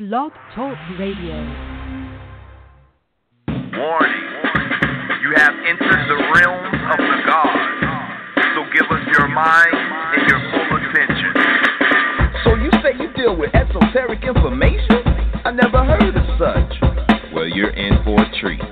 [0.00, 1.36] Blog Talk Radio.
[3.76, 4.30] Warning.
[5.20, 7.84] You have entered the realm of the gods.
[8.54, 11.32] So give us your mind and your full attention.
[12.44, 15.04] So you say you deal with esoteric information?
[15.44, 16.80] I never heard of such.
[17.34, 18.62] Well, you're in for a treat.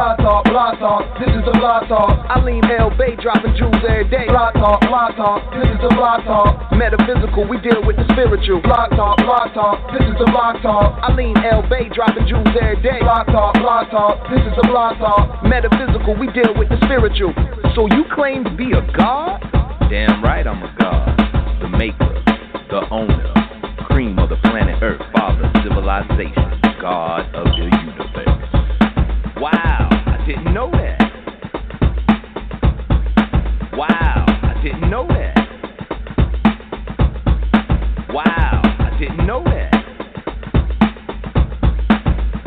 [0.00, 2.24] Blog talk, blog talk, this is the blog talk.
[2.24, 4.24] I lean L Bay dropping jewels every day.
[4.32, 6.72] Blog talk, blog talk, this is the blog talk.
[6.72, 8.64] Metaphysical, we deal with the spiritual.
[8.64, 10.96] Blog talk, blog talk, this is the blog talk.
[11.04, 13.04] I lean L Bay dropping jewels every day.
[13.04, 15.44] Blog talk, blog talk, this is the blog talk.
[15.44, 17.36] Metaphysical, we deal with the spiritual.
[17.76, 19.44] So you claim to be a god?
[19.92, 21.12] Damn right I'm a god.
[21.60, 22.08] The maker,
[22.72, 23.36] the owner,
[23.84, 28.00] cream of the planet Earth, father, civilization, god of the universe.
[29.40, 29.69] Wow, I
[30.30, 31.00] didn't know that.
[33.76, 35.34] Wow, I didn't know that.
[38.14, 39.74] Wow, I didn't know that.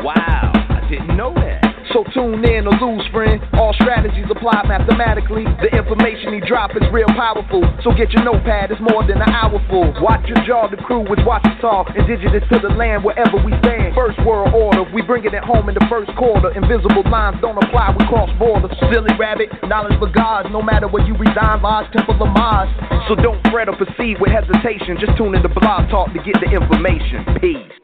[0.00, 1.60] Wow, I didn't know that.
[1.92, 3.42] So tune in or lose, friend.
[3.52, 5.44] All strategies apply mathematically.
[5.44, 7.68] The information he drop is real powerful.
[7.84, 9.92] So get your notepad, it's more than an hour full.
[10.00, 11.88] Watch your jaw, the crew is watching talk.
[11.94, 13.83] Indigenous to the land wherever we stand.
[14.04, 16.52] First world order, we bringing it at home in the first quarter.
[16.52, 18.70] Invisible lines don't apply, we cross borders.
[18.92, 20.46] Silly rabbit, knowledge for gods.
[20.52, 22.68] No matter where you reside, Lodge, Temple, or Mars.
[23.08, 25.00] So don't fret or proceed with hesitation.
[25.00, 27.24] Just tune in to Blog Talk to get the information.
[27.40, 27.83] Peace.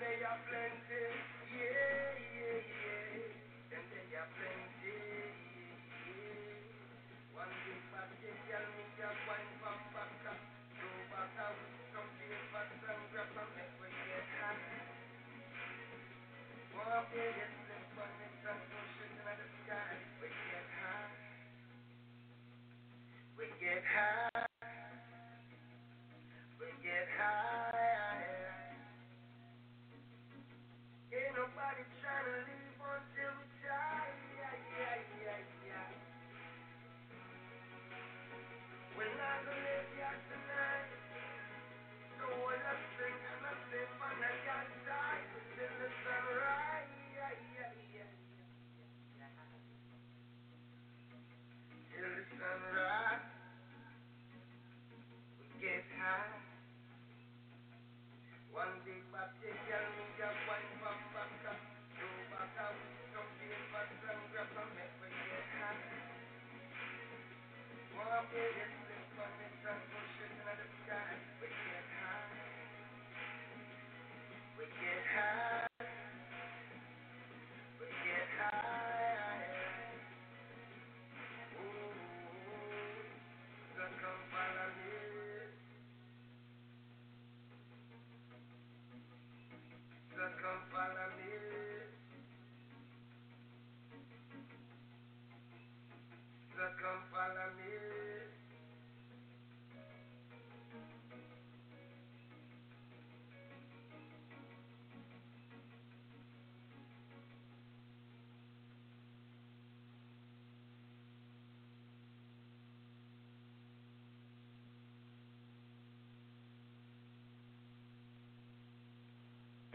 [0.00, 1.13] they are plenty.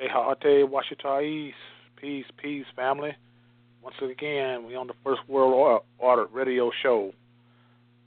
[0.01, 1.53] Ehate Washitais.
[1.97, 3.15] Peace, peace, family.
[4.01, 7.11] Again, we on the First World Order radio show.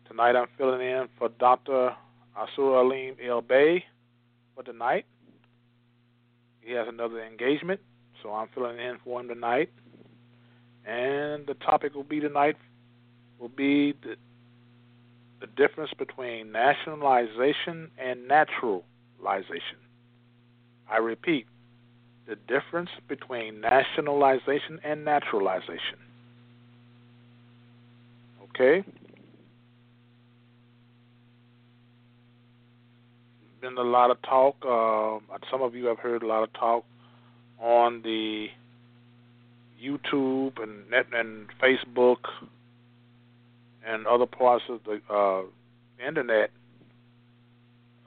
[0.09, 1.95] Tonight I'm filling in for Dr.
[2.35, 3.85] Asur Alim El Bay
[4.55, 5.05] for tonight.
[6.63, 7.81] He has another engagement,
[8.23, 9.71] so I'm filling in for him tonight.
[10.87, 12.57] And the topic will be tonight
[13.39, 14.17] will be the,
[15.41, 19.79] the difference between nationalization and naturalization.
[20.91, 21.47] I repeat,
[22.27, 25.99] the difference between nationalization and naturalization.
[28.51, 28.85] Okay?
[33.61, 34.57] Been a lot of talk.
[34.63, 36.85] Uh, some of you have heard a lot of talk
[37.61, 38.49] on the
[39.83, 42.19] YouTube and net and Facebook
[43.87, 45.43] and other parts of the uh,
[46.05, 46.51] internet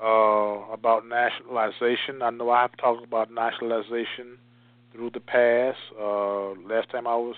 [0.01, 2.21] uh, about nationalization.
[2.21, 4.38] I know I've talked about nationalization
[4.92, 5.77] through the past.
[6.00, 7.36] Uh, last time I was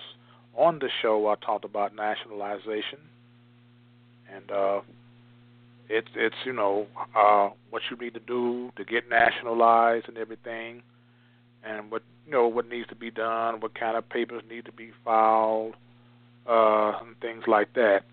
[0.55, 2.99] on the show, I talked about nationalization,
[4.33, 4.81] and uh,
[5.89, 10.81] it's it's you know uh, what you need to do to get nationalized and everything,
[11.63, 14.71] and what you know what needs to be done, what kind of papers need to
[14.71, 15.75] be filed,
[16.47, 18.03] uh, and things like that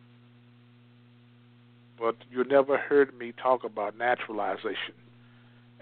[1.99, 4.95] but you never heard me talk about naturalization.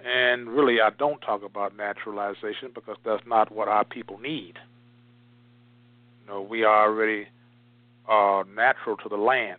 [0.05, 4.59] And really, I don't talk about naturalization because that's not what our people need.
[6.20, 7.29] You know, we are already
[8.09, 9.59] uh, natural to the land.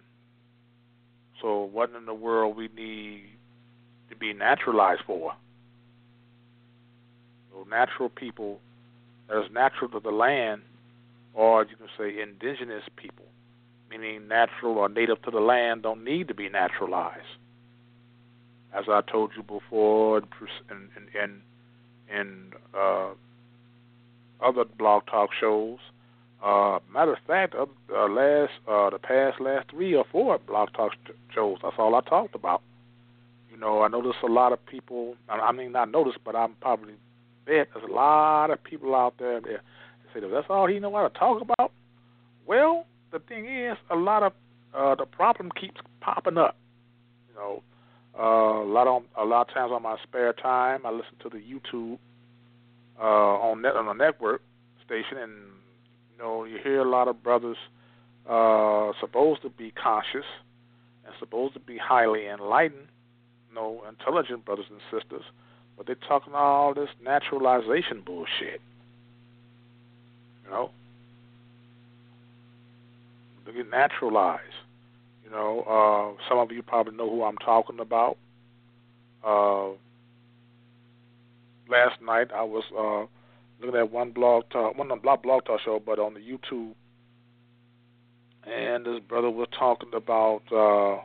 [1.42, 3.24] So, what in the world we need
[4.10, 5.34] to be naturalized for?
[7.52, 8.60] So, natural people
[9.30, 10.62] is natural to the land,
[11.34, 13.26] or you can say indigenous people
[13.94, 17.24] meaning natural or native to the land, don't need to be naturalized.
[18.74, 20.20] As I told you before,
[20.70, 20.90] in
[21.22, 21.42] in
[22.10, 23.10] in, uh,
[24.42, 25.78] other blog talk shows.
[26.44, 27.66] Uh, matter of fact, uh,
[28.08, 30.92] last uh, the past last three or four blog talk
[31.34, 32.62] shows, that's all I talked about.
[33.52, 35.16] You know, I notice a lot of people.
[35.30, 36.96] I mean, not notice, but I'm probably
[37.46, 39.62] bet there's a lot of people out there that
[40.14, 41.72] say that's all he know how to talk about.
[42.46, 44.34] Well, the thing is, a lot of
[44.76, 46.58] uh, the problem keeps popping up.
[47.30, 47.64] You know,
[48.20, 51.30] uh, a lot of a lot of times on my spare time, I listen to
[51.30, 52.00] the YouTube
[53.00, 54.42] uh, on net on the network
[54.86, 55.32] station, and
[56.12, 57.58] you know, you hear a lot of brothers
[58.28, 60.26] uh, supposed to be conscious
[61.06, 62.88] and supposed to be highly enlightened,
[63.50, 65.24] you know, intelligent brothers and sisters,
[65.78, 68.62] but they're talking all this naturalization bullshit.
[70.46, 70.72] You know,
[73.46, 74.42] to get naturalized.
[75.24, 78.18] You know, uh, some of you probably know who I'm talking about.
[79.24, 79.70] Uh,
[81.70, 83.08] last night I was uh,
[83.64, 86.74] looking at one blog talk, one not blog talk show, but on the YouTube,
[88.46, 90.96] and this brother was talking about uh,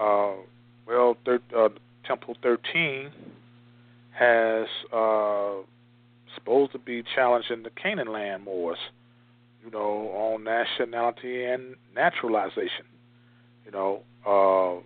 [0.00, 0.34] uh,
[0.86, 1.68] well, thir- uh,
[2.04, 3.10] Temple 13
[4.12, 5.54] has uh,
[6.34, 8.78] supposed to be challenging the Canaan land Moors
[9.64, 12.86] you know, on nationality and naturalization.
[13.64, 14.76] You know, uh,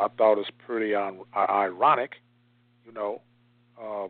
[0.00, 2.16] I thought it's pretty un- ironic.
[2.84, 3.20] You know,
[3.80, 4.08] uh,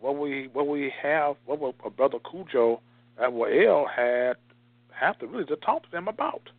[0.00, 2.80] what we what we have, what we, uh, Brother Cujo
[3.20, 4.36] at Wael had
[4.90, 6.50] have to really to talk to them about.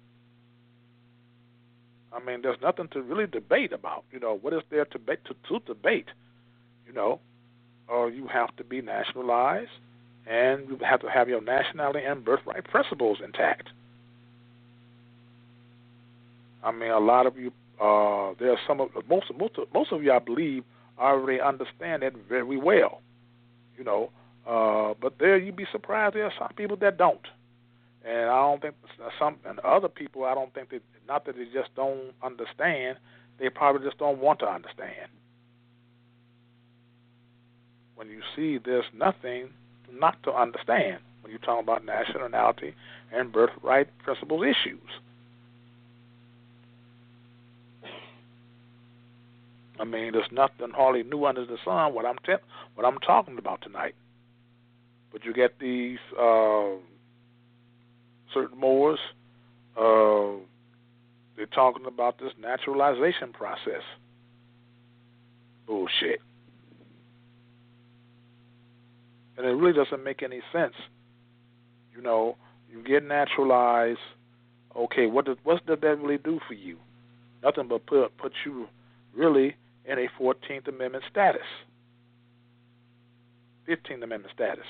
[2.11, 4.03] I mean, there's nothing to really debate about.
[4.11, 6.07] You know, what is there to, to, to debate?
[6.87, 7.19] You know,
[7.87, 9.69] or uh, you have to be nationalized
[10.29, 13.69] and you have to have your nationality and birthright principles intact.
[16.63, 19.91] I mean, a lot of you, uh, there are some of most most of, most
[19.91, 20.63] of you, I believe,
[20.99, 23.01] already understand it very well.
[23.77, 24.11] You know,
[24.47, 27.25] uh, but there you'd be surprised there are some people that don't.
[28.05, 28.75] and I don't think
[29.17, 30.25] some and other people.
[30.25, 32.97] I don't think that not that they just don't understand.
[33.39, 35.09] They probably just don't want to understand.
[37.95, 39.49] When you see there's nothing
[39.93, 42.73] not to understand when you're talking about nationality
[43.11, 44.79] and birthright principles issues.
[49.79, 51.93] I mean, there's nothing hardly new under the sun.
[51.93, 52.43] What I'm te-
[52.75, 53.95] what I'm talking about tonight.
[55.11, 56.71] But you get these uh,
[58.33, 58.99] certain Moors.
[59.77, 60.43] Uh,
[61.37, 63.83] they're talking about this naturalization process.
[65.65, 66.19] Bullshit.
[69.39, 70.73] And it really doesn't make any sense.
[71.95, 72.35] You know,
[72.69, 73.99] you get naturalized.
[74.75, 76.77] Okay, what does what does that really do for you?
[77.41, 78.67] Nothing but put put you
[79.15, 79.55] really
[79.85, 81.47] in a Fourteenth Amendment status,
[83.65, 84.65] Fifteenth Amendment status.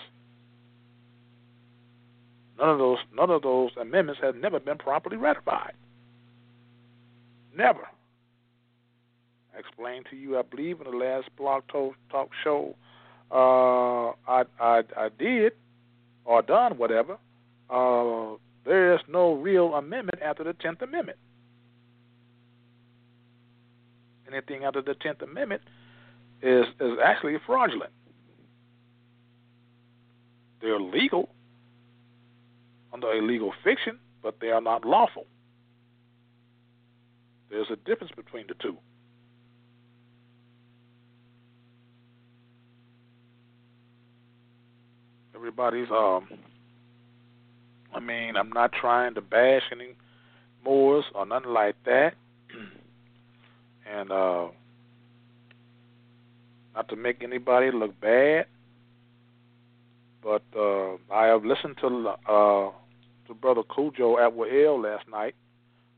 [2.60, 5.74] None of those none of those amendments have never been properly ratified.
[7.58, 7.88] Never.
[9.56, 12.76] I explained to you, I believe, in the last blog talk show,
[13.32, 15.54] uh, I, I I did
[16.26, 17.18] or done whatever.
[17.70, 21.18] Uh, there is no real amendment after the Tenth Amendment.
[24.32, 25.62] Anything after the Tenth Amendment
[26.42, 27.92] is is actually fraudulent.
[30.62, 31.30] They're legal
[32.94, 35.26] under a legal fiction, but they are not lawful.
[37.50, 38.78] There's a difference between the two.
[45.40, 46.28] Everybody's um
[47.96, 49.96] I mean, I'm not trying to bash any
[50.66, 52.16] Moors or nothing like that.
[53.90, 54.48] and uh
[56.76, 58.48] not to make anybody look bad,
[60.22, 61.88] but uh I have listened to
[62.28, 62.72] uh
[63.28, 65.36] to Brother Cujo at Wael last night,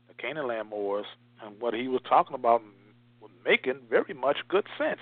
[0.06, 1.06] the Canaan Moors,
[1.44, 2.62] and what he was talking about
[3.20, 5.00] was making very much good sense.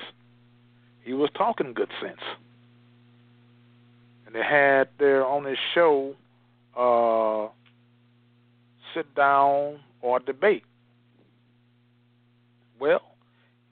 [1.03, 2.23] He was talking good sense.
[4.31, 6.15] And they had there on his show
[6.77, 7.49] uh,
[8.95, 10.63] sit down or debate.
[12.79, 13.03] Well,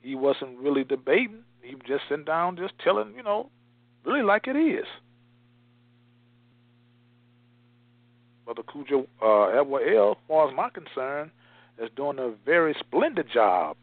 [0.01, 1.43] he wasn't really debating.
[1.61, 3.49] He was just sitting down, just telling, you know,
[4.05, 4.85] really like it is.
[8.43, 11.31] Brother Cujo uh, L, as far as my concern,
[11.81, 13.77] is doing a very splendid job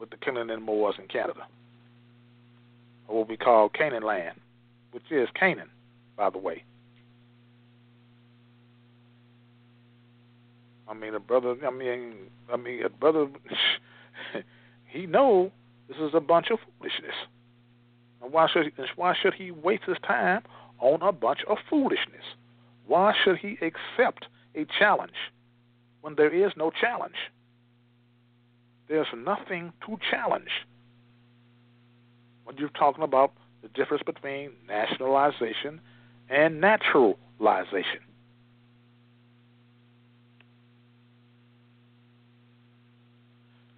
[0.00, 1.46] with the Canaan and Moors in Canada,
[3.06, 4.40] or what we call Canaan land,
[4.92, 5.68] which is Canaan,
[6.16, 6.64] by the way.
[10.88, 11.56] I mean, a brother.
[11.66, 12.14] I mean,
[12.52, 13.26] I mean, a brother.
[14.86, 15.50] he know
[15.88, 17.14] this is a bunch of foolishness.
[18.22, 20.42] And why should why should he waste his time
[20.78, 22.24] on a bunch of foolishness?
[22.86, 25.32] Why should he accept a challenge
[26.02, 27.16] when there is no challenge?
[28.88, 30.50] There's nothing to challenge.
[32.44, 35.80] When you're talking about the difference between nationalization
[36.28, 38.00] and naturalization.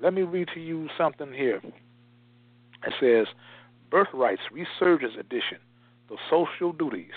[0.00, 1.60] Let me read to you something here.
[2.86, 3.26] It says,
[3.90, 5.58] Birthrights Resurgence Edition,
[6.08, 7.12] The Social Duties.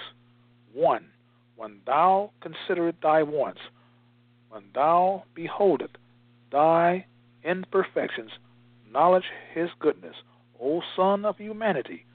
[0.74, 1.06] 1
[1.58, 3.60] when thou considerest thy wants,
[4.50, 5.98] when thou beholdest
[6.52, 7.06] thy
[7.44, 8.32] imperfections,
[8.90, 10.16] knowledge his goodness,
[10.62, 12.06] O Son of humanity,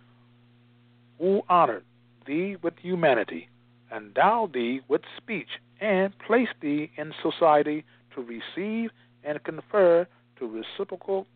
[1.19, 1.85] who honored
[2.27, 3.49] thee with humanity,
[3.95, 5.49] endowed thee with speech,
[5.81, 8.91] and place thee in society to receive
[9.25, 10.07] and confer
[10.39, 11.27] to reciprocal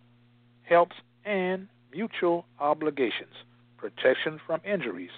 [0.62, 3.34] helps and mutual obligations,
[3.76, 5.10] protection from injuries,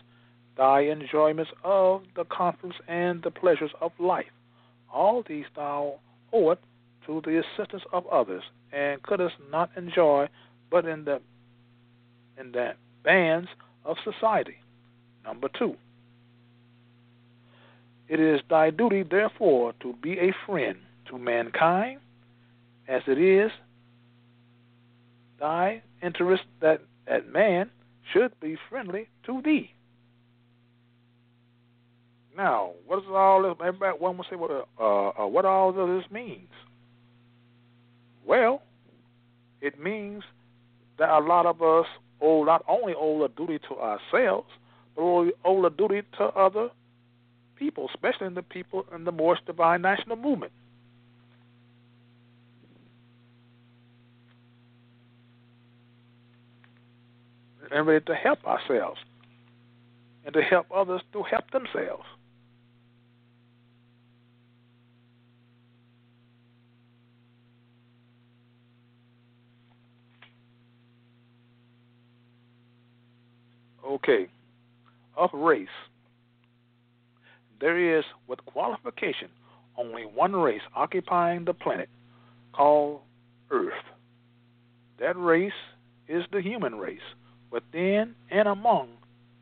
[0.56, 4.26] thy enjoyments of the comforts and the pleasures of life.
[4.92, 6.00] All these thou
[6.32, 6.60] owest
[7.06, 10.28] to the assistance of others, and couldst not enjoy
[10.70, 11.20] but in the
[12.38, 13.48] in the bands
[13.84, 14.56] of society.
[15.28, 15.76] Number two.
[18.08, 20.78] It is thy duty, therefore, to be a friend
[21.10, 22.00] to mankind,
[22.88, 23.50] as it is
[25.38, 27.68] thy interest that, that man
[28.10, 29.70] should be friendly to thee.
[32.34, 33.54] Now, what does all this?
[33.60, 34.50] Everybody, one will say, "What?
[34.80, 36.48] Uh, uh, what all of this means?"
[38.24, 38.62] Well,
[39.60, 40.22] it means
[40.98, 41.86] that a lot of us
[42.22, 44.48] owe not only owe a duty to ourselves,
[44.98, 46.70] owe a duty to other
[47.56, 50.52] people, especially the people in the Moorish Divine National Movement.
[57.70, 58.98] And ready to help ourselves
[60.24, 62.04] and to help others to help themselves.
[73.84, 74.28] Okay.
[75.18, 75.66] Of race,
[77.60, 79.28] there is, with qualification,
[79.76, 81.88] only one race occupying the planet
[82.52, 83.00] called
[83.50, 83.72] Earth.
[85.00, 85.50] That race
[86.06, 87.00] is the human race.
[87.50, 88.90] Within and among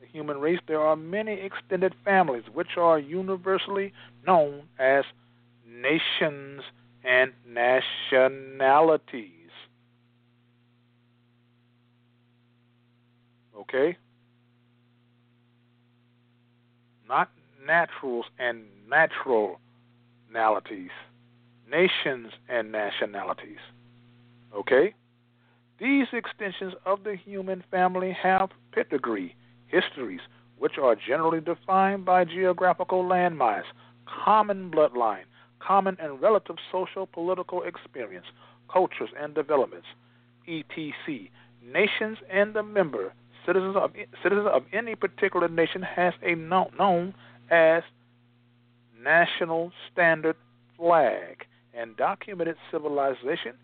[0.01, 3.93] the human race, there are many extended families which are universally
[4.27, 5.05] known as
[5.69, 6.63] nations
[7.05, 9.51] and nationalities.
[13.59, 13.99] Okay?
[17.09, 17.31] Not
[17.67, 19.61] naturals and natural
[20.33, 20.91] naturalities,
[21.71, 23.59] nations and nationalities.
[24.55, 24.95] Okay?
[25.79, 29.35] These extensions of the human family have pedigree,
[29.67, 30.21] histories,
[30.59, 33.69] which are generally defined by geographical landmarks,
[34.07, 35.25] common bloodline,
[35.59, 38.27] common and relative social political experience,
[38.73, 39.87] cultures and developments,
[40.49, 41.29] etc.
[41.63, 43.13] Nations and the member
[43.47, 47.15] citizens of citizens of any particular nation has a known, known
[47.51, 47.83] as
[49.03, 50.37] national standard
[50.77, 53.55] flag and documented civilization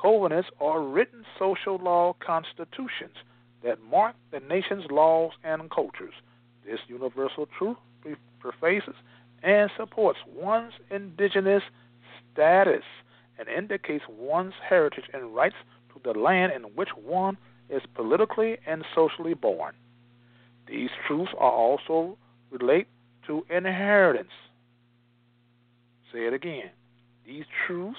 [0.00, 3.16] covenants or written social law constitutions
[3.64, 6.14] that mark the nation's laws and cultures.
[6.64, 7.76] This universal truth
[8.38, 8.94] prefaces
[9.42, 11.62] and supports one's indigenous
[12.32, 12.84] status
[13.38, 15.56] and indicates one's heritage and rights
[15.92, 17.36] to the land in which one
[17.68, 19.74] is politically and socially born.
[20.68, 22.16] These truths are also
[22.50, 22.88] relate
[23.26, 24.32] to inheritance.
[26.12, 26.70] Say it again.
[27.26, 27.98] These truths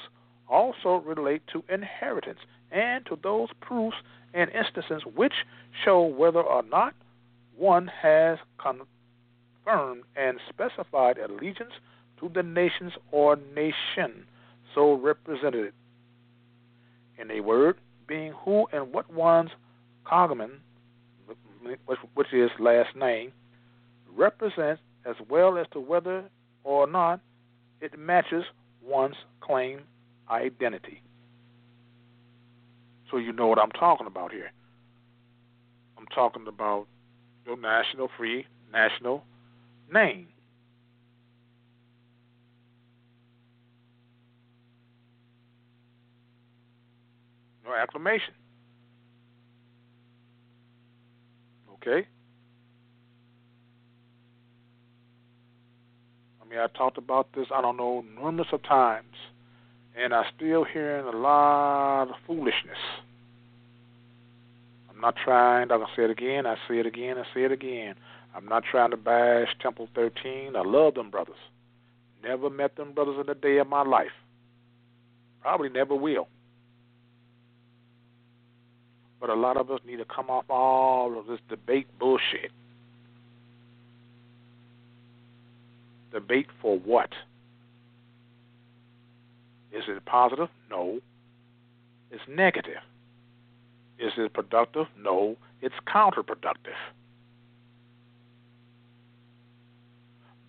[0.49, 2.39] also relate to inheritance
[2.71, 3.97] and to those proofs
[4.33, 5.33] and instances which
[5.83, 6.93] show whether or not
[7.57, 11.73] one has confirmed and specified allegiance
[12.19, 14.25] to the nations or nation
[14.73, 15.73] so represented.
[17.19, 17.77] In a word,
[18.07, 19.51] being who and what one's
[20.05, 20.59] cognomen,
[22.13, 23.31] which is last name,
[24.15, 26.23] represents as well as to whether
[26.63, 27.19] or not
[27.81, 28.43] it matches
[28.83, 29.81] one's claim
[30.29, 31.01] identity.
[33.09, 34.51] So you know what I'm talking about here.
[35.97, 36.87] I'm talking about
[37.45, 39.23] your national free national
[39.93, 40.27] name.
[47.67, 48.33] No acclamation.
[51.73, 52.07] Okay?
[56.41, 59.15] I mean, I talked about this, I don't know, numerous of times,
[59.97, 62.77] and I still hearing a lot of foolishness.
[64.89, 67.51] I'm not trying, I'm to say it again, I say it again, I say it
[67.51, 67.95] again.
[68.33, 70.55] I'm not trying to bash Temple 13.
[70.55, 71.35] I love them brothers.
[72.23, 74.11] Never met them brothers in a day of my life.
[75.41, 76.27] Probably never will.
[79.19, 82.51] But a lot of us need to come off all of this debate bullshit.
[86.11, 87.09] Debate for what?
[89.71, 90.49] Is it positive?
[90.69, 90.99] No.
[92.11, 92.81] It's negative.
[93.99, 94.85] Is it productive?
[94.97, 95.35] No.
[95.61, 96.77] It's counterproductive.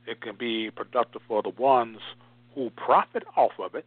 [0.06, 1.98] It can be productive for the ones
[2.54, 3.84] who profit off of it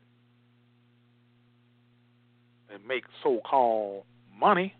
[2.71, 4.03] and make so called
[4.41, 4.73] money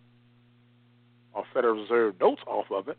[1.34, 2.98] or Federal Reserve notes off of it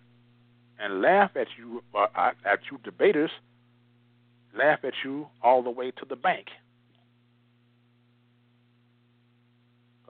[0.79, 2.07] and laugh at you uh,
[2.47, 3.31] at you debaters,
[4.57, 6.47] laugh at you all the way to the bank.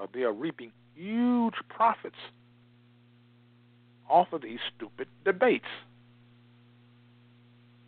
[0.00, 2.16] Uh, they are reaping huge profits
[4.08, 5.64] off of these stupid debates.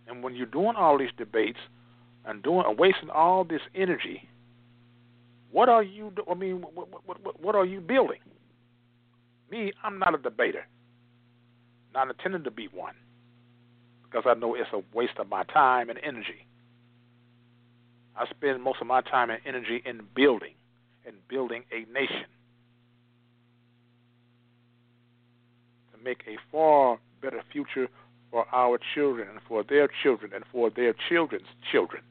[0.07, 1.59] And when you're doing all these debates
[2.25, 4.29] and doing and wasting all this energy,
[5.51, 6.13] what are you?
[6.31, 8.19] I mean, what, what, what, what are you building?
[9.51, 10.67] Me, I'm not a debater.
[11.95, 12.95] Not intending to be one.
[14.03, 16.47] Because I know it's a waste of my time and energy.
[18.17, 20.55] I spend most of my time and energy in building,
[21.05, 22.27] in building a nation.
[25.93, 27.89] To make a far better future
[28.31, 32.03] for our children and for their children and for their children's children.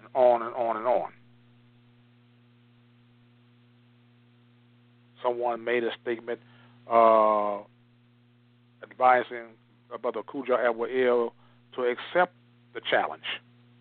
[0.00, 1.12] And on and on and on.
[5.22, 6.40] Someone made a statement
[6.90, 7.58] uh,
[8.82, 9.54] advising
[10.00, 11.32] Brother Kuja Awal
[11.74, 12.34] to accept
[12.74, 13.40] the challenge.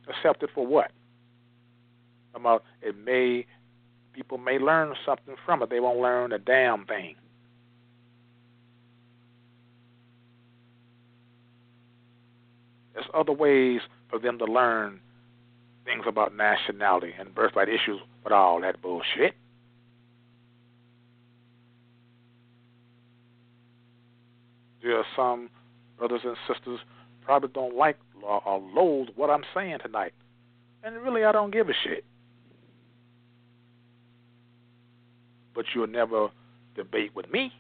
[0.09, 0.91] Accept it for what?
[2.33, 3.45] About it may
[4.13, 5.69] people may learn something from it.
[5.69, 7.15] They won't learn a damn thing.
[12.93, 14.99] There's other ways for them to learn
[15.85, 19.33] things about nationality and birthright issues with all that bullshit.
[24.83, 25.49] There are some
[25.97, 26.79] brothers and sisters
[27.23, 30.13] probably don't like or, or loathe what I'm saying tonight.
[30.83, 32.03] And really, I don't give a shit.
[35.53, 36.29] But you'll never
[36.75, 37.51] debate with me.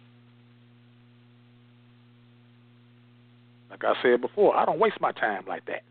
[3.69, 5.83] Like I said before, I don't waste my time like that.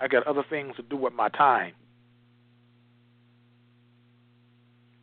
[0.00, 1.72] I got other things to do with my time,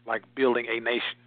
[0.06, 1.19] like building a nation.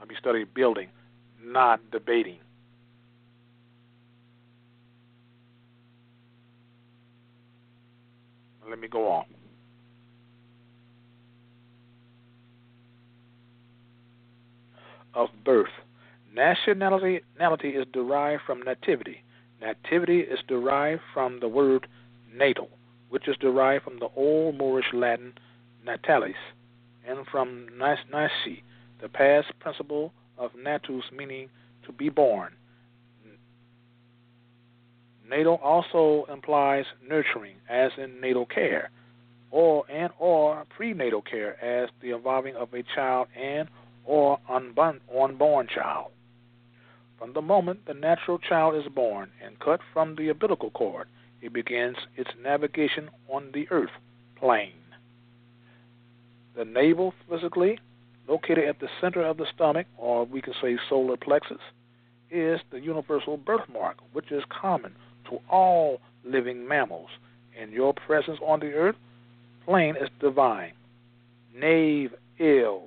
[0.00, 0.88] I'll be studying building,
[1.44, 2.38] not debating.
[8.68, 9.24] Let me go on.
[15.12, 15.66] Of birth.
[16.32, 19.24] Nationality nationality is derived from nativity.
[19.60, 21.88] Nativity is derived from the word
[22.32, 22.70] natal,
[23.08, 25.34] which is derived from the Old Moorish Latin
[25.84, 26.34] natalis,
[27.06, 28.62] and from nasci,
[29.00, 31.48] the past principle of natus, meaning
[31.84, 32.54] to be born.
[35.28, 38.90] Natal also implies nurturing, as in natal care,
[39.52, 43.68] or and or prenatal care, as the involving of a child and
[44.04, 46.10] or unborn, unborn child.
[47.16, 51.06] From the moment the natural child is born and cut from the umbilical cord,
[51.40, 53.90] it begins its navigation on the earth
[54.36, 54.72] plane.
[56.56, 57.78] The navel, physically
[58.30, 61.58] located at the center of the stomach, or we can say solar plexus,
[62.30, 64.94] is the universal birthmark, which is common
[65.28, 67.10] to all living mammals.
[67.60, 68.94] And your presence on the earth
[69.66, 70.72] plane is divine.
[71.54, 72.84] Nave El.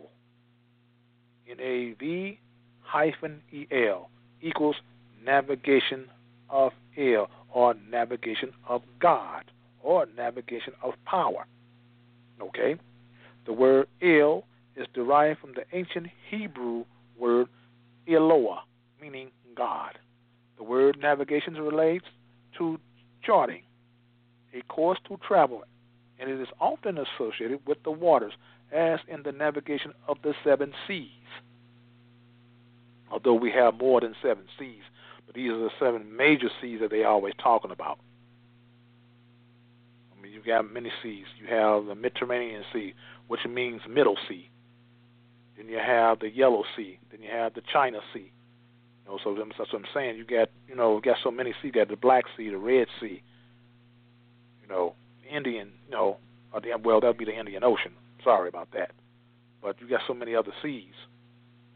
[1.49, 2.39] N A V
[2.81, 4.09] hyphen E L
[4.41, 4.77] equals
[5.25, 6.05] navigation
[6.49, 9.43] of El or navigation of God
[9.81, 11.45] or navigation of power.
[12.41, 12.77] Okay?
[13.45, 14.45] The word El
[14.75, 16.85] is derived from the ancient Hebrew
[17.17, 17.47] word
[18.07, 18.63] Eloah,
[19.01, 19.97] meaning God.
[20.57, 22.05] The word navigation relates
[22.57, 22.79] to
[23.23, 23.63] charting,
[24.53, 25.63] a course to travel,
[26.19, 28.33] and it is often associated with the waters,
[28.71, 31.09] as in the navigation of the seven seas.
[33.11, 34.81] Although we have more than seven seas,
[35.25, 37.99] but these are the seven major seas that they're always talking about.
[40.11, 41.25] I mean, you've got many seas.
[41.39, 42.93] You have the Mediterranean Sea,
[43.27, 44.49] which means Middle Sea.
[45.63, 46.99] Then you have the Yellow Sea.
[47.11, 48.31] Then you have the China Sea.
[49.05, 50.17] You know, so that's what I'm saying.
[50.17, 51.65] You got, you know, got so many seas.
[51.65, 53.21] You got the Black Sea, the Red Sea.
[54.61, 54.95] You know,
[55.29, 55.71] Indian.
[55.85, 56.17] You know,
[56.83, 57.93] well, that'd be the Indian Ocean.
[58.23, 58.91] Sorry about that.
[59.61, 60.93] But you got so many other seas.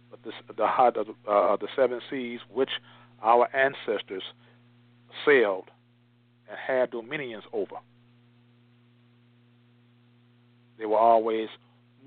[0.09, 2.69] But this, the the, uh, the seven seas, which
[3.21, 4.23] our ancestors
[5.25, 5.69] sailed
[6.49, 7.75] and had dominions over.
[10.77, 11.49] They were always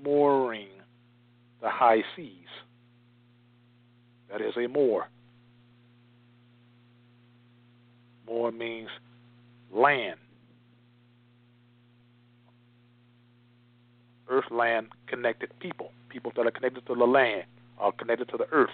[0.03, 0.69] mooring
[1.61, 2.47] the high seas.
[4.29, 5.07] That is a moor.
[8.27, 8.89] Moor means
[9.73, 10.19] land.
[14.29, 17.43] Earth land connected people, people that are connected to the land,
[17.77, 18.69] are connected to the earth.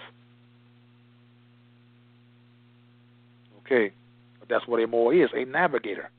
[3.64, 3.92] Okay,
[4.48, 6.10] that's what a moor is a navigator.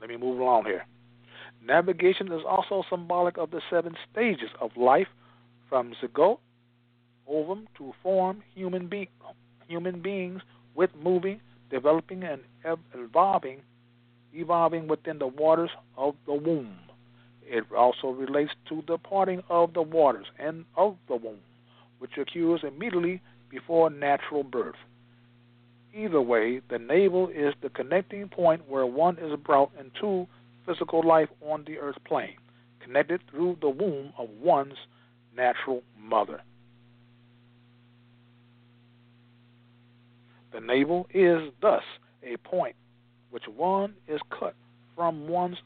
[0.00, 0.84] Let me move along here.
[1.64, 5.08] Navigation is also symbolic of the seven stages of life
[5.68, 6.38] from zygote,
[7.26, 9.10] ovum to form human, be-
[9.66, 10.40] human beings
[10.74, 11.40] with moving,
[11.70, 12.40] developing, and
[12.94, 13.60] evolving,
[14.32, 16.78] evolving within the waters of the womb.
[17.42, 21.40] It also relates to the parting of the waters and of the womb,
[21.98, 24.76] which occurs immediately before natural birth.
[25.94, 30.26] Either way, the navel is the connecting point where one is brought into
[30.68, 32.36] physical life on the earth plane,
[32.80, 34.74] connected through the womb of one's
[35.34, 36.42] natural mother.
[40.52, 41.82] The navel is thus
[42.22, 42.76] a point
[43.30, 44.54] which one is cut
[44.94, 45.58] from one's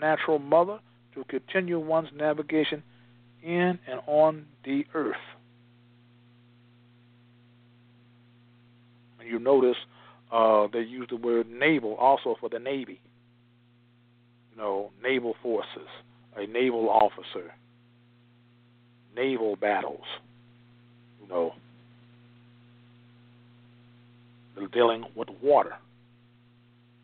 [0.00, 0.78] natural mother
[1.14, 2.82] to continue one's navigation
[3.42, 5.16] in and on the earth.
[9.18, 9.76] And you notice
[10.30, 13.00] uh, they use the word naval also for the Navy.
[14.58, 15.86] Know, naval forces,
[16.36, 17.54] a naval officer,
[19.14, 20.04] naval battles.
[21.22, 21.52] You know,
[24.72, 25.74] dealing with water,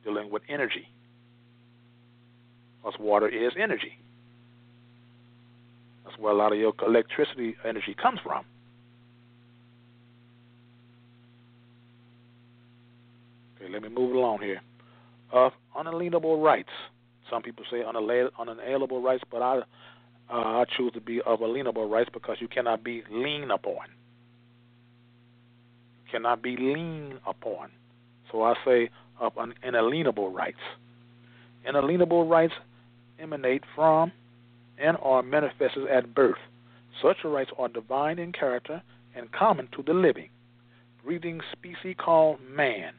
[0.03, 0.89] dealing with energy.
[2.83, 4.01] Because water is energy.
[6.05, 8.45] That's where a lot of your electricity energy comes from.
[13.57, 14.61] Okay, let me move along here.
[15.77, 16.69] Unalienable rights.
[17.31, 19.63] Some people say unalienable rights, but I
[20.31, 23.87] Uh, I choose to be of alienable rights because you cannot be lean upon.
[26.01, 27.69] You cannot be lean upon.
[28.33, 29.33] So I say of
[29.63, 30.65] inalienable rights.
[31.67, 32.55] Inalienable rights
[33.19, 34.13] emanate from
[34.79, 36.41] and are manifested at birth.
[37.03, 38.83] Such rights are divine in character
[39.15, 40.31] and common to the living,
[41.05, 42.95] breathing species called man.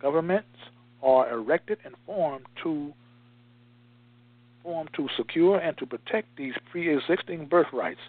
[0.00, 0.56] Governments
[1.02, 2.94] are erected and formed to
[4.62, 8.00] formed to secure and to protect these pre-existing birthrights.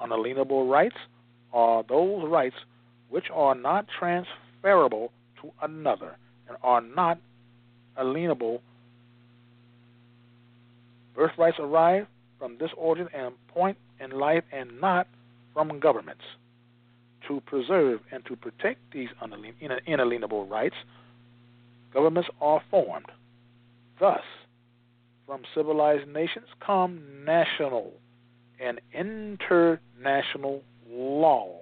[0.00, 0.96] Unalienable rights
[1.52, 2.56] are those rights
[3.08, 6.16] which are not transferable to another
[6.48, 7.18] and are not
[7.98, 8.60] alienable.
[11.14, 12.04] Birthrights arise
[12.38, 15.06] from this origin and point in life and not
[15.54, 16.24] from governments.
[17.28, 19.08] To preserve and to protect these
[19.86, 20.76] inalienable rights,
[21.92, 23.06] governments are formed.
[23.98, 24.20] Thus,
[25.26, 27.92] from civilized nations come national
[28.60, 31.52] and international laws.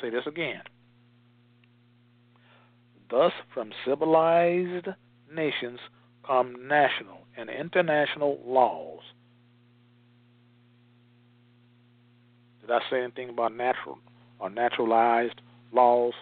[0.00, 0.62] Say this again.
[3.10, 4.88] Thus, from civilized
[5.32, 5.80] nations
[6.26, 9.00] come national and international laws.
[12.60, 13.98] Did I say anything about natural
[14.40, 15.40] or naturalized
[15.72, 16.14] laws?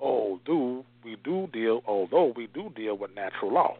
[0.00, 3.76] Oh, do we do deal, although we do deal with natural law.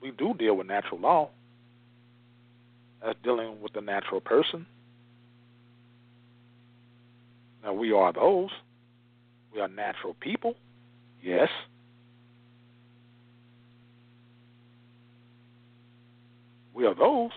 [0.00, 1.30] We do deal with natural law.
[3.02, 4.66] That's dealing with the natural person.
[7.62, 8.50] Now, we are those.
[9.54, 10.54] We are natural people.
[11.22, 11.48] Yes.
[16.74, 17.30] We are those.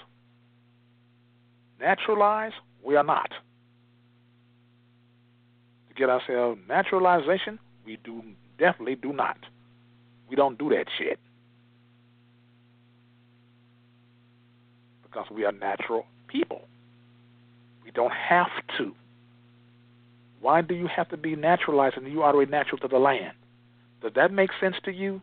[1.79, 3.29] Naturalized, we are not.
[5.89, 8.21] To get ourselves naturalization, we do
[8.57, 9.37] definitely do not.
[10.29, 11.19] We don't do that shit.
[15.03, 16.61] Because we are natural people.
[17.83, 18.93] We don't have to.
[20.41, 23.33] Why do you have to be naturalized and you are already natural to the land?
[24.01, 25.21] Does that make sense to you?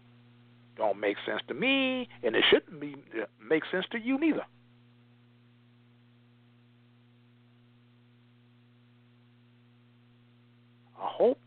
[0.76, 4.44] Don't make sense to me, and it shouldn't be uh, make sense to you neither.
[10.98, 11.38] I hope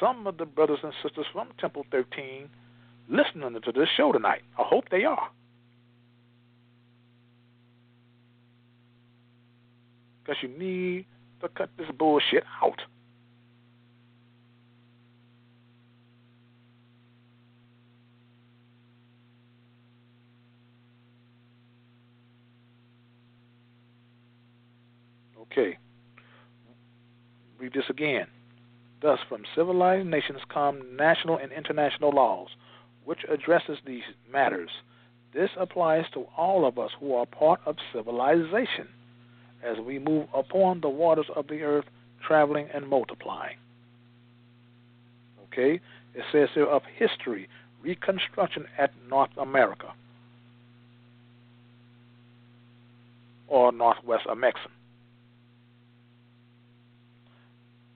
[0.00, 2.48] some of the brothers and sisters from Temple 13
[3.08, 4.42] listening to this show tonight.
[4.58, 5.30] I hope they are.
[10.22, 11.06] Because you need
[11.40, 12.80] to cut this bullshit out.
[25.40, 25.78] Okay.
[27.58, 28.26] Read this again.
[29.00, 32.48] Thus, from civilized nations come national and international laws,
[33.04, 34.70] which addresses these matters.
[35.32, 38.88] This applies to all of us who are part of civilization,
[39.62, 41.86] as we move upon the waters of the earth,
[42.26, 43.56] traveling and multiplying.
[45.44, 45.80] Okay?
[46.14, 47.48] It says here of history,
[47.82, 49.92] reconstruction at North America
[53.46, 54.72] or Northwest Amexem.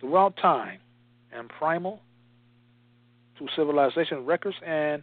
[0.00, 0.78] Throughout time,
[1.32, 2.00] and primal
[3.38, 5.02] to civilization, records and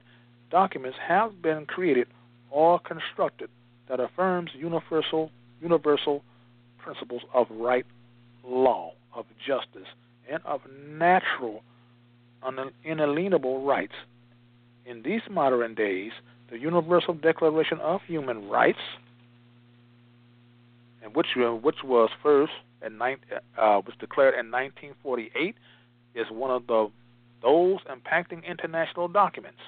[0.52, 2.08] documents have been created
[2.50, 3.50] or constructed
[3.88, 6.24] that affirms universal universal
[6.78, 7.86] principles of right,
[8.46, 9.88] law, of justice,
[10.32, 11.62] and of natural
[12.84, 13.94] inalienable rights.
[14.86, 16.12] In these modern days,
[16.50, 18.80] the Universal Declaration of Human Rights,
[21.04, 22.54] and which which was first
[22.86, 23.18] in, uh,
[23.58, 25.56] was declared in 1948
[26.16, 26.90] is one of the
[27.42, 29.60] those impacting international documents.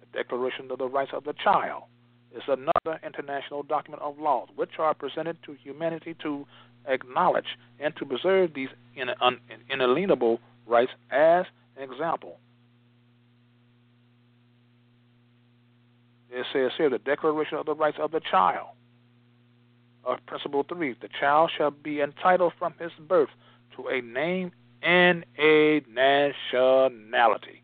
[0.00, 1.84] The Declaration of the Rights of the Child
[2.36, 6.46] is another international document of laws which are presented to humanity to
[6.86, 8.68] acknowledge and to preserve these
[9.70, 12.38] inalienable rights as an example.
[16.30, 18.68] It says here the Declaration of the Rights of the Child.
[20.04, 23.30] Of Principle 3 The child shall be entitled from his birth
[23.76, 24.52] to a name
[24.84, 27.62] and a nationality.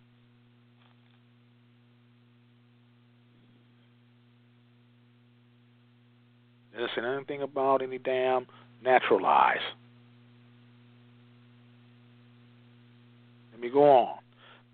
[6.72, 8.46] Doesn't say anything about any damn
[8.82, 9.60] naturalized.
[13.52, 14.18] Let me go on.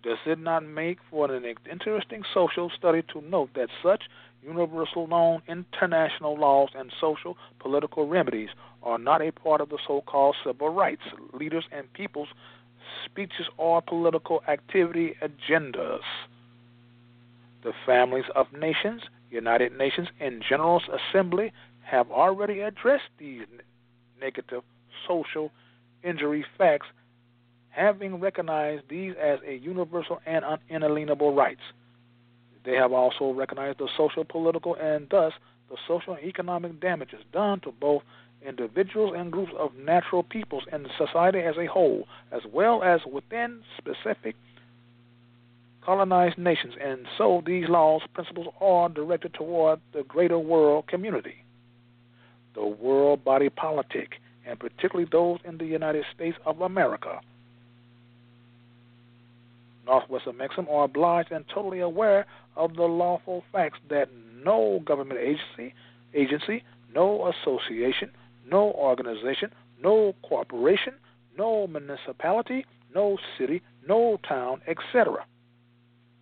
[0.04, 4.04] Does it not make for an interesting social study to note that such
[4.46, 8.50] universal known international laws and social political remedies
[8.82, 12.28] are not a part of the so called civil rights leaders and people's
[13.04, 16.00] speeches or political activity agendas.
[17.64, 20.80] The families of nations, United Nations and General
[21.10, 23.42] Assembly have already addressed these
[24.20, 24.62] negative
[25.06, 25.50] social
[26.04, 26.86] injury facts,
[27.70, 31.62] having recognized these as a universal and unalienable rights.
[32.66, 35.32] They have also recognized the social, political, and thus
[35.70, 38.02] the social and economic damages done to both
[38.44, 43.62] individuals and groups of natural peoples and society as a whole, as well as within
[43.78, 44.34] specific
[45.84, 46.74] colonized nations.
[46.82, 51.44] And so these laws, principles are directed toward the greater world community,
[52.54, 57.20] the world body politic, and particularly those in the United States of America.
[59.86, 64.08] Northwestern Amexem are obliged and totally aware of the lawful facts that
[64.44, 65.74] no government agency,
[66.14, 68.10] agency, no association,
[68.50, 69.50] no organization,
[69.82, 70.94] no corporation,
[71.38, 75.24] no municipality, no city, no town, etc.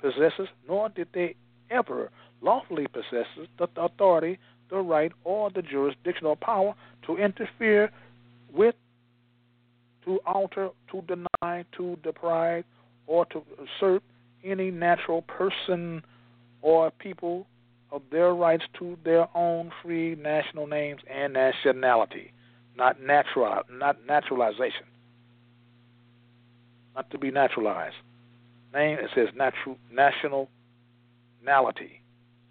[0.00, 1.34] possesses, nor did they
[1.70, 2.10] ever
[2.42, 3.26] lawfully possess
[3.58, 4.38] the authority,
[4.70, 6.74] the right, or the jurisdictional power
[7.06, 7.90] to interfere
[8.52, 8.74] with,
[10.04, 12.64] to alter, to deny, to deprive,
[13.06, 14.02] or to usurp
[14.42, 16.02] any natural person
[16.62, 17.46] or people
[17.90, 22.32] of their rights to their own free national names and nationality,
[22.76, 24.86] not natural, not naturalization,
[26.94, 27.96] not to be naturalized.
[28.72, 32.00] Name it says natural nationality.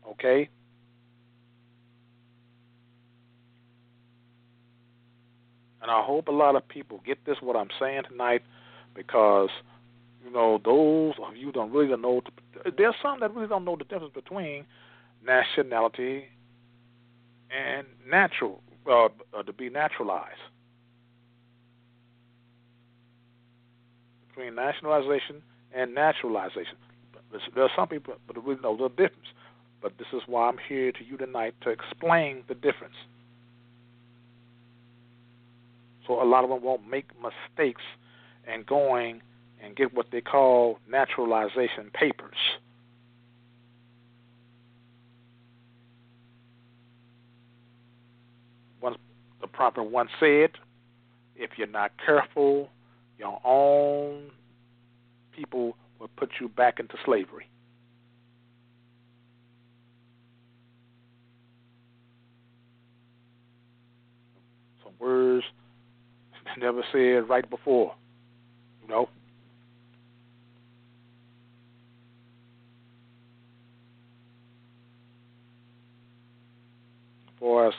[0.07, 0.49] Okay.
[5.81, 8.41] And I hope a lot of people get this what I'm saying tonight
[8.95, 9.49] because
[10.23, 12.21] you know those of you don't really don't know
[12.77, 14.65] there's some that really don't know the difference between
[15.25, 16.25] nationality
[17.49, 20.39] and natural uh, uh, to be naturalized.
[24.29, 25.41] Between nationalization
[25.73, 26.75] and naturalization.
[27.55, 29.27] There are some people that really know the difference.
[29.81, 32.95] But this is why I'm here to you tonight to explain the difference.
[36.07, 37.81] So a lot of them won't make mistakes
[38.47, 39.21] and going
[39.63, 42.37] and get what they call naturalization papers.
[48.81, 48.97] Once
[49.39, 50.51] the prophet once said,
[51.35, 52.69] if you're not careful,
[53.17, 54.29] your own
[55.33, 57.47] people will put you back into slavery.
[64.83, 65.45] Some words
[66.57, 67.95] never said right before.
[68.81, 69.09] You know?
[77.39, 77.73] For us,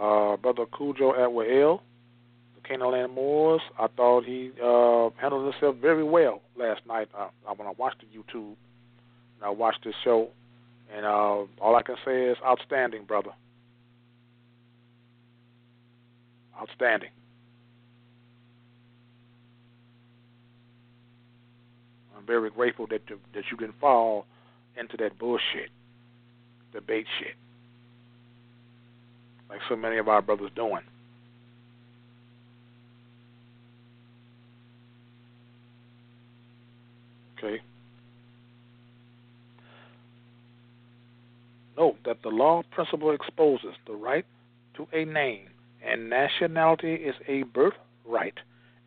[0.00, 1.80] uh, Brother Cujo Atwael,
[2.54, 7.28] the Canaan Land Moors, I thought he uh, handled himself very well last night uh,
[7.56, 8.56] when I watched the YouTube.
[9.36, 10.28] And I watched this show,
[10.94, 13.30] and uh, all I can say is outstanding, brother.
[16.60, 17.10] Outstanding.
[22.16, 24.26] I'm very grateful that you, that you didn't fall
[24.78, 25.70] into that bullshit,
[26.72, 27.34] debate shit,
[29.50, 30.82] like so many of our brothers doing.
[37.38, 37.60] Okay.
[41.76, 44.24] Note that the law principle exposes the right
[44.74, 45.48] to a name
[45.84, 48.38] and nationality is a birthright,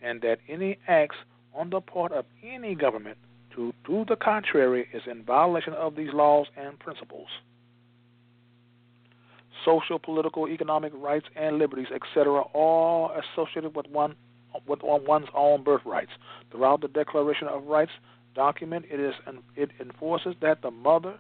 [0.01, 1.15] and that any acts
[1.53, 3.17] on the part of any government
[3.55, 7.27] to do the contrary is in violation of these laws and principles.
[9.65, 14.15] Social, political, economic rights and liberties, etc., all associated with one
[14.67, 16.11] with one's own birthrights.
[16.51, 17.91] Throughout the Declaration of Rights
[18.35, 19.13] document, it is
[19.55, 21.15] it enforces that the mother,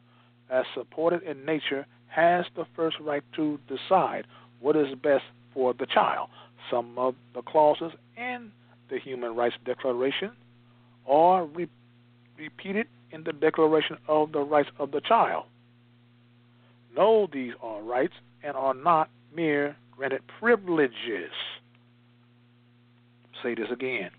[0.49, 4.27] as supported in nature, has the first right to decide
[4.59, 5.23] what is best
[5.53, 6.29] for the child.
[6.69, 8.51] Some of the clauses in
[8.89, 10.31] the Human Rights Declaration
[11.07, 11.67] are re-
[12.37, 15.45] repeated in the Declaration of the Rights of the Child.
[16.95, 18.13] Know these are rights
[18.43, 21.31] and are not mere granted privileges.
[23.41, 24.11] Say this again.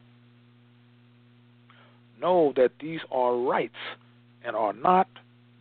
[2.20, 3.74] Know that these are rights
[4.44, 5.08] and are not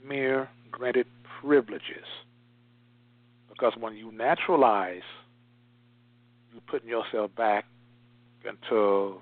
[0.06, 1.08] mere granted
[1.42, 2.06] privileges.
[3.50, 5.02] Because when you naturalize
[6.54, 7.66] you're putting yourself back
[8.48, 9.20] into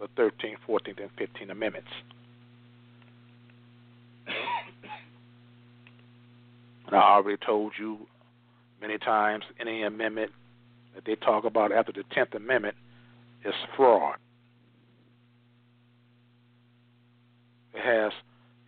[0.00, 1.90] the 13th, 14th, and 15th Amendments.
[6.86, 8.06] and I already told you
[8.80, 10.32] many times any amendment
[10.94, 12.76] that they talk about after the 10th Amendment
[13.44, 14.16] is fraud.
[17.74, 18.12] It has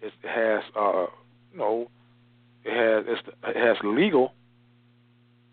[0.02, 1.06] it has uh,
[2.64, 4.32] it has it has legal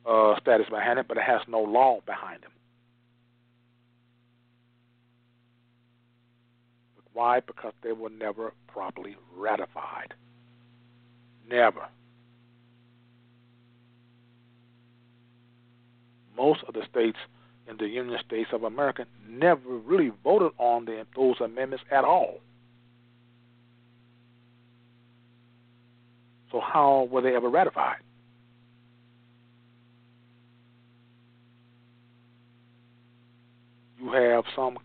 [0.06, 2.50] uh, status behind it, but it has no law behind it.
[7.14, 7.40] Why?
[7.40, 10.14] Because they were never properly ratified.
[11.50, 11.88] Never.
[16.38, 17.18] Most of the states
[17.68, 22.40] in the Union States of America never really voted on the, those amendments at all.
[26.52, 27.98] So how were they ever ratified?
[34.00, 34.78] You have some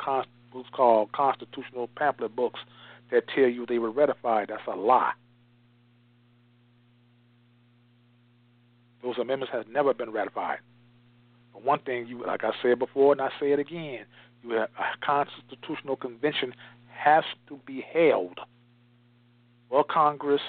[0.50, 2.60] what's called constitutional pamphlet books
[3.10, 4.48] that tell you they were ratified.
[4.48, 5.12] That's a lie.
[9.02, 10.58] Those amendments have never been ratified.
[11.52, 14.04] One thing you, like I said before, and I say it again,
[14.42, 16.54] you have a constitutional convention
[16.88, 18.38] has to be held
[19.68, 20.42] for Congress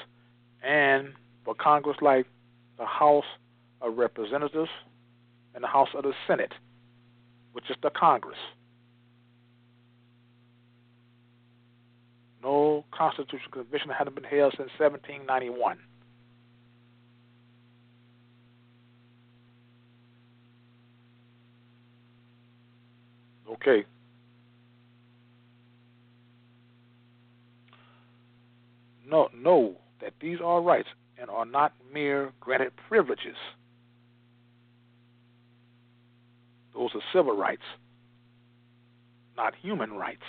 [0.63, 1.13] and
[1.45, 2.25] for Congress like
[2.77, 3.25] the House
[3.81, 4.69] of Representatives
[5.53, 6.53] and the House of the Senate,
[7.51, 8.39] which is the Congress.
[12.41, 15.77] No constitutional convention hadn't been held since 1791.
[23.65, 23.85] Okay.
[29.09, 30.89] No, know that these are rights
[31.19, 33.37] and are not mere granted privileges.
[36.73, 37.63] Those are civil rights,
[39.37, 40.23] not human rights.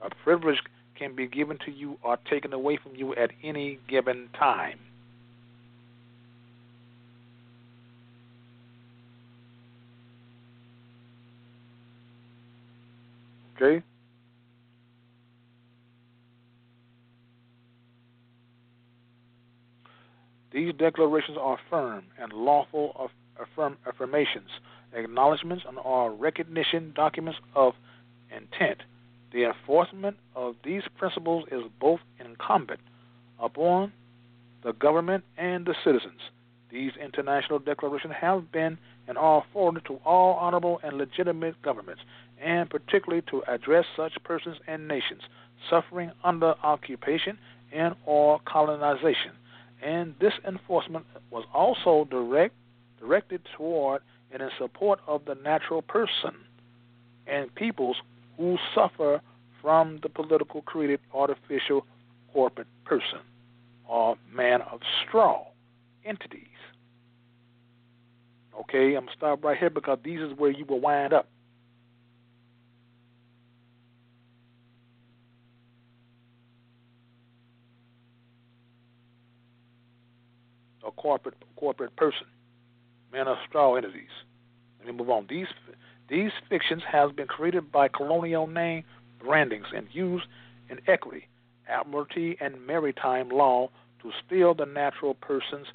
[0.00, 0.58] A privilege
[0.98, 4.78] can be given to you or taken away from you at any given time.
[13.64, 13.82] Okay?
[20.52, 23.10] These declarations are firm and lawful
[23.40, 24.48] affirm, affirmations,
[24.92, 27.74] acknowledgments, and are recognition documents of
[28.30, 28.82] intent.
[29.32, 32.78] The enforcement of these principles is both incumbent
[33.40, 33.92] upon
[34.62, 36.20] the government and the citizens.
[36.70, 42.02] These international declarations have been and are forwarded to all honorable and legitimate governments,
[42.40, 45.22] and particularly to address such persons and nations
[45.70, 47.38] suffering under occupation
[47.72, 49.32] and or colonization.
[49.82, 52.54] And this enforcement was also direct,
[53.00, 56.34] directed toward and in support of the natural person
[57.26, 57.96] and peoples
[58.36, 59.20] who suffer
[59.60, 61.86] from the political created artificial
[62.32, 63.20] corporate person
[63.88, 65.46] or man of straw
[66.04, 66.40] entities.
[68.60, 71.28] Okay, I'm gonna stop right here because these is where you will wind up.
[81.04, 82.26] Corporate corporate person,
[83.12, 84.08] man of straw entities.
[84.78, 85.26] Let me move on.
[85.28, 85.48] These
[86.08, 88.84] these fictions have been created by colonial name
[89.22, 90.24] brandings and used
[90.70, 91.28] in equity,
[91.68, 93.68] admiralty, and maritime law
[94.00, 95.66] to steal the natural person's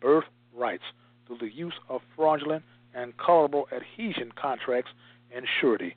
[0.00, 0.24] birth
[0.56, 0.84] rights
[1.26, 2.64] through the use of fraudulent
[2.94, 4.90] and colorable adhesion contracts
[5.34, 5.96] and surety,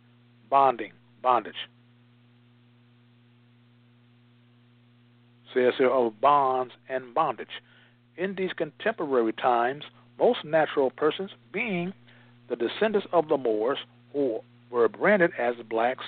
[0.50, 1.70] bonding, bondage.
[5.54, 7.62] Says here of bonds and bondage.
[8.18, 9.86] In these contemporary times,
[10.20, 11.94] most natural persons, being
[12.50, 13.80] the descendants of the Moors,
[14.14, 16.06] who were branded as blacks,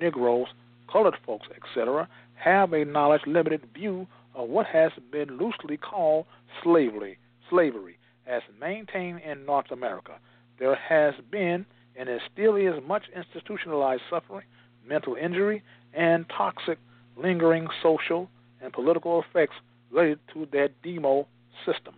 [0.00, 0.48] Negroes,
[0.90, 6.26] colored folks, etc., have a knowledge limited view of what has been loosely called
[6.62, 10.12] slavery, slavery, as maintained in North America.
[10.58, 11.64] There has been
[11.96, 14.44] and there still is much institutionalized suffering,
[14.86, 15.62] mental injury,
[15.94, 16.78] and toxic,
[17.16, 18.28] lingering social
[18.60, 19.56] and political effects
[19.90, 21.26] related to that demo
[21.64, 21.94] system.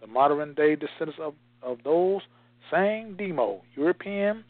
[0.00, 2.22] The modern day descendants of, of those
[2.70, 4.44] same demo European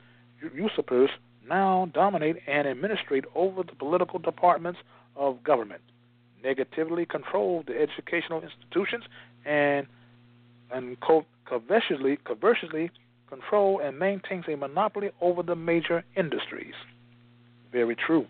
[0.55, 1.11] usurpers
[1.49, 4.81] now dominate and administrate over the political departments
[5.17, 5.83] of government,
[6.43, 9.05] negatively control the educational institutions,
[9.45, 9.87] and
[10.73, 12.91] and co- covetously, covetously
[13.29, 16.75] control and maintains a monopoly over the major industries.
[17.71, 18.27] Very true.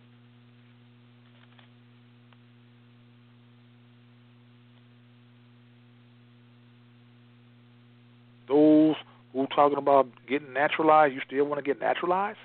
[8.49, 8.97] Those
[9.33, 12.39] who talking about getting naturalized, you still want to get naturalized?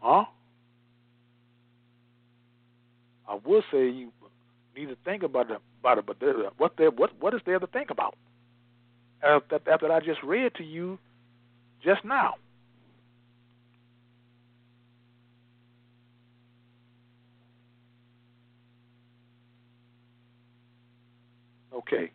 [0.00, 0.24] Huh?
[3.28, 4.10] I would say you
[4.76, 7.58] need to think about it, about it but there, what there, what what is there
[7.60, 8.16] to think about?
[9.22, 10.98] Uh, after, after I just read to you
[11.84, 12.34] just now.
[21.72, 22.10] Okay.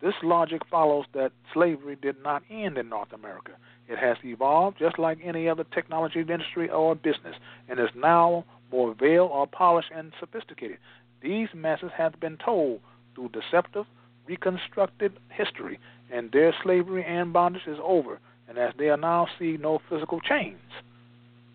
[0.00, 3.52] This logic follows that slavery did not end in North America.
[3.88, 7.36] It has evolved just like any other technology industry or business
[7.68, 10.78] and is now more veiled or polished and sophisticated.
[11.22, 12.80] These masses have been told
[13.14, 13.86] through deceptive,
[14.26, 15.78] reconstructed history,
[16.12, 18.18] and their slavery and bondage is over.
[18.48, 20.60] And as they are now see no physical chains,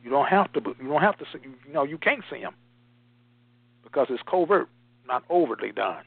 [0.03, 0.61] you don't have to.
[0.81, 1.25] You don't have to.
[1.67, 2.55] You know, you can't see them
[3.83, 4.67] because it's covert,
[5.07, 6.03] not overtly done.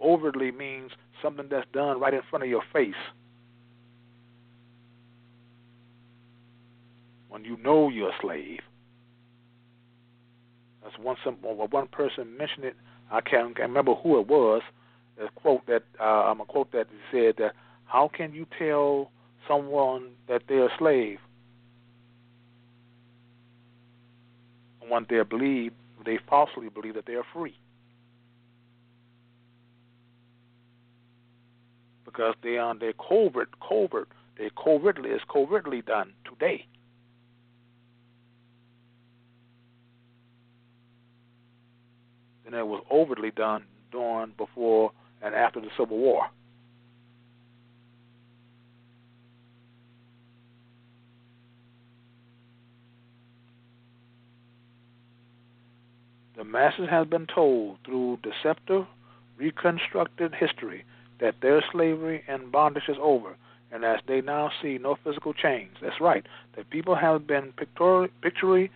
[0.00, 0.92] Overtly means
[1.22, 2.94] something that's done right in front of your face.
[7.28, 8.60] When you know you're a slave.
[10.82, 11.54] That's one simple.
[11.54, 12.76] One person mentioned it.
[13.10, 14.62] I can't, can't remember who it was.
[15.20, 17.54] A quote that uh, I'm a quote that said that
[17.86, 19.10] how can you tell
[19.48, 21.18] someone that they're a slave
[24.88, 25.72] when they believe
[26.06, 27.56] they falsely believe that they are free?
[32.18, 36.66] Because they are they covert covert they covertly is covertly done today.
[42.46, 44.92] And it was overtly done during before
[45.22, 46.26] and after the Civil War.
[56.36, 58.86] The masses have been told through deceptive,
[59.36, 60.84] reconstructed history
[61.20, 63.36] that their slavery and bondage is over,
[63.72, 65.70] and as they now see no physical change.
[65.80, 66.24] That's right.
[66.56, 68.70] The people have been pictorial, pictorially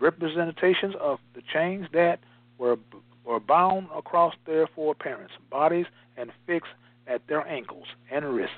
[0.00, 2.20] representations of the chains that
[2.58, 2.76] were
[3.24, 5.86] were bound across their four parents' bodies
[6.16, 6.70] and fixed
[7.08, 8.54] at their ankles and wrists.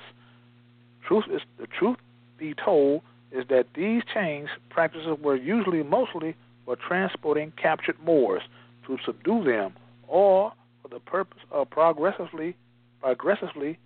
[1.07, 1.97] Truth is the truth
[2.37, 6.35] be told is that these chains practices were usually mostly
[6.65, 8.43] for transporting captured Moors
[8.85, 9.73] to subdue them
[10.07, 12.55] or for the purpose of progressively
[13.03, 13.77] aggressively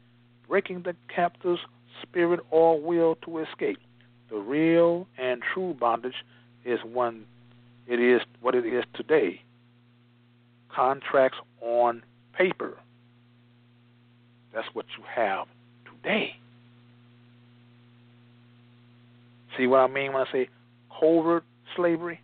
[0.47, 1.61] breaking the captive's
[2.01, 3.80] spirit or will to escape.
[4.30, 6.16] The real and true bondage
[6.66, 7.26] is when
[7.88, 9.41] it is what it is today.
[10.74, 12.03] Contracts on
[12.38, 12.78] paper.
[14.53, 15.47] That's what you have
[15.86, 16.36] today.
[19.57, 20.49] See what I mean when I say
[20.99, 21.43] covert
[21.76, 22.20] slavery?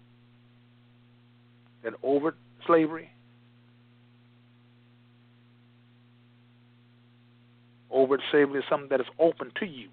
[1.84, 2.36] That overt
[2.66, 3.10] slavery?
[7.92, 9.90] Overt slavery is something that is open to you.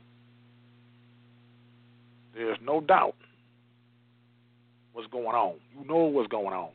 [2.34, 3.14] There's no doubt
[4.92, 5.54] what's going on.
[5.78, 6.70] You know what's going on.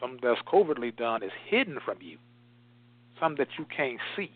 [0.00, 2.18] Something that's covertly done is hidden from you.
[3.20, 4.30] Something that you can't see.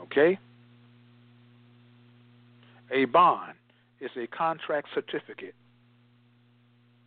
[0.00, 0.38] Okay?
[2.92, 3.54] A bond
[4.00, 5.54] is a contract certificate,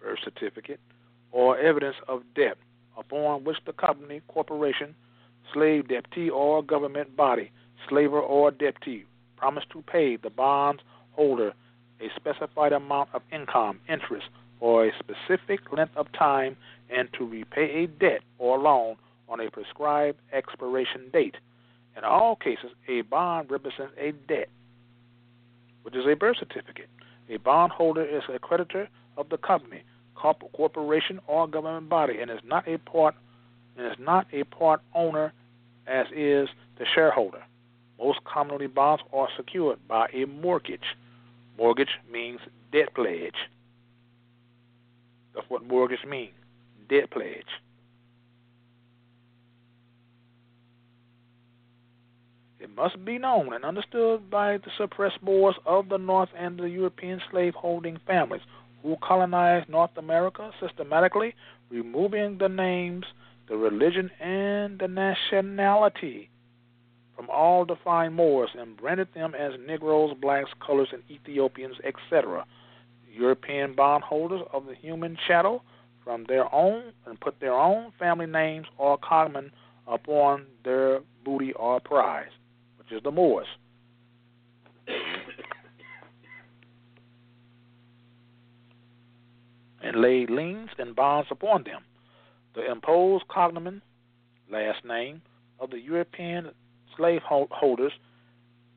[0.01, 0.79] birth certificate,
[1.31, 2.57] or evidence of debt
[2.97, 4.95] upon which the company, corporation,
[5.53, 7.51] slave debtee or government body,
[7.87, 9.05] slaver or debtee,
[9.37, 10.81] promise to pay the bond's
[11.11, 11.53] holder
[12.01, 14.27] a specified amount of income, interest,
[14.59, 16.55] for a specific length of time,
[16.89, 18.95] and to repay a debt or loan
[19.27, 21.35] on a prescribed expiration date.
[21.97, 24.49] In all cases, a bond represents a debt,
[25.83, 26.89] which is a birth certificate.
[27.29, 29.83] A bondholder is a creditor of the company,
[30.15, 33.15] corporation, or government body, and is not a part
[33.79, 35.33] and is not a part owner
[35.87, 37.41] as is the shareholder.
[37.97, 40.95] Most commonly, bonds are secured by a mortgage.
[41.57, 42.39] Mortgage means
[42.71, 43.35] debt pledge.
[45.33, 46.33] That's what mortgage means
[46.89, 47.45] debt pledge.
[52.59, 56.69] It must be known and understood by the suppressed Moors of the North and the
[56.69, 58.41] European slave-holding families
[58.83, 61.35] who colonized North America systematically,
[61.69, 63.05] removing the names
[63.49, 66.29] the religion, and the nationality
[67.15, 72.45] from all defined Moors and branded them as Negroes, blacks, colors, and Ethiopians, etc.
[73.11, 75.63] European bondholders of the human chattel
[76.03, 79.51] from their own and put their own family names or cognomen
[79.87, 82.29] upon their booty or prize,
[82.77, 83.47] which is the Moors.
[89.81, 91.81] and laid liens and bonds upon them.
[92.55, 93.81] The imposed cognomen,
[94.51, 95.21] last name,
[95.59, 96.51] of the European
[96.95, 97.93] slaveholders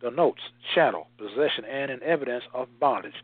[0.01, 0.41] denotes
[0.75, 3.15] chattel, possession, and an evidence of bondage.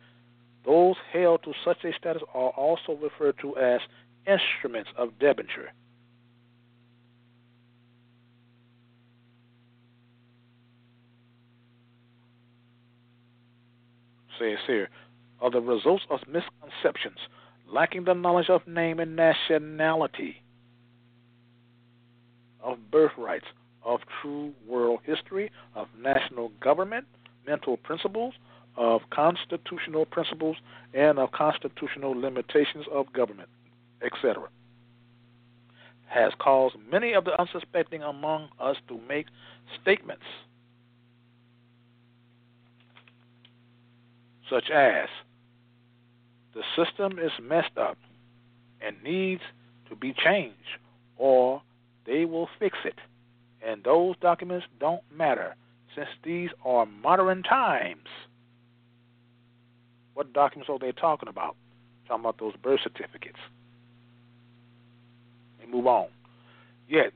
[0.64, 3.80] Those held to such a status are also referred to as
[4.26, 5.72] instruments of debenture.
[14.38, 14.88] Says here,
[15.40, 17.18] are the results of misconceptions
[17.72, 20.42] lacking the knowledge of name and nationality,
[22.62, 23.46] of birthrights,
[23.84, 27.06] of true world history, of national government,
[27.46, 28.34] mental principles,
[28.76, 30.56] of constitutional principles,
[30.94, 33.48] and of constitutional limitations of government,
[34.02, 34.48] etc.,
[36.06, 39.26] has caused many of the unsuspecting among us to make
[39.82, 40.24] statements
[44.48, 45.08] such as
[46.54, 47.98] the system is messed up
[48.80, 49.42] and needs
[49.88, 50.78] to be changed,
[51.16, 51.62] or
[52.06, 52.98] they will fix it.
[53.66, 55.54] And those documents don't matter
[55.94, 58.06] since these are modern times.
[60.14, 61.56] What documents are they talking about?
[62.06, 63.38] Talking about those birth certificates.
[65.62, 66.08] And move on.
[66.88, 67.12] Yet,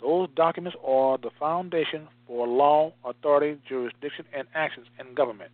[0.00, 5.50] those documents are the foundation for law, authority, jurisdiction, and actions in government.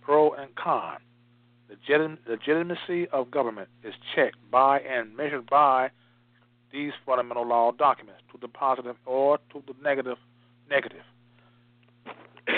[0.00, 0.98] Pro and con.
[1.68, 5.90] The legitimacy of government is checked by and measured by
[6.72, 10.18] these fundamental law documents to the positive or to the negative
[10.70, 11.02] negative.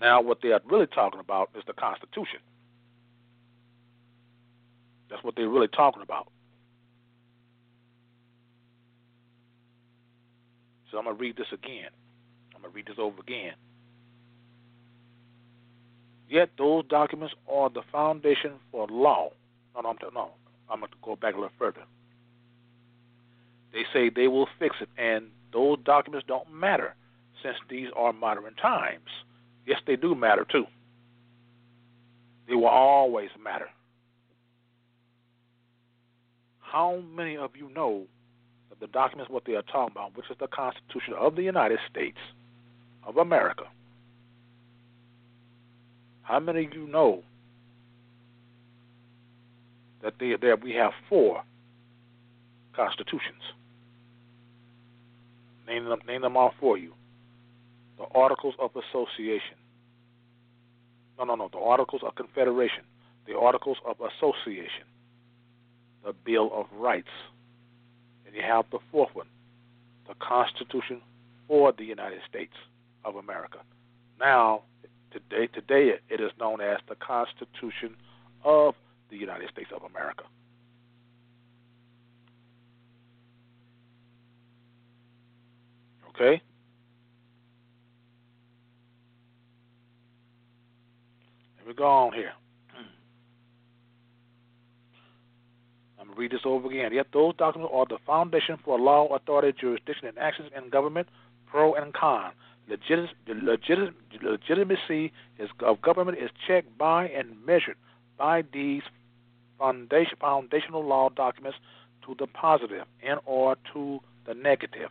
[0.00, 2.40] now what they are really talking about is the Constitution.
[5.10, 6.28] That's what they're really talking about.
[10.90, 11.90] So I'm gonna read this again.
[12.54, 13.52] I'm gonna read this over again.
[16.28, 19.30] Yet those documents are the foundation for law.
[19.74, 20.30] No, no, no.
[20.68, 21.82] I'm going to go back a little further.
[23.72, 26.94] They say they will fix it, and those documents don't matter
[27.42, 29.08] since these are modern times.
[29.66, 30.64] Yes, they do matter too.
[32.48, 33.68] They will always matter.
[36.60, 38.04] How many of you know
[38.70, 41.78] that the documents, what they are talking about, which is the Constitution of the United
[41.90, 42.18] States
[43.06, 43.64] of America,
[46.26, 47.22] how many of you know
[50.02, 51.42] that there, there we have four
[52.74, 53.42] constitutions?
[55.68, 56.92] Name them, name them all for you.
[57.98, 59.56] The Articles of Association.
[61.16, 61.48] No, no, no.
[61.50, 62.82] The Articles of Confederation.
[63.26, 64.84] The Articles of Association.
[66.04, 67.08] The Bill of Rights.
[68.26, 69.28] And you have the fourth one,
[70.08, 71.00] the Constitution
[71.46, 72.54] for the United States
[73.04, 73.58] of America.
[74.18, 74.62] Now,
[75.16, 77.96] Today, today it is known as the Constitution
[78.44, 78.74] of
[79.10, 80.24] the United States of America.
[86.10, 86.42] Okay?
[91.58, 92.32] Let me go on here.
[95.98, 96.92] I'm going to read this over again.
[96.92, 101.08] Yet those documents are the foundation for law, authority, jurisdiction, and actions in government,
[101.46, 102.32] pro and con
[102.68, 105.12] legit, legit, legitimacy
[105.60, 107.76] of government is checked by and measured
[108.18, 108.82] by these
[109.58, 111.58] foundation, foundational law documents
[112.04, 114.90] to the positive and or to the negative.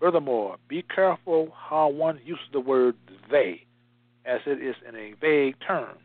[0.00, 2.94] Furthermore, be careful how one uses the word
[3.30, 3.62] they,
[4.24, 5.96] as it is in a vague term.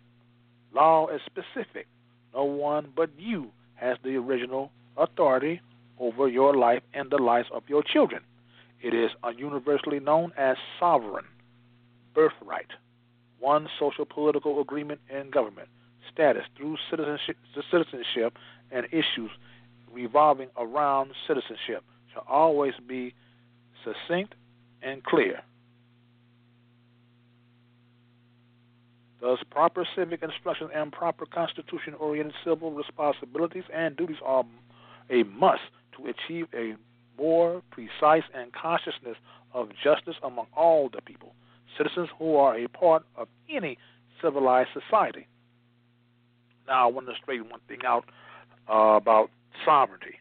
[0.74, 1.88] Law is specific.
[2.34, 5.62] No one but you has the original authority
[5.99, 8.22] over your life and the lives of your children.
[8.82, 11.26] It is universally known as sovereign,
[12.14, 12.72] birthright,
[13.40, 15.70] one social political agreement in government,
[16.12, 17.38] status through citizenship,
[17.72, 18.38] citizenship
[18.72, 19.32] and issues
[19.92, 23.14] revolving around citizenship shall always be
[23.84, 24.36] succinct
[24.82, 25.42] and clear.
[29.22, 34.46] Thus, proper civic instruction and proper constitution oriented civil responsibilities and duties are
[35.10, 35.62] a must
[35.98, 36.76] to achieve a
[37.20, 39.18] more precise and consciousness
[39.54, 41.34] of justice among all the people,
[41.78, 43.78] citizens who are a part of any
[44.22, 45.28] civilized society.
[46.68, 48.06] Now, I want to straighten one thing out
[48.72, 49.30] uh, about
[49.66, 50.20] sovereignty.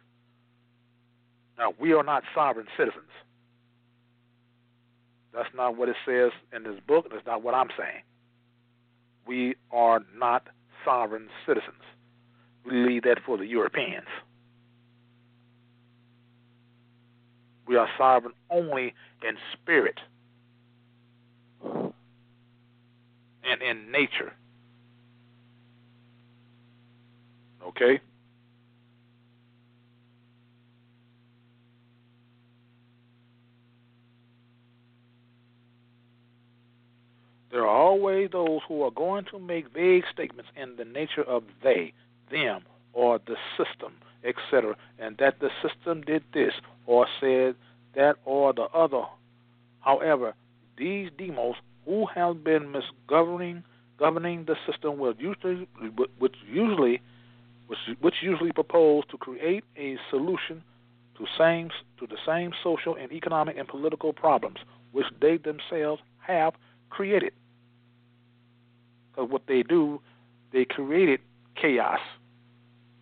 [1.58, 3.10] Now, we are not sovereign citizens.
[5.34, 8.02] That's not what it says in this book, and it's not what I'm saying.
[9.26, 10.48] We are not
[10.84, 11.82] sovereign citizens.
[12.64, 14.06] We leave that for the Europeans.
[17.68, 20.00] We are sovereign only in spirit
[21.62, 24.32] and in nature.
[27.62, 28.00] Okay?
[37.50, 41.42] There are always those who are going to make vague statements in the nature of
[41.62, 41.92] they,
[42.30, 42.62] them,
[42.94, 43.92] or the system,
[44.24, 46.54] etc., and that the system did this
[46.88, 47.54] or said
[47.94, 49.04] that or the other.
[49.80, 50.34] However,
[50.76, 53.62] these demos who have been misgoverning
[53.98, 55.68] governing the system will usually,
[56.18, 57.00] which usually,
[57.66, 60.62] which, which usually propose to create a solution
[61.16, 64.58] to same to the same social and economic and political problems
[64.92, 66.54] which they themselves have
[66.90, 67.32] created.
[69.10, 70.00] Because what they do,
[70.52, 71.20] they created
[71.60, 71.98] chaos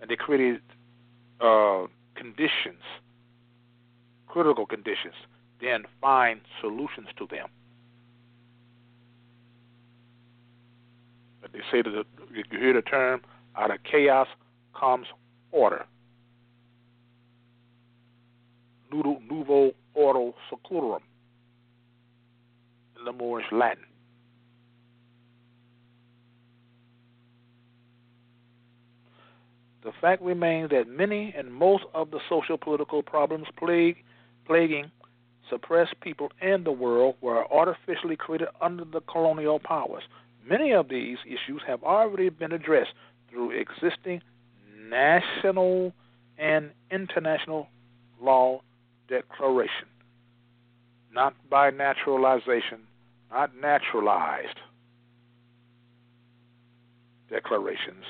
[0.01, 0.63] and they created
[1.41, 1.85] uh,
[2.15, 2.83] conditions,
[4.37, 5.15] critical conditions,
[5.63, 7.49] then find solutions to them.
[11.41, 13.23] But they say that the, you hear the term
[13.57, 14.29] out of chaos
[14.79, 15.07] comes
[15.53, 15.87] order.
[18.93, 21.01] Nuevo ordo seclorum
[22.99, 23.85] in the Moorish Latin.
[29.83, 33.97] The fact remains that many and most of the social political problems plague,
[34.47, 34.91] plaguing
[35.51, 40.03] suppressed people in the world were artificially created under the colonial powers.
[40.49, 42.93] Many of these issues have already been addressed
[43.31, 44.23] through existing
[44.89, 45.93] national
[46.39, 47.69] and international
[48.21, 48.61] law
[49.09, 49.87] declaration,
[51.13, 52.81] not by naturalization,
[53.31, 54.59] not naturalized
[57.31, 58.05] declarations,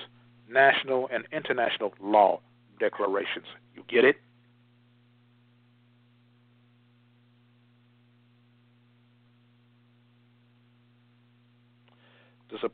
[0.49, 2.41] national and international law
[2.78, 3.47] declarations.
[3.74, 4.16] You get it?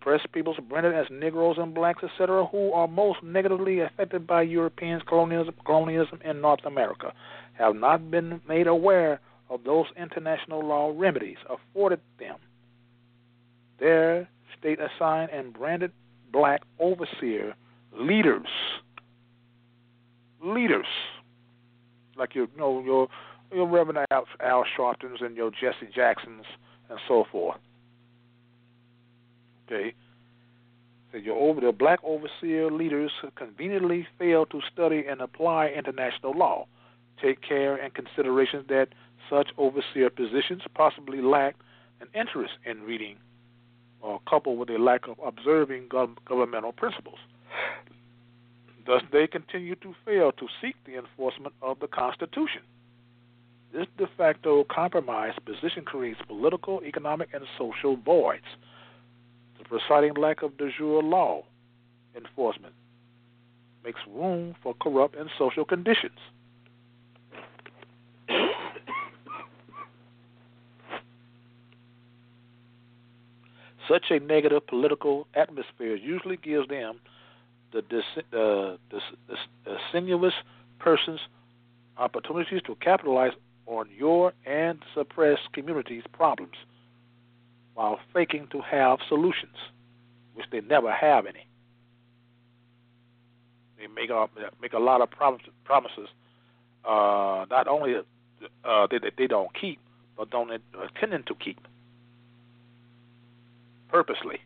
[0.02, 4.42] The suppressed peoples branded as Negroes and blacks, etc., who are most negatively affected by
[4.42, 7.12] European colonialism, colonialism in North America,
[7.54, 12.36] have not been made aware of those international law remedies afforded them.
[13.78, 14.28] Their
[14.58, 15.92] state assigned and branded
[16.32, 17.54] black overseer
[17.96, 18.48] leaders,
[20.42, 20.86] leaders,
[22.16, 23.08] like your, you know, your,
[23.52, 26.44] your Reverend Al, Al Sharptons and your Jesse Jacksons
[26.90, 27.58] and so forth.
[31.12, 36.66] So your over the black overseer leaders conveniently fail to study and apply international law.
[37.20, 38.88] Take care and consideration that
[39.30, 41.54] such overseer positions possibly lack
[42.00, 43.16] an interest in reading
[44.00, 45.88] or coupled with a lack of observing
[46.24, 47.18] governmental principles.
[48.84, 52.62] Thus, they continue to fail to seek the enforcement of the Constitution.
[53.72, 58.44] This de facto compromise position creates political, economic, and social voids
[59.62, 61.42] the presiding lack of de jure law
[62.16, 62.74] enforcement
[63.84, 66.18] makes room for corrupt and social conditions.
[73.88, 77.00] Such a negative political atmosphere usually gives them,
[77.72, 79.76] the, dis- uh, dis- uh,
[80.78, 81.20] persons,
[81.98, 83.32] opportunities to capitalize
[83.66, 86.54] on your and suppressed communities' problems
[87.74, 89.56] while faking to have solutions,
[90.34, 91.46] which they never have any.
[93.78, 94.28] They make a,
[94.60, 96.08] make a lot of promises,
[96.84, 99.78] uh, not only uh, that they, they don't keep,
[100.16, 101.58] but don't intend to keep
[103.88, 104.40] purposely.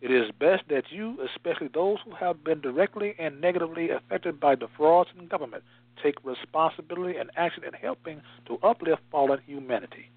[0.00, 4.56] It is best that you, especially those who have been directly and negatively affected by
[4.56, 5.62] the frauds in government,
[6.02, 10.10] take responsibility and action in helping to uplift fallen humanity.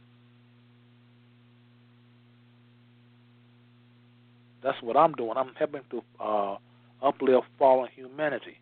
[4.61, 5.33] That's what I'm doing.
[5.35, 6.57] I'm helping to uh,
[7.01, 8.57] uplift fallen humanity.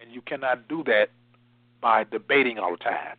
[0.00, 1.10] And you cannot do that
[1.80, 3.16] by debating all the time.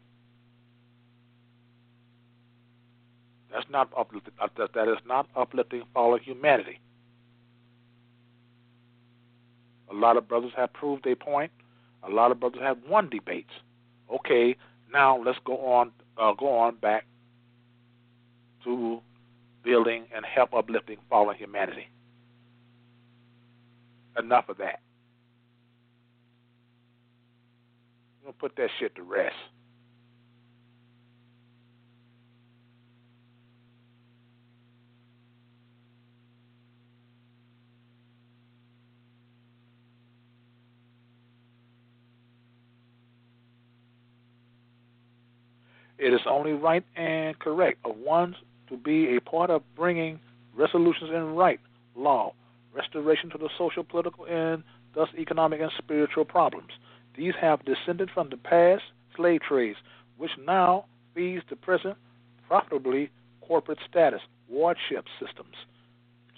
[3.51, 6.79] That's not uplifting, uh, that is not uplifting fallen humanity.
[9.91, 11.51] A lot of brothers have proved their point.
[12.05, 13.51] A lot of brothers have won debates.
[14.13, 14.55] Okay,
[14.91, 17.05] now let's go on uh, go on back
[18.63, 19.01] to
[19.63, 21.87] building and help uplifting fallen humanity.
[24.17, 24.79] Enough of that.
[28.23, 29.35] We'll put that shit to rest.
[46.03, 48.35] It is only right and correct of one
[48.67, 50.19] to be a part of bringing
[50.53, 51.61] resolutions in right
[51.95, 52.33] law,
[52.73, 56.71] restoration to the social, political, and thus economic and spiritual problems.
[57.15, 58.83] These have descended from the past
[59.15, 59.77] slave trades,
[60.17, 61.95] which now feeds the present
[62.49, 65.55] profitably corporate status, wardship systems,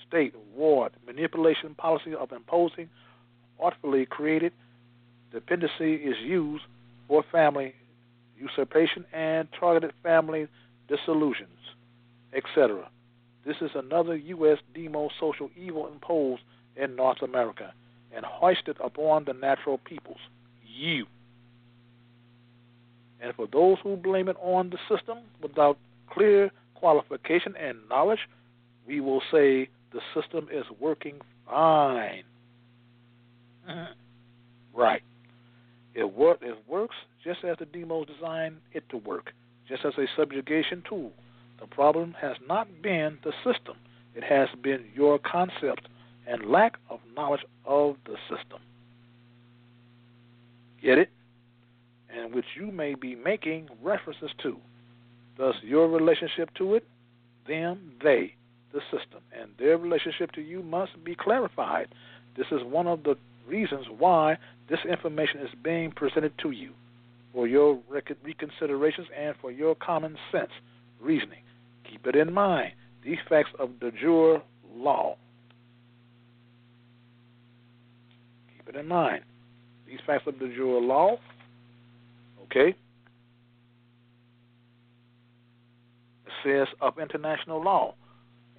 [0.08, 2.88] state, ward, manipulation policy of imposing
[3.60, 4.54] artfully created
[5.32, 6.66] dependency is used
[7.08, 7.74] for family
[8.38, 10.48] usurpation, and targeted family
[10.88, 11.50] dissolutions
[12.36, 12.90] etc.
[13.46, 14.58] This is another U.S.
[14.74, 16.42] demo social evil imposed
[16.76, 17.74] in North America
[18.16, 20.20] and hoisted upon the natural peoples,
[20.66, 21.06] you.
[23.22, 25.78] And for those who blame it on the system without
[26.12, 28.20] clear qualification and knowledge,
[28.88, 31.16] we will say the system is working
[31.48, 32.24] fine.
[33.70, 33.94] Mm-hmm.
[34.80, 35.02] Right.
[35.94, 36.96] It, work, it works
[37.26, 39.34] just as the demos designed it to work,
[39.68, 41.12] just as a subjugation tool.
[41.60, 43.76] The problem has not been the system,
[44.14, 45.88] it has been your concept
[46.28, 48.60] and lack of knowledge of the system.
[50.82, 51.10] Get it?
[52.16, 54.58] And which you may be making references to.
[55.38, 56.88] Thus, your relationship to it,
[57.48, 58.36] them, they,
[58.72, 61.88] the system, and their relationship to you must be clarified.
[62.38, 63.16] This is one of the
[63.48, 64.38] reasons why
[64.70, 66.72] this information is being presented to you
[67.36, 70.52] for your reconsiderations and for your common sense
[71.02, 71.42] reasoning.
[71.88, 72.72] Keep it in mind.
[73.04, 74.42] These facts of de jure
[74.74, 75.18] law.
[78.58, 79.24] Keep it in mind.
[79.86, 81.18] These facts of de jure law,
[82.44, 82.70] okay,
[86.26, 87.96] it says of international law.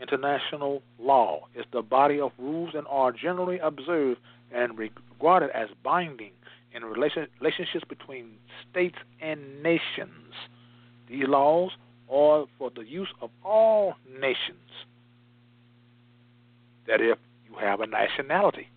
[0.02, 4.20] International law is the body of rules and are generally observed
[4.54, 6.32] and regarded as binding
[6.76, 8.32] in relation, relationships between
[8.70, 10.34] states and nations.
[11.08, 11.70] These laws
[12.10, 14.58] are for the use of all nations.
[16.86, 17.18] That if
[17.48, 18.68] you have a nationality,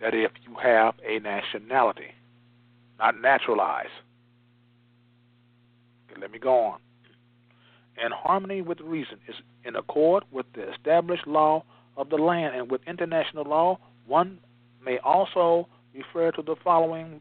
[0.00, 2.12] that if you have a nationality,
[2.98, 3.88] not naturalized.
[6.10, 6.78] Okay, let me go on.
[8.04, 11.64] In harmony with reason is in accord with the established law
[11.96, 14.38] of the land and with international law, one
[14.84, 15.66] may also
[15.96, 17.20] refer to the following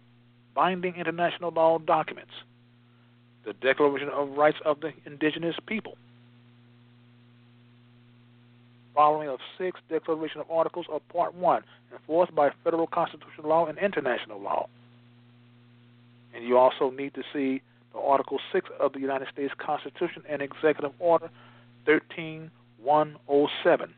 [0.54, 2.32] binding international law documents
[3.46, 5.98] the Declaration of Rights of the Indigenous People,
[8.96, 11.64] following of six Declaration of Articles of Part 1,
[11.94, 14.68] enforced by federal constitutional law and international law.
[16.34, 17.62] And you also need to see
[17.94, 21.30] the Article 6 of the United States Constitution and Executive Order
[21.86, 23.94] 13107.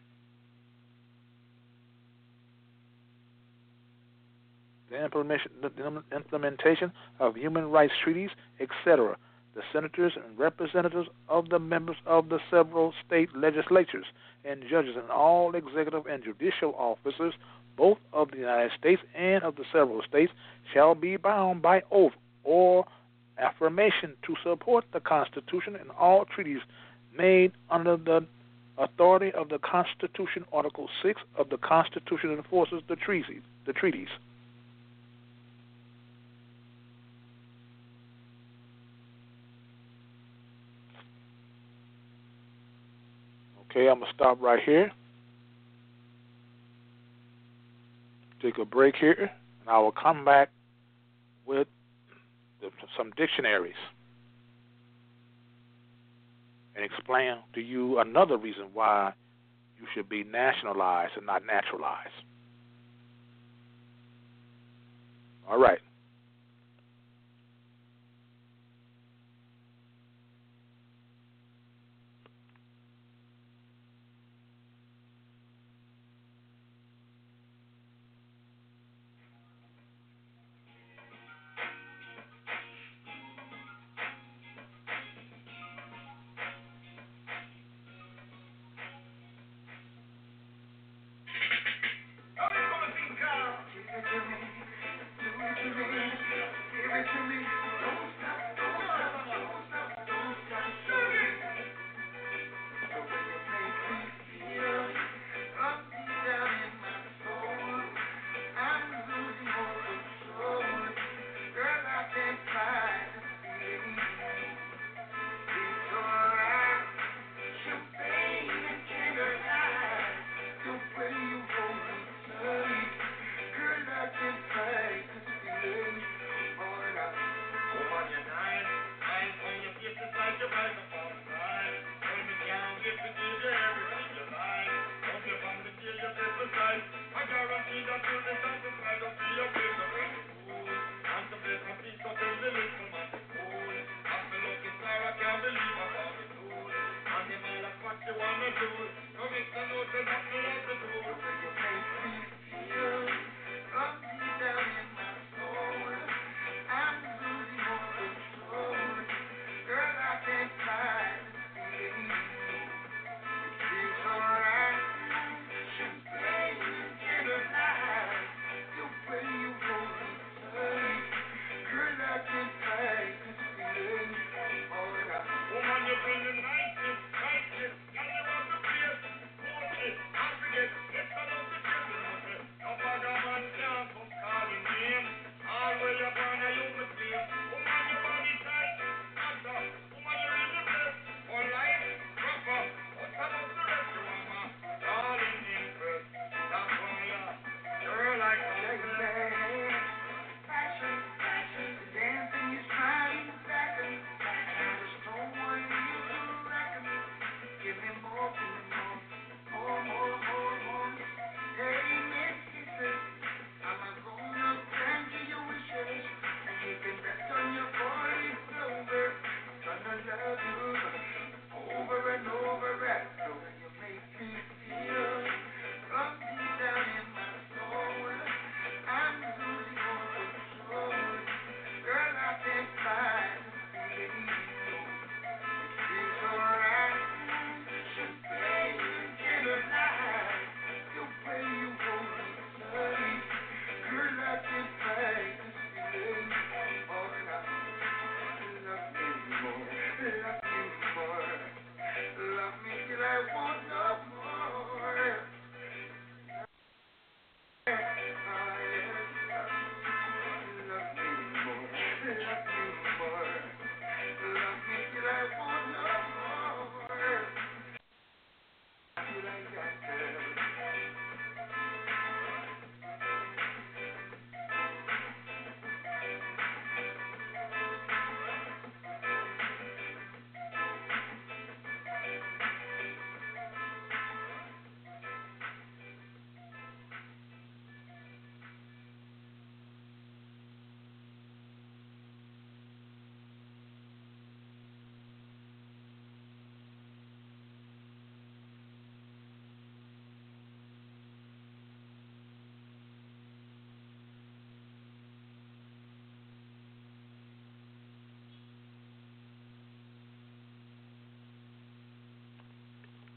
[4.97, 8.29] Implementation of human rights treaties,
[8.59, 9.17] etc.
[9.55, 14.05] The senators and representatives of the members of the several state legislatures
[14.45, 17.33] and judges and all executive and judicial officers,
[17.75, 20.31] both of the United States and of the several states,
[20.73, 22.85] shall be bound by oath or
[23.37, 26.61] affirmation to support the Constitution and all treaties
[27.15, 28.25] made under the
[28.77, 30.45] authority of the Constitution.
[30.53, 33.41] Article 6 of the Constitution enforces the treaties.
[33.65, 34.07] The treaties.
[43.77, 44.91] Okay, I'm going to stop right here.
[48.41, 49.29] Take a break here,
[49.61, 50.49] and I will come back
[51.45, 51.67] with
[52.97, 53.75] some dictionaries
[56.75, 59.13] and explain to you another reason why
[59.79, 62.09] you should be nationalized and not naturalized.
[65.47, 65.79] All right.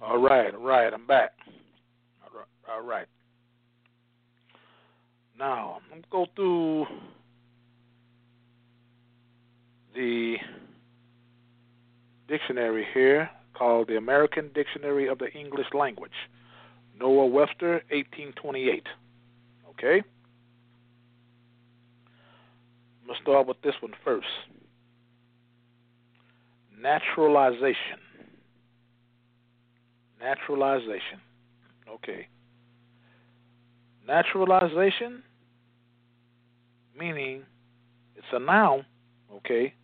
[0.02, 1.32] All right, all right, I'm back.
[2.22, 2.46] All right.
[2.70, 3.06] All right.
[5.38, 6.86] Now, I'm going to go through
[9.94, 10.36] the
[12.28, 16.12] dictionary here called the American Dictionary of the English Language.
[16.98, 18.86] Noah Webster, 1828.
[19.70, 20.02] Okay?
[23.00, 24.26] I'm going to start with this one first.
[26.78, 27.98] Naturalization.
[30.20, 31.20] Naturalization.
[31.88, 32.28] Okay.
[34.06, 35.22] Naturalization,
[36.98, 37.42] meaning
[38.16, 38.84] it's a noun,
[39.32, 39.74] okay,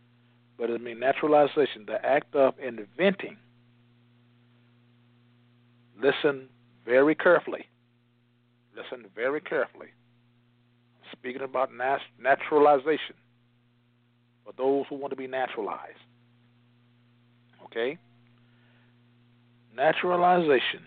[0.59, 3.37] but it means naturalization, the act of inventing.
[6.03, 6.49] Listen
[6.84, 7.64] very carefully.
[8.76, 9.89] Listen very carefully.
[11.12, 13.14] speaking about nat- naturalization
[14.45, 15.99] for those who want to be naturalized.
[17.64, 17.99] Okay?
[19.77, 20.81] Naturalization,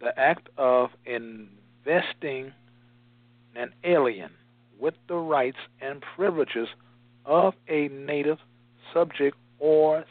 [0.00, 2.52] the act of investing
[3.54, 4.30] an alien
[4.78, 6.68] with the rights and privileges
[7.24, 8.38] of a native
[8.92, 10.04] subject or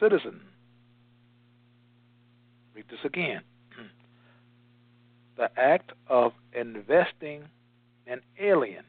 [0.00, 0.40] citizen.
[2.74, 3.42] Read this again.
[5.36, 7.44] the act of investing
[8.08, 8.84] an alien.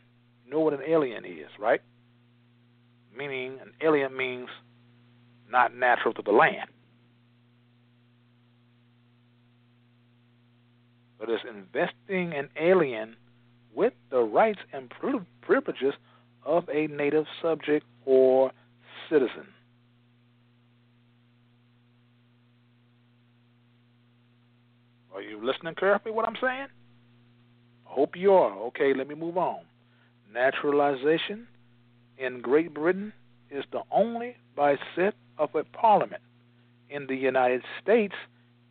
[0.46, 1.82] You know what an alien is, right?
[3.16, 4.50] Meaning, an alien means
[5.52, 6.70] not natural to the land.
[11.24, 13.16] But it's investing an alien
[13.74, 14.92] with the rights and
[15.42, 15.94] privileges
[16.46, 18.52] of a native subject or
[19.10, 19.48] citizen.
[25.16, 26.68] Are you listening carefully what I'm saying?
[27.88, 28.58] I hope you are.
[28.64, 29.62] Okay, let me move on.
[30.34, 31.48] Naturalization
[32.18, 33.14] in Great Britain
[33.50, 36.22] is the only by set of a parliament.
[36.90, 38.16] In the United States,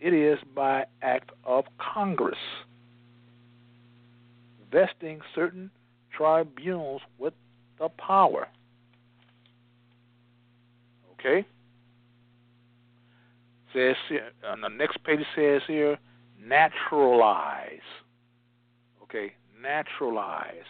[0.03, 2.39] it is by act of Congress,
[4.71, 5.71] vesting certain
[6.11, 7.35] tribunals with
[7.79, 8.49] the power.
[11.13, 11.47] Okay?
[13.73, 15.97] Says here, on the next page says here,
[16.45, 17.79] naturalize.
[19.05, 19.33] Okay,
[19.63, 20.67] naturalize.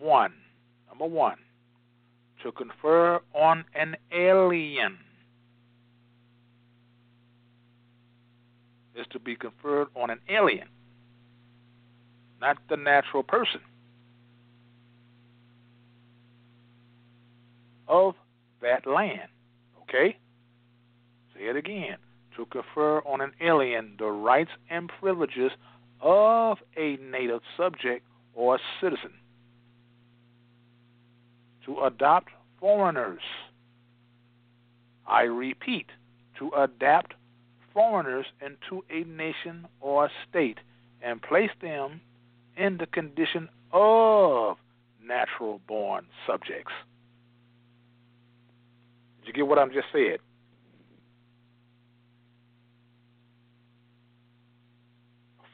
[0.00, 0.32] One,
[0.88, 1.36] number one,
[2.42, 4.98] to confer on an alien
[8.98, 10.68] is to be conferred on an alien,
[12.40, 13.60] not the natural person.
[17.86, 18.14] Of
[18.60, 19.28] that land.
[19.82, 20.16] Okay?
[21.34, 21.96] Say it again.
[22.36, 25.52] To confer on an alien the rights and privileges
[26.00, 29.12] of a native subject or citizen.
[31.64, 32.28] To adopt
[32.60, 33.22] foreigners.
[35.06, 35.86] I repeat,
[36.38, 37.14] to adapt
[37.78, 40.58] foreigners into a nation or state
[41.00, 42.00] and place them
[42.56, 44.56] in the condition of
[45.00, 46.72] natural born subjects.
[49.20, 50.18] Did you get what I'm just said?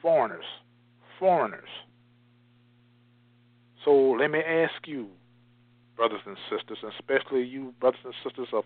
[0.01, 0.45] Foreigners.
[1.19, 1.69] Foreigners.
[3.83, 5.09] So let me ask you,
[5.95, 8.63] brothers and sisters, especially you, brothers and sisters of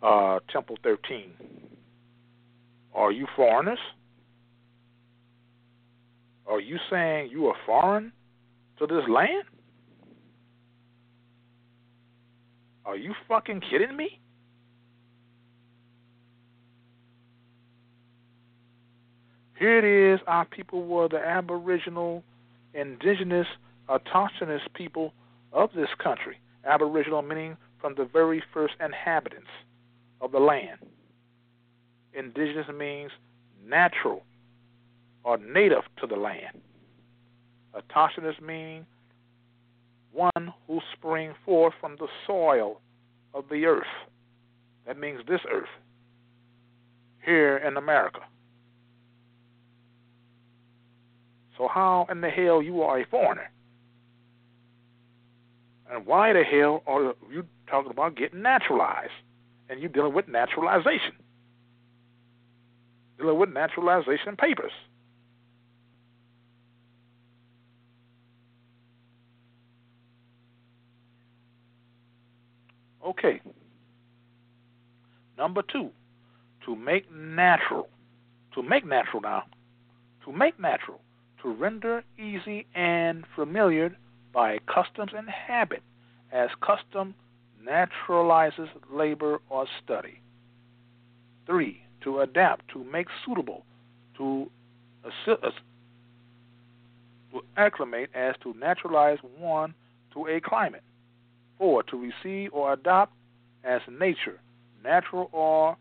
[0.00, 1.32] uh, Temple 13,
[2.94, 3.78] are you foreigners?
[6.46, 8.12] Are you saying you are foreign
[8.78, 9.44] to this land?
[12.84, 14.20] Are you fucking kidding me?
[19.58, 22.22] Here it is, our people were the aboriginal,
[22.74, 23.46] indigenous,
[23.88, 25.14] autochthonous people
[25.52, 26.38] of this country.
[26.66, 29.48] Aboriginal meaning from the very first inhabitants
[30.20, 30.78] of the land.
[32.16, 33.10] Indigenous means
[33.66, 34.22] natural
[35.24, 36.60] or native to the land.
[37.74, 38.86] Autochthonous meaning
[40.12, 42.80] one who spring forth from the soil
[43.34, 43.86] of the earth.
[44.86, 45.68] That means this earth
[47.24, 48.20] here in America.
[51.58, 53.50] So how in the hell you are a foreigner?
[55.90, 59.12] And why the hell are you talking about getting naturalized?
[59.68, 61.12] And you dealing with naturalization.
[63.18, 64.72] Dealing with naturalization papers.
[73.04, 73.40] Okay.
[75.36, 75.90] Number two,
[76.64, 77.88] to make natural.
[78.54, 79.44] To make natural now.
[80.24, 81.00] To make natural.
[81.42, 83.96] To render easy and familiar
[84.32, 85.82] by customs and habit,
[86.32, 87.14] as custom
[87.66, 90.20] naturalizes labor or study.
[91.46, 93.64] Three, to adapt, to make suitable,
[94.16, 94.50] to
[95.04, 95.52] assi- ass-
[97.32, 99.74] to acclimate as to naturalize one
[100.12, 100.82] to a climate.
[101.58, 103.12] Four, to receive or adopt
[103.64, 104.40] as nature,
[104.84, 105.76] natural or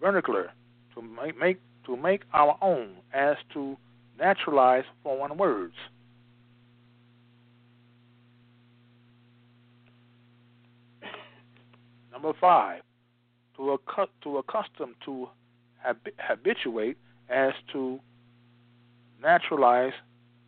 [0.00, 0.52] vernacular,
[0.94, 3.76] to make, make to make our own as to
[4.18, 5.74] naturalize foreign words.
[12.12, 12.82] Number five,
[13.56, 15.28] to, accu- to accustom to
[15.86, 16.96] habi- habituate
[17.28, 18.00] as to
[19.22, 19.92] naturalize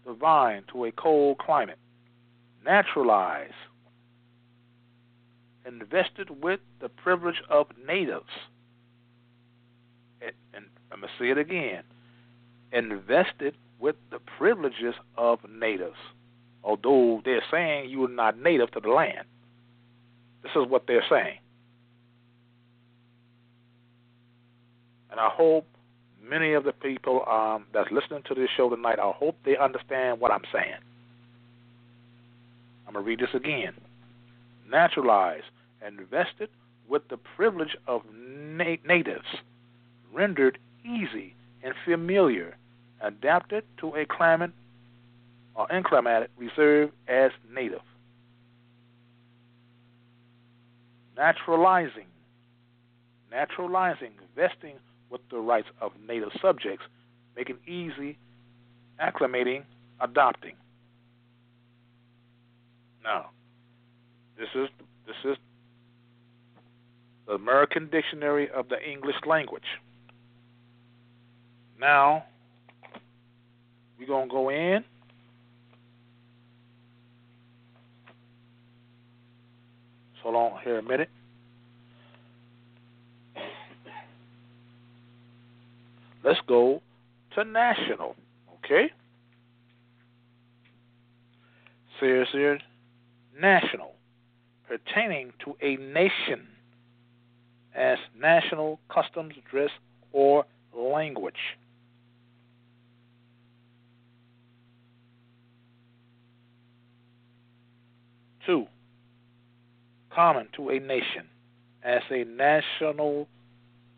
[0.06, 1.78] the vine to a cold climate.
[2.64, 3.52] Naturalize.
[5.66, 8.30] Invested with the privilege of natives.
[10.22, 11.82] And, and I'm going to say it again.
[12.72, 15.96] Invested with the privileges of natives.
[16.62, 19.26] Although they're saying you are not native to the land.
[20.42, 21.38] This is what they're saying.
[25.10, 25.66] And I hope
[26.22, 30.20] many of the people um, that's listening to this show tonight, I hope they understand
[30.20, 30.74] what I'm saying.
[32.86, 33.72] I'm going to read this again.
[34.70, 35.44] Naturalized
[35.82, 36.48] and invested
[36.88, 39.26] with the privilege of na- natives,
[40.12, 42.56] rendered easy and familiar,
[43.00, 44.50] adapted to a climate
[45.54, 47.80] or inclimate reserved as native.
[51.16, 52.06] Naturalizing,
[53.30, 54.76] naturalizing, vesting
[55.10, 56.84] with the rights of native subjects,
[57.36, 58.16] making easy,
[59.02, 59.64] acclimating,
[60.00, 60.54] adopting.
[63.02, 63.30] Now,
[64.38, 64.68] this is
[65.06, 65.36] this is
[67.26, 69.64] the American Dictionary of the English Language.
[71.80, 72.24] Now,
[73.98, 74.84] we're gonna go in.
[80.22, 81.08] So long here a minute.
[86.22, 86.82] Let's go
[87.34, 88.16] to national,
[88.58, 88.90] okay?
[91.98, 92.58] Says here,
[93.38, 93.92] national,
[94.68, 96.46] pertaining to a nation
[97.74, 99.70] as national customs, dress,
[100.12, 100.44] or
[100.74, 101.34] language.
[108.46, 108.66] Two,
[110.10, 111.28] common to a nation
[111.82, 113.28] as a national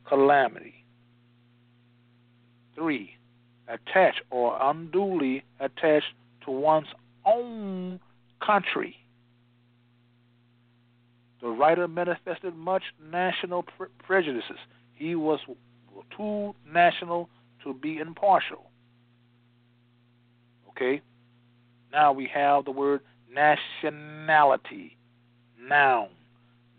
[0.07, 0.82] calamity.
[2.75, 3.17] Three,
[3.69, 6.13] Attached or unduly attached
[6.45, 6.89] to one's
[7.25, 8.01] own
[8.45, 8.97] country.
[11.41, 14.59] The writer manifested much national pre- prejudices.
[14.95, 15.41] He was
[16.17, 17.29] too national
[17.65, 18.71] to be impartial.
[20.71, 21.01] Okay?
[21.93, 23.01] Now we have the word
[23.33, 24.97] nationality,
[25.61, 26.09] noun,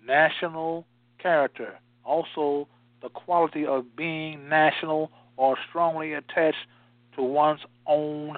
[0.06, 0.86] national
[1.18, 2.68] character, also
[3.02, 6.68] the quality of being national or strongly attached
[7.16, 8.38] to one's own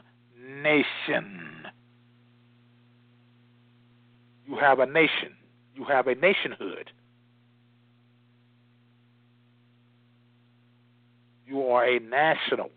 [0.62, 1.68] nation.
[4.48, 5.36] You have a nation.
[5.76, 6.92] You have a nationhood.
[11.48, 12.70] You are a national.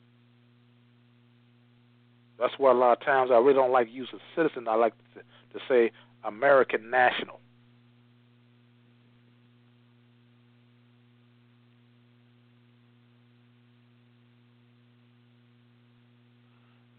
[2.38, 4.68] That's why a lot of times I really don't like using citizen.
[4.68, 5.20] I like to,
[5.58, 5.90] to say
[6.24, 7.40] American national.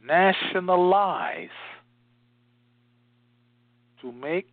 [0.09, 1.49] Nationalize.
[4.01, 4.47] To make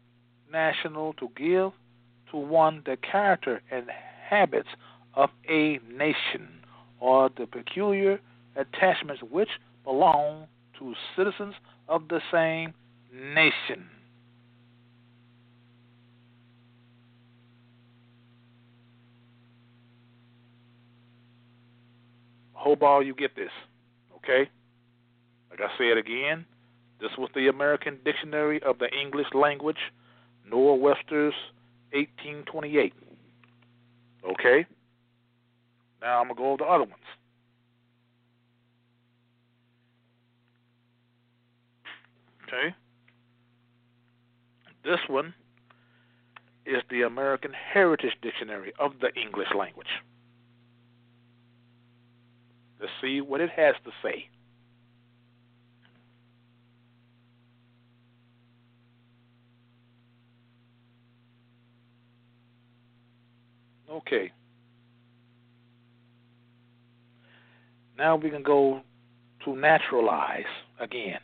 [0.53, 1.73] national, to give
[2.31, 3.87] to one the character and
[4.29, 4.69] habits
[5.15, 6.49] of a nation
[7.01, 8.21] or the peculiar
[8.57, 9.49] attachments which
[9.85, 10.47] belong
[10.79, 11.55] to citizens
[11.89, 12.75] of the same
[13.35, 13.89] nation.
[22.53, 23.51] Hope all you get this,
[24.17, 24.51] okay?
[25.59, 26.45] Like I said again,
[27.01, 29.79] this was the American Dictionary of the English Language,
[30.51, 31.35] Noah Webster's
[31.93, 32.93] 1828.
[34.31, 34.67] Okay?
[36.03, 36.95] Now I'm going to go over the other ones.
[42.47, 42.75] Okay?
[44.85, 45.35] This one
[46.67, 49.89] is the American Heritage Dictionary of the English Language.
[52.79, 54.29] Let's see what it has to say.
[63.91, 64.33] Okay.
[67.99, 68.83] Now we can go
[69.45, 70.45] to naturalize
[70.81, 71.21] again.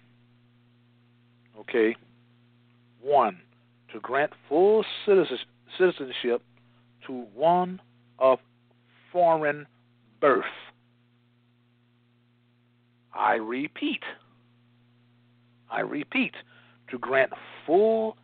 [1.59, 1.97] Okay.
[3.03, 3.41] One,
[3.93, 6.43] to grant full citizenship
[7.07, 7.81] to one
[8.19, 8.39] of
[9.13, 9.67] foreign
[10.21, 10.45] birth.
[13.15, 14.03] I repeat,
[15.71, 16.33] I repeat,
[16.91, 17.33] to grant
[17.67, 18.17] full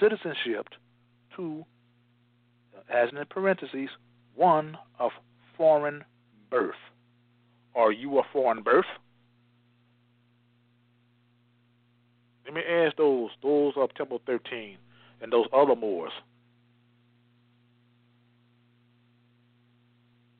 [0.00, 0.68] citizenship
[1.36, 1.64] to,
[2.92, 3.88] as in parentheses,
[4.34, 5.10] one of
[5.56, 6.04] foreign
[6.50, 6.74] birth.
[7.74, 8.86] Are you a foreign birth?
[12.44, 14.76] Let me ask those, those of Temple 13
[15.20, 16.12] and those other Moors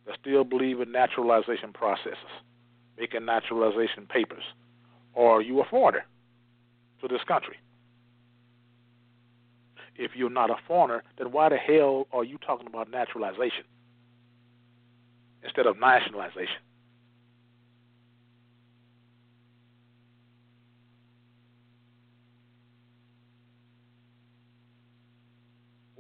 [0.07, 2.19] that still believe in naturalization processes,
[2.99, 4.45] making naturalization papers.
[5.17, 6.05] Are you a foreigner
[7.01, 7.57] to this country?
[9.97, 13.65] If you're not a foreigner, then why the hell are you talking about naturalization
[15.43, 16.57] instead of nationalization?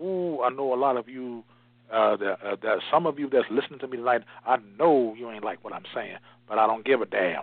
[0.02, 1.44] Ooh, I know a lot of you.
[1.92, 2.56] Uh, uh,
[2.90, 5.84] some of you that's listening to me tonight, I know you ain't like what I'm
[5.94, 6.16] saying,
[6.48, 7.42] but I don't give a damn.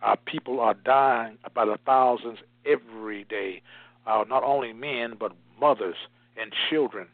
[0.00, 3.62] Our people are dying by the thousands every day.
[4.08, 5.96] Uh, not only men, but mothers
[6.40, 7.06] and children,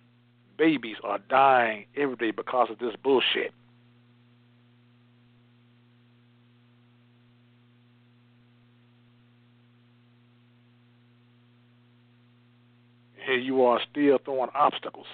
[0.56, 3.52] babies are dying every day because of this bullshit.
[13.24, 15.06] here you are still throwing obstacles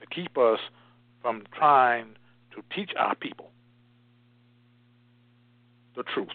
[0.00, 0.58] to keep us
[1.22, 2.06] from trying
[2.54, 3.50] to teach our people
[5.94, 6.28] the truth.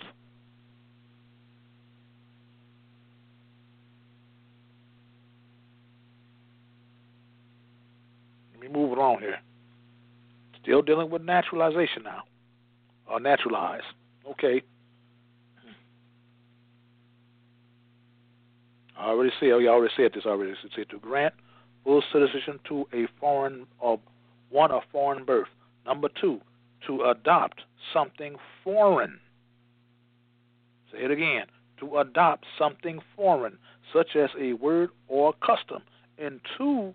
[8.61, 9.39] Me move along here.
[10.61, 12.23] Still dealing with naturalization now,
[13.09, 13.83] or naturalized.
[14.29, 14.61] Okay.
[18.97, 20.51] I already said, oh, you already said this already.
[20.51, 21.33] It said to grant
[21.83, 23.99] full citizenship to a foreign of
[24.49, 25.47] one of foreign birth.
[25.85, 26.39] Number two,
[26.85, 27.61] to adopt
[27.93, 29.19] something foreign.
[30.91, 31.45] Say it again.
[31.79, 33.57] To adopt something foreign,
[33.91, 35.81] such as a word or custom,
[36.19, 36.93] into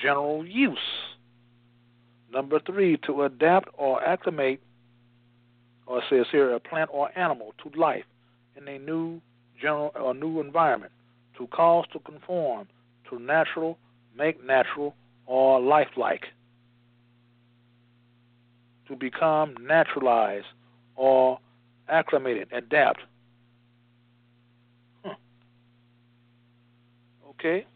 [0.00, 0.78] general use.
[2.32, 4.60] Number three, to adapt or acclimate,
[5.86, 8.04] or says here, a plant or animal to life
[8.56, 9.20] in a new
[9.60, 10.92] general or new environment
[11.38, 12.66] to cause to conform
[13.10, 13.78] to natural,
[14.16, 14.94] make natural,
[15.26, 16.26] or lifelike.
[18.88, 20.46] To become naturalized
[20.94, 21.38] or
[21.88, 23.00] acclimated, adapt.
[25.04, 25.14] Huh.
[27.30, 27.66] Okay.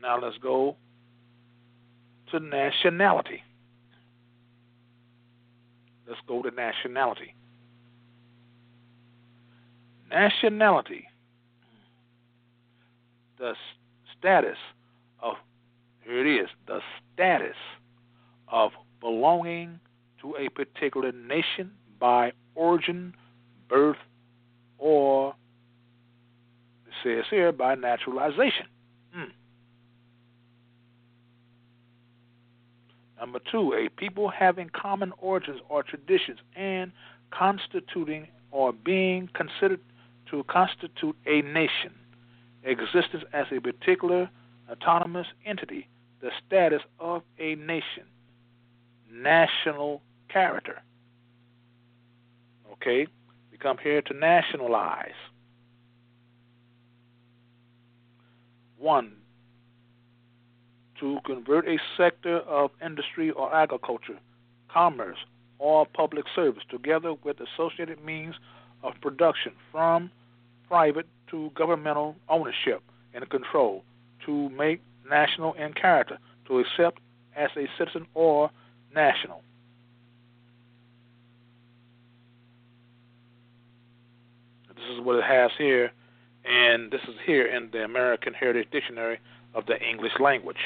[0.00, 0.76] Now let's go
[2.30, 3.42] to nationality.
[6.06, 7.34] Let's go to nationality.
[10.10, 11.04] Nationality,
[13.38, 13.54] the
[14.18, 14.56] status
[15.20, 15.34] of,
[16.02, 16.80] here it is, the
[17.12, 17.56] status
[18.50, 19.80] of belonging
[20.22, 23.14] to a particular nation by origin,
[23.68, 23.98] birth,
[24.78, 25.34] or,
[26.86, 28.66] it says here, by naturalization.
[29.12, 29.30] Hmm.
[33.18, 36.92] Number two, a people having common origins or traditions and
[37.30, 39.80] constituting or being considered
[40.30, 41.94] to constitute a nation.
[42.64, 44.30] Existence as a particular
[44.70, 45.88] autonomous entity,
[46.20, 48.04] the status of a nation,
[49.10, 50.82] national character.
[52.72, 53.06] Okay,
[53.50, 55.10] we come here to nationalize.
[58.78, 59.17] One,
[61.00, 64.18] to convert a sector of industry or agriculture,
[64.72, 65.18] commerce,
[65.58, 68.34] or public service together with associated means
[68.82, 70.10] of production from
[70.68, 72.82] private to governmental ownership
[73.14, 73.82] and control
[74.24, 77.00] to make national in character, to accept
[77.36, 78.50] as a citizen or
[78.94, 79.42] national.
[84.68, 85.90] This is what it has here,
[86.44, 89.18] and this is here in the American Heritage Dictionary
[89.54, 90.56] of the English language.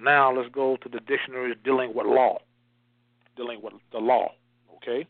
[0.00, 2.38] Now let's go to the dictionaries dealing with law,
[3.36, 4.32] dealing with the law.
[4.76, 5.06] Okay.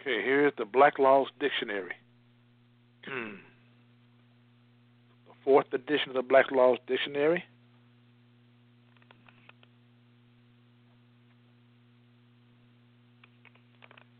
[0.00, 1.94] Okay, here's the Black Laws Dictionary.
[5.46, 7.42] fourth edition of the Black Laws Dictionary.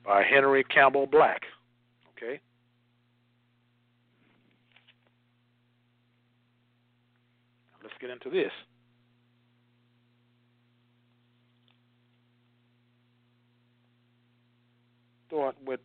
[0.05, 1.43] By Henry Campbell Black.
[2.17, 2.41] Okay.
[7.83, 8.53] Let's get into this.
[15.29, 15.81] Start with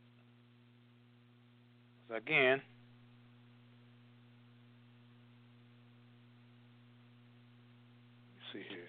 [2.15, 2.61] again.
[8.53, 8.79] Let me see here.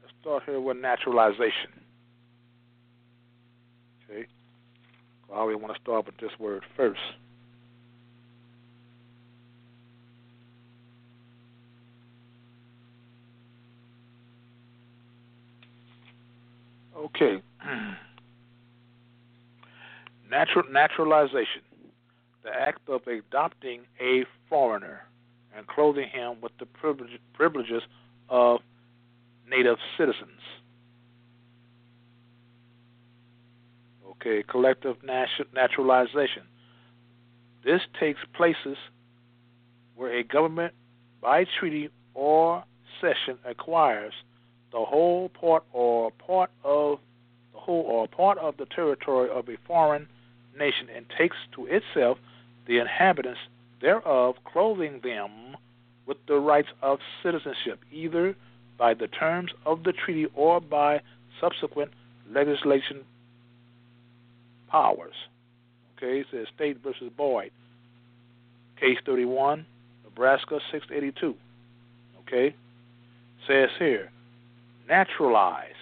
[0.00, 1.70] Let's start here with naturalization.
[4.08, 4.26] Okay.
[5.32, 7.00] I always want to start with this word first.
[16.96, 17.42] Okay.
[20.30, 21.62] Natural naturalization,
[22.44, 25.02] the act of adopting a foreigner
[25.54, 27.82] and clothing him with the privilege, privileges
[28.28, 28.60] of
[29.48, 30.40] native citizens.
[34.10, 36.42] Okay, collective naturalization.
[37.64, 38.76] This takes places
[39.96, 40.74] where a government,
[41.20, 42.64] by treaty or
[43.00, 44.12] cession, acquires
[44.72, 46.98] the whole part or part of
[47.52, 50.08] the whole or part of the territory of a foreign
[50.58, 52.18] nation and takes to itself
[52.66, 53.40] the inhabitants
[53.80, 55.56] thereof, clothing them
[56.06, 58.34] with the rights of citizenship, either
[58.82, 61.00] by the terms of the treaty or by
[61.40, 61.92] subsequent
[62.28, 63.02] legislation
[64.68, 65.14] powers.
[65.96, 67.52] Okay, it says State versus Boyd,
[68.80, 69.64] case 31,
[70.02, 71.36] Nebraska 682.
[72.22, 72.56] Okay,
[73.46, 74.10] says here,
[74.88, 75.78] naturalize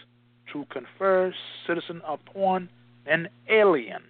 [0.52, 1.32] to confer
[1.66, 2.68] citizen upon
[3.06, 4.02] an alien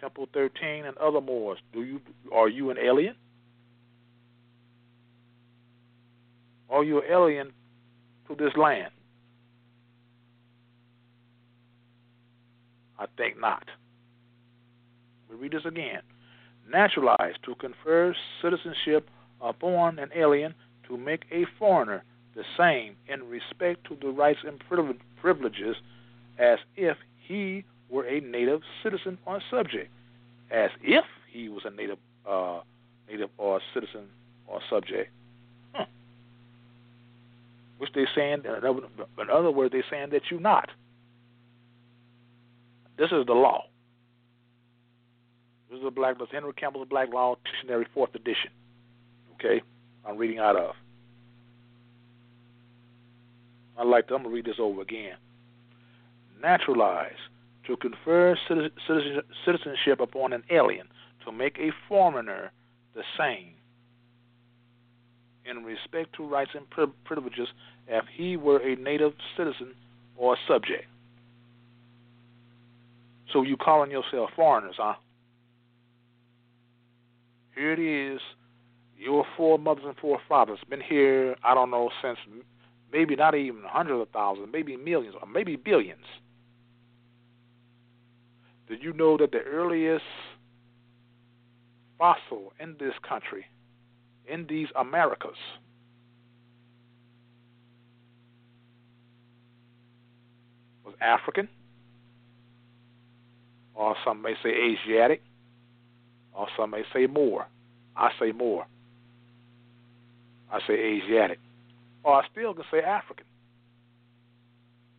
[0.00, 1.56] Temple 13, and other Moor.
[1.72, 2.00] Do you
[2.32, 3.14] are you an alien?
[6.72, 7.52] Are you an alien
[8.28, 8.90] to this land?
[12.98, 13.64] I think not.
[15.28, 16.00] We read this again.
[16.70, 19.10] Naturalized to confer citizenship
[19.42, 20.54] upon an alien
[20.88, 22.04] to make a foreigner
[22.34, 24.58] the same in respect to the rights and
[25.20, 25.76] privileges
[26.38, 29.90] as if he were a native citizen or subject,
[30.50, 32.60] as if he was a native uh,
[33.10, 34.06] native or citizen
[34.46, 35.10] or subject.
[37.82, 38.64] Which they saying, uh,
[39.20, 40.68] in other words, they're saying that you're not.
[42.96, 43.64] This is the law.
[45.68, 48.52] This is the Black Law, Henry Campbell's Black Law Dictionary, fourth edition.
[49.34, 49.62] Okay,
[50.06, 50.76] I'm reading out of.
[53.76, 55.16] I like to, I'm gonna read this over again.
[56.40, 57.18] Naturalize
[57.66, 58.38] to confer
[59.44, 60.86] citizenship upon an alien,
[61.24, 62.52] to make a foreigner
[62.94, 63.54] the same
[65.48, 66.64] in respect to rights and
[67.04, 67.48] privileges
[67.88, 69.74] if he were a native citizen
[70.16, 70.84] or subject.
[73.32, 74.94] So you calling yourself foreigners, huh?
[77.54, 78.20] Here it is.
[78.98, 82.18] Your foremothers and four forefathers been here, I don't know, since
[82.92, 86.04] maybe not even hundreds of thousands, maybe millions, or maybe billions.
[88.68, 90.04] Did you know that the earliest
[91.98, 93.44] fossil in this country,
[94.26, 95.36] in these Americas,
[100.84, 101.48] was African,
[103.74, 105.22] or some may say Asiatic,
[106.34, 107.46] or some may say Moor.
[107.96, 108.66] I say Moor.
[110.50, 111.38] I say Asiatic.
[112.04, 113.26] Or I still can say African.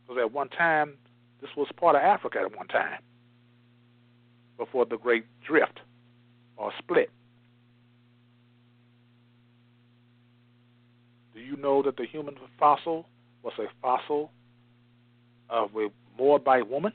[0.01, 0.93] Because at one time,
[1.41, 2.99] this was part of Africa at one time
[4.57, 5.79] before the great drift
[6.57, 7.09] or split.
[11.43, 13.05] You know that the human fossil
[13.43, 14.31] was a fossil
[15.49, 16.93] of a Moabite woman?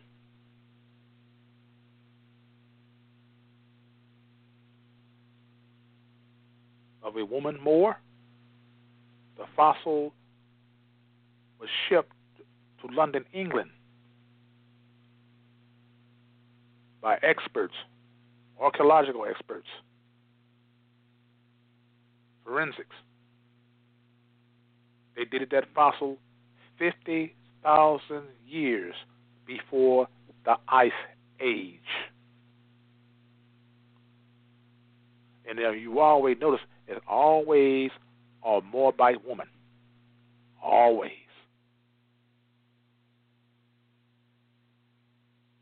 [7.02, 7.96] Of a woman Moor?
[9.36, 10.12] The fossil
[11.60, 12.12] was shipped
[12.82, 13.70] to London, England
[17.00, 17.74] by experts,
[18.60, 19.68] archaeological experts,
[22.44, 22.94] forensics.
[25.18, 26.16] They dated that fossil
[26.78, 28.94] 50,000 years
[29.46, 30.06] before
[30.44, 30.92] the Ice
[31.40, 31.80] Age.
[35.48, 37.90] And you always notice it's always
[38.46, 39.48] a Moabite woman.
[40.62, 41.12] always.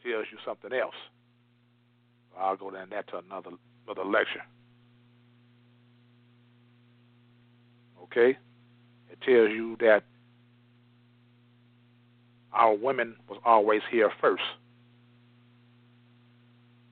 [0.03, 0.95] Tells you something else.
[2.39, 3.51] I'll go down that to another
[3.87, 4.43] another lecture.
[8.03, 8.37] Okay?
[9.21, 10.03] It tells you that
[12.53, 14.43] our women was always here first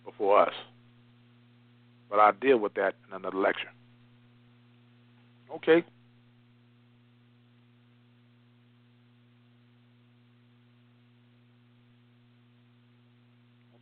[0.04, 0.54] before us.
[2.10, 3.70] But I'll deal with that in another lecture.
[5.56, 5.84] Okay.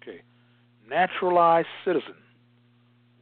[0.00, 0.22] Okay.
[0.88, 2.14] Naturalized citizen.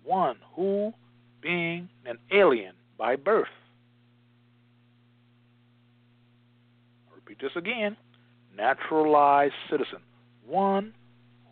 [0.04, 0.92] One who,
[1.40, 3.48] being an alien by birth.
[7.30, 7.96] Repeat this again.
[8.56, 10.00] Naturalized citizen.
[10.46, 10.94] One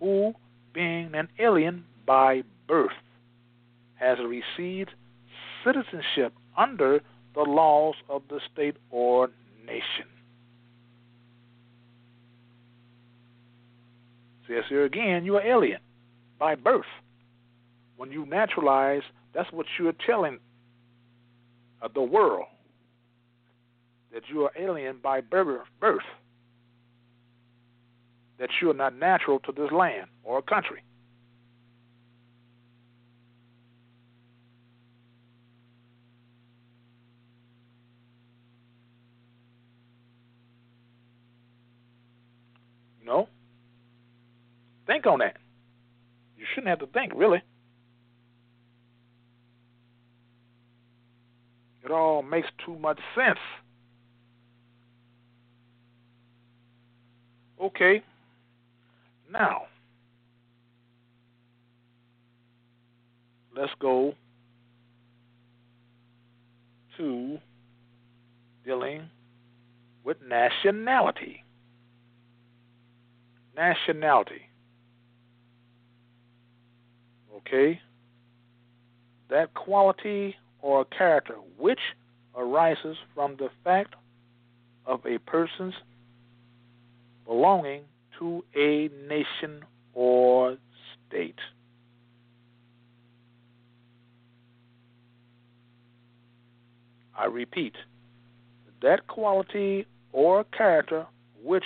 [0.00, 0.34] who,
[0.72, 2.90] being an alien by birth,
[3.94, 4.90] has received
[5.64, 7.00] citizenship under
[7.34, 9.30] the laws of the state or
[9.64, 10.06] nation.
[14.48, 15.80] Says here again, you are alien
[16.38, 16.86] by birth.
[17.96, 19.02] When you naturalize,
[19.34, 20.38] that's what you're telling
[21.82, 22.46] uh, the world
[24.12, 25.62] that you are alien by birth,
[28.39, 30.82] that you are not natural to this land or country.
[43.01, 43.28] You know?
[44.86, 45.36] Think on that.
[46.36, 47.43] You shouldn't have to think, really.
[51.85, 53.39] It all makes too much sense.
[57.60, 58.02] Okay.
[59.30, 59.62] Now,
[63.56, 64.14] let's go
[66.97, 67.39] to
[68.64, 69.09] dealing
[70.05, 71.43] with nationality.
[73.56, 74.43] Nationality.
[77.36, 77.80] Okay?
[79.30, 81.80] That quality or character which
[82.36, 83.94] arises from the fact
[84.86, 85.74] of a person's
[87.28, 87.82] belonging
[88.18, 90.56] to a nation or
[91.06, 91.38] state.
[97.16, 97.74] I repeat,
[98.80, 101.06] that quality or character
[101.44, 101.64] which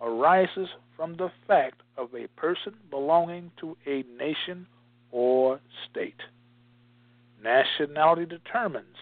[0.00, 4.66] arises from the fact of a person belonging to a nation
[5.12, 6.20] or state.
[7.42, 8.96] Nationality determines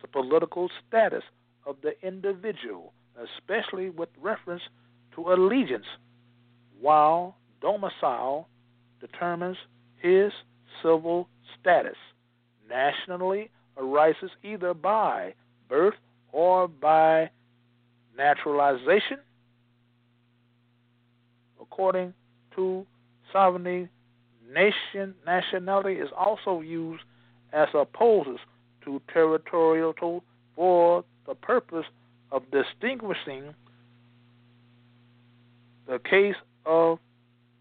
[0.00, 1.22] the political status
[1.66, 4.62] of the individual, especially with reference
[5.14, 5.86] to allegiance,
[6.80, 8.48] while domicile
[9.00, 9.56] determines
[10.00, 10.32] his
[10.82, 11.28] civil
[11.60, 11.96] status.
[12.68, 15.34] Nationally arises either by
[15.68, 15.94] birth
[16.32, 17.30] or by
[18.16, 19.18] naturalization.
[21.60, 22.14] According
[22.56, 22.86] to
[23.32, 23.88] sovereignty,
[24.52, 27.02] nation nationality is also used
[27.52, 28.38] as opposes
[28.84, 30.22] to territorial
[30.54, 31.86] for the purpose
[32.32, 33.54] of distinguishing
[35.90, 36.98] the case of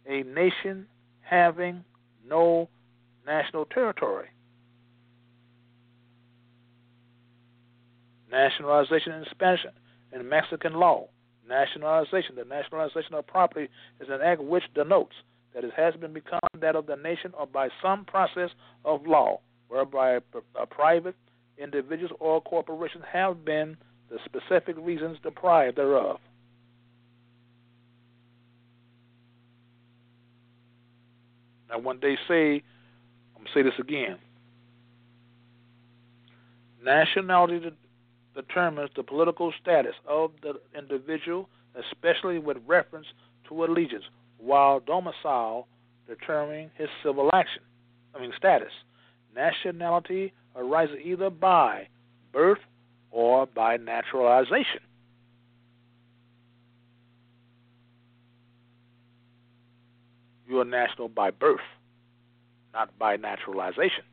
[0.07, 0.85] a nation
[1.21, 1.83] having
[2.27, 2.69] no
[3.25, 4.27] national territory.
[8.31, 9.61] Nationalization in Spanish
[10.13, 11.07] and Mexican law.
[11.47, 13.67] Nationalization, the nationalization of property,
[13.99, 15.15] is an act which denotes
[15.55, 18.51] that it has been become that of the nation or by some process
[18.85, 19.39] of law
[19.69, 20.19] whereby
[20.55, 21.15] a private
[21.57, 23.75] individuals or corporations have been
[24.11, 26.19] the specific reasons deprived thereof.
[31.69, 32.63] Now, when they say,
[33.35, 34.17] I'm going to say this again
[36.83, 37.71] nationality
[38.35, 43.07] determines the political status of the individual, especially with reference
[43.47, 44.05] to allegiance,
[44.37, 45.67] while domicile
[46.07, 47.61] determining his civil action,
[48.15, 48.71] I mean status.
[49.35, 51.87] Nationality arises either by
[52.31, 52.59] birth
[53.11, 54.81] or by naturalization.
[60.49, 61.59] You are national by birth,
[62.73, 64.03] not by naturalization.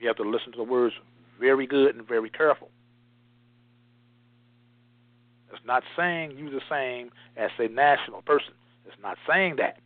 [0.00, 0.94] You have to listen to the words
[1.38, 2.70] very good and very careful.
[5.52, 8.54] It's not saying you the same as a national person.
[8.86, 9.76] It's not saying that.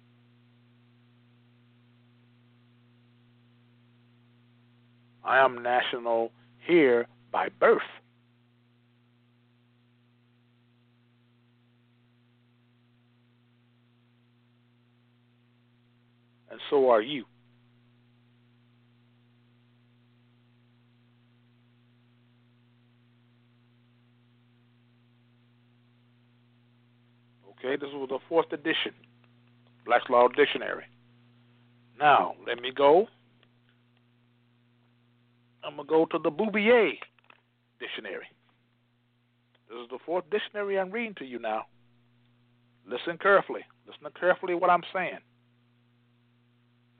[5.24, 6.31] I am national
[6.65, 7.82] here by birth.
[16.70, 17.24] so are you.
[27.65, 28.93] Okay, this was the fourth edition,
[29.86, 30.85] Black Law Dictionary.
[31.99, 33.07] Now, let me go.
[35.65, 36.93] I'm going to go to the Bouvier
[37.81, 38.27] Dictionary.
[39.69, 41.62] This is the fourth dictionary I'm reading to you now.
[42.86, 43.62] Listen carefully.
[43.86, 45.19] Listen carefully what I'm saying.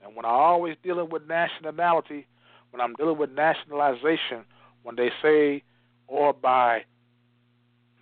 [0.05, 2.27] And when I'm always dealing with nationality,
[2.69, 4.45] when I'm dealing with nationalization,
[4.83, 5.63] when they say
[6.07, 6.83] or by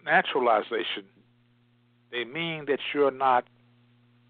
[0.06, 1.06] naturalization,
[2.12, 3.46] they mean that you're not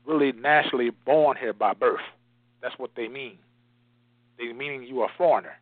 [0.05, 2.01] really naturally born here by birth.
[2.61, 3.39] That's what they mean.
[4.37, 5.57] They meaning you are a foreigner.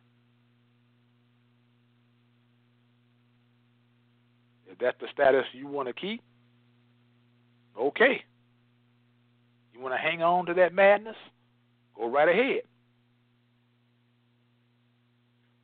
[4.70, 6.22] If that's the status you want to keep,
[7.78, 8.22] okay.
[9.72, 11.16] You want to hang on to that madness?
[12.02, 12.62] Go right ahead.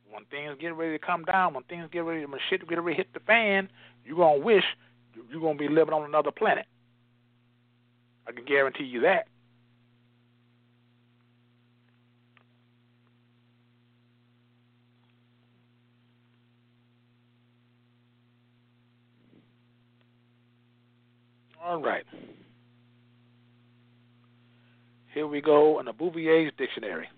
[0.09, 2.95] When things get ready to come down, when things get ready, when shit get ready
[2.95, 3.69] to hit the fan,
[4.05, 4.63] you're gonna wish
[5.29, 6.65] you're gonna be living on another planet.
[8.25, 9.27] I can guarantee you that.
[21.61, 22.05] All right.
[25.19, 27.09] Here we go in the Bouvier's dictionary.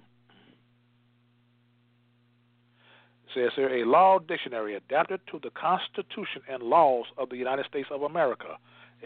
[3.27, 7.67] It says here a law dictionary adapted to the Constitution and laws of the United
[7.67, 8.57] States of America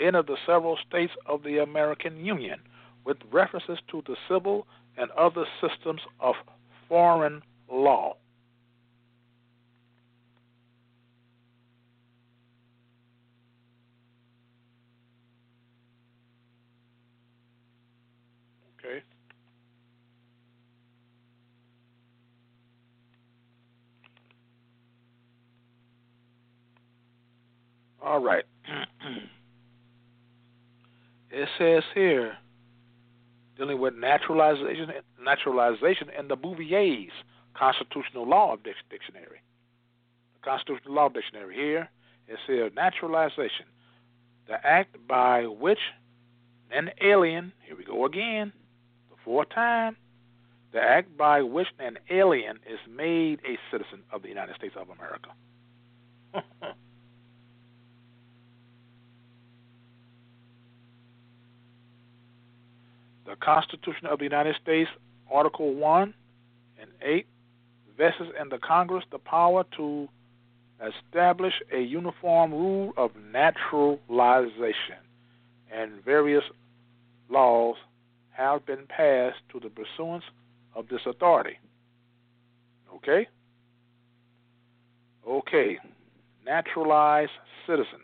[0.01, 2.61] and of the several states of the American Union,
[3.03, 4.65] with references to the civil
[4.97, 6.35] and other systems of
[6.88, 8.15] foreign law.
[28.06, 28.44] All right.
[31.32, 32.38] it says here,
[33.57, 37.11] dealing with naturalization, naturalization in the Bouvier's
[37.56, 39.41] Constitutional Law Dictionary.
[40.36, 41.90] The Constitutional Law Dictionary here,
[42.27, 43.65] it says naturalization,
[44.48, 45.80] the act by which
[46.69, 48.53] an alien, here we go again,
[49.10, 49.98] the fourth time,
[50.73, 54.90] the act by which an alien is made a citizen of the United States of
[54.90, 55.30] America.
[63.26, 64.89] the Constitution of the United States,
[65.31, 66.14] Article 1
[66.80, 67.26] and 8,
[67.97, 70.07] vests in the Congress the power to
[70.85, 74.97] establish a uniform rule of naturalization,
[75.72, 76.43] and various
[77.30, 77.77] laws
[78.31, 80.26] have been passed to the pursuance
[80.76, 81.57] of this authority.
[82.93, 83.27] Okay?
[85.27, 85.80] Okay.
[86.45, 87.31] Naturalized
[87.65, 88.02] citizen.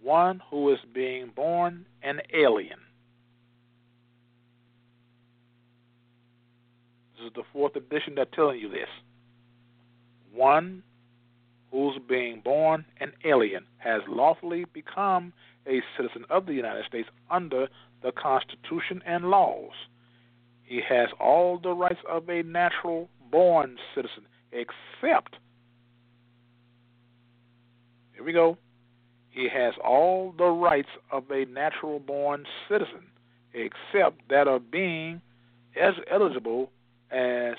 [0.00, 2.78] One who is being born an alien.
[7.18, 8.88] This is the fourth edition that's telling you this.
[10.32, 10.82] One
[11.72, 15.32] who's being born an alien has lawfully become
[15.66, 17.68] a citizen of the United States under
[18.02, 19.72] the Constitution and laws.
[20.62, 25.36] He has all the rights of a natural born citizen, except,
[28.14, 28.56] here we go,
[29.30, 33.06] he has all the rights of a natural born citizen,
[33.52, 35.20] except that of being
[35.80, 36.70] as eligible
[37.10, 37.54] as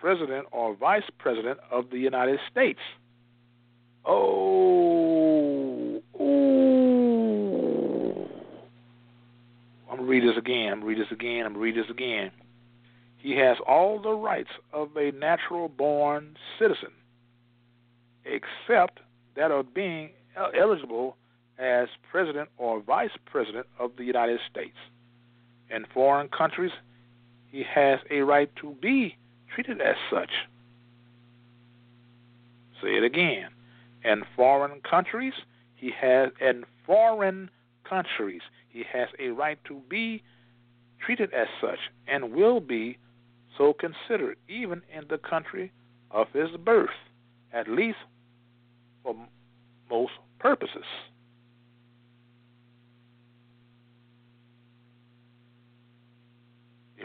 [0.00, 2.80] president or vice president of the United States.
[4.04, 8.26] Oh, ooh.
[9.90, 10.72] I'm gonna read this again.
[10.72, 11.46] I'm gonna read this again.
[11.46, 12.30] I'm gonna read this again.
[13.16, 16.90] He has all the rights of a natural born citizen,
[18.26, 19.00] except
[19.36, 21.16] that of being eligible
[21.58, 24.76] as president or vice president of the United States.
[25.70, 26.72] In foreign countries,
[27.50, 29.16] he has a right to be
[29.54, 30.30] treated as such.
[32.82, 33.48] Say it again.
[34.04, 35.34] In foreign countries,
[35.74, 37.50] he has in foreign
[37.88, 40.22] countries he has a right to be
[40.98, 42.98] treated as such and will be
[43.56, 45.72] so considered even in the country
[46.10, 46.90] of his birth,
[47.52, 47.98] at least
[49.02, 49.14] for
[49.90, 50.84] most purposes.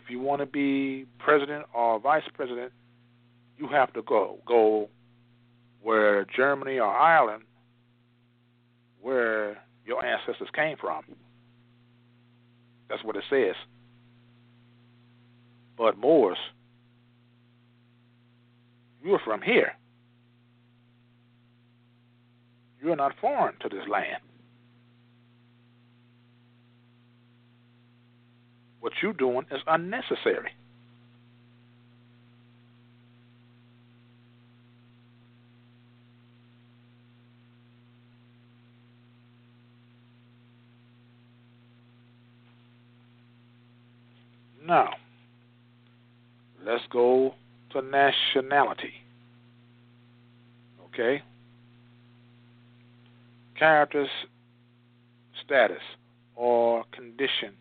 [0.10, 2.72] If you want to be president or vice president,
[3.60, 4.90] you have to go go
[5.84, 7.44] where Germany or Ireland,
[9.04, 11.04] where your ancestors came from.
[12.90, 13.54] That's what it says.
[15.78, 16.40] But Moors,
[19.04, 19.74] you're from here.
[22.82, 24.24] You're not foreign to this land.
[28.80, 30.52] What you're doing is unnecessary.
[44.66, 44.92] Now,
[46.64, 47.34] let's go
[47.72, 48.94] to nationality.
[50.86, 51.24] Okay?
[53.58, 54.10] Character's
[55.44, 55.82] status
[56.36, 57.56] or condition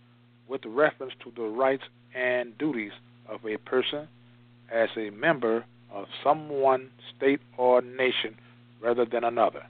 [0.49, 1.85] with reference to the rights
[2.15, 2.93] and duties
[3.29, 4.09] of a person
[4.71, 8.37] as a member of some one state or nation
[8.81, 9.65] rather than another.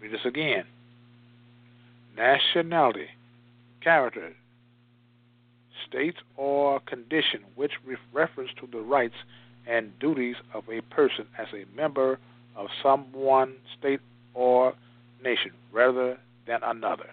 [0.00, 0.64] Read this again.
[2.16, 3.08] Nationality,
[3.82, 4.32] character,
[5.88, 7.72] state or condition which
[8.12, 9.14] reference to the rights
[9.66, 12.18] and duties of a person as a member
[12.54, 14.00] of some one state
[14.34, 14.74] or
[15.22, 17.10] nation rather than another.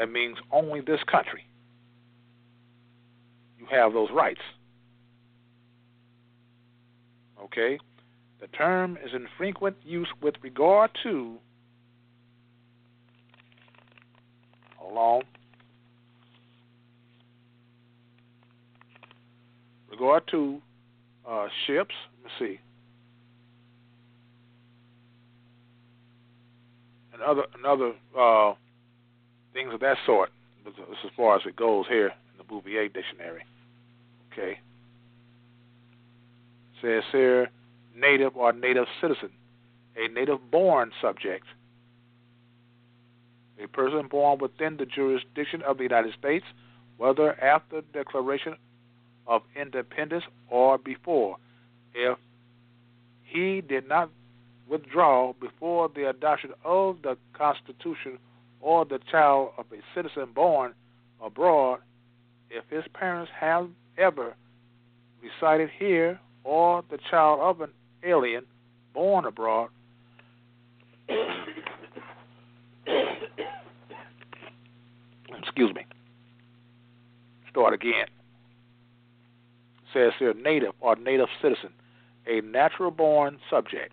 [0.00, 1.44] That means only this country.
[3.58, 4.40] You have those rights.
[7.44, 7.78] Okay?
[8.40, 11.36] The term is in frequent use with regard to,
[14.78, 15.22] hold on,
[19.90, 20.62] regard to
[21.28, 21.94] uh, ships.
[22.22, 22.58] Let's see.
[27.12, 28.54] And other and other uh,
[29.52, 30.30] things of that sort.
[30.66, 30.74] Is
[31.04, 33.44] as far as it goes here in the Bouvier dictionary.
[34.32, 34.58] Okay.
[36.82, 37.50] Says here,
[37.96, 39.30] native or native citizen,
[39.96, 41.46] a native-born subject,
[43.62, 46.44] a person born within the jurisdiction of the United States,
[46.96, 48.56] whether after declaration
[49.26, 51.36] of independence or before.
[51.94, 52.18] If
[53.24, 54.10] he did not
[54.68, 58.18] withdraw before the adoption of the Constitution
[58.60, 60.74] or the child of a citizen born
[61.22, 61.80] abroad,
[62.50, 64.34] if his parents have ever
[65.22, 67.70] resided here or the child of an
[68.04, 68.44] alien
[68.92, 69.68] born abroad,
[75.38, 75.84] excuse me,
[77.50, 78.06] start again.
[79.92, 81.70] Says here native or native citizen,
[82.26, 83.92] a natural born subject,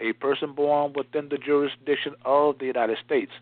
[0.00, 3.32] a person born within the jurisdiction of the United States,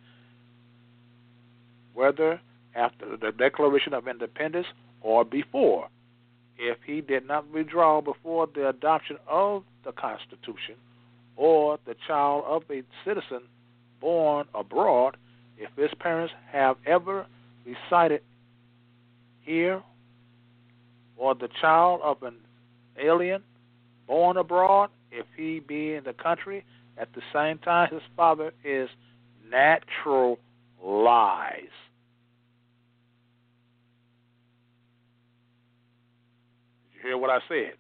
[1.94, 2.40] whether
[2.74, 4.66] after the Declaration of Independence
[5.00, 5.88] or before,
[6.58, 10.74] if he did not withdraw before the adoption of the Constitution,
[11.36, 13.40] or the child of a citizen
[14.00, 15.16] born abroad,
[15.58, 17.26] if his parents have ever
[17.64, 18.22] resided
[19.42, 19.82] here
[21.16, 22.34] or the child of an
[23.02, 23.42] alien
[24.06, 26.64] born abroad, if he be in the country
[26.98, 28.88] at the same time his father is
[29.50, 30.38] natural
[30.82, 31.62] lies.
[36.92, 37.74] Did you hear what I said?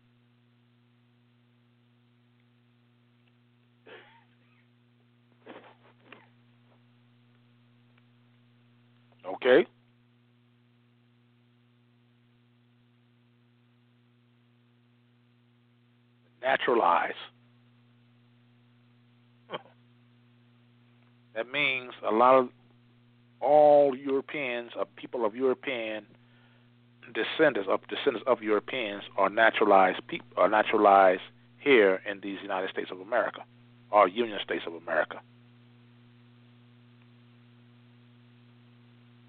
[9.34, 9.66] Okay.
[16.42, 17.14] Naturalize.
[21.34, 22.48] that means a lot of
[23.40, 26.06] all Europeans, of people of European
[27.12, 31.22] descendants of descendants of Europeans are naturalized people are naturalized
[31.58, 33.40] here in these United States of America,
[33.90, 35.20] or Union States of America.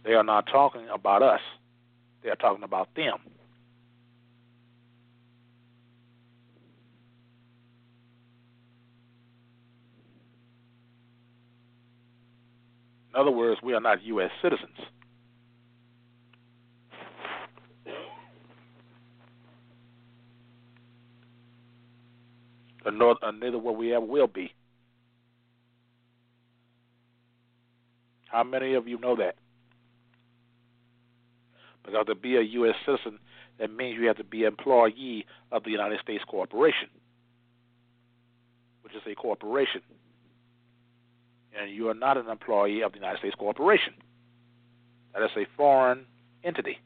[0.03, 1.41] They are not talking about us.
[2.23, 3.17] They are talking about them.
[13.13, 14.29] In other words, we are not U.S.
[14.41, 14.77] citizens.
[22.91, 24.53] Nor, uh, neither will we ever will be.
[28.27, 29.35] How many of you know that?
[31.85, 32.75] Because to be a U.S.
[32.85, 33.19] citizen,
[33.59, 36.89] that means you have to be an employee of the United States Corporation,
[38.83, 39.81] which is a corporation
[41.59, 43.93] and you are not an employee of the United States Corporation.
[45.13, 46.05] That is a foreign
[46.43, 46.79] entity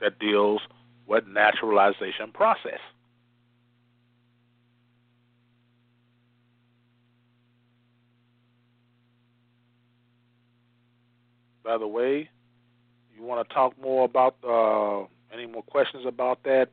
[0.00, 0.60] that deals
[1.06, 2.80] with naturalization process.
[11.64, 12.28] By the way,
[13.16, 16.68] you want to talk more about uh, any more questions about that?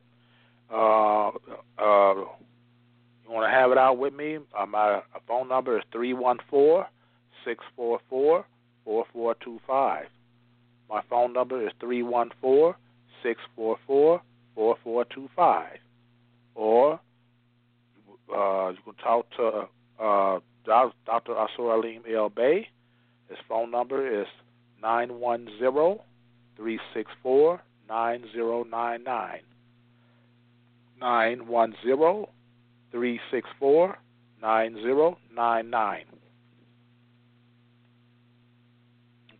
[0.70, 1.30] Uh,
[1.78, 2.24] uh,
[3.32, 4.38] want to have it out with me?
[4.58, 6.86] Uh, my phone number is three one four
[7.44, 8.44] six four four
[8.84, 10.06] four four two five.
[10.88, 12.76] My phone number is three one four
[13.22, 14.20] six four four
[14.54, 15.78] four four two five.
[16.54, 17.00] Or
[18.34, 19.68] uh, you can talk to
[19.98, 21.32] uh, Dr.
[21.32, 22.68] Asur Alim El Bey.
[23.28, 24.26] His phone number is
[24.82, 26.02] nine one zero
[26.56, 29.40] three six four nine zero nine nine.
[31.00, 32.28] Nine one zero
[32.92, 33.98] three six four
[34.40, 36.04] nine zero nine nine.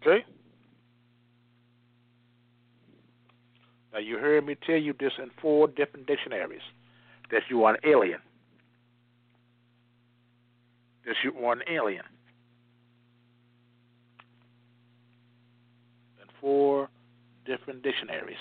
[0.01, 0.25] Okay.
[3.93, 6.63] Now you heard me tell you this in four different dictionaries
[7.31, 8.21] that you are an alien.
[11.07, 12.05] That you are an alien.
[16.21, 16.89] In four
[17.45, 18.37] different dictionaries.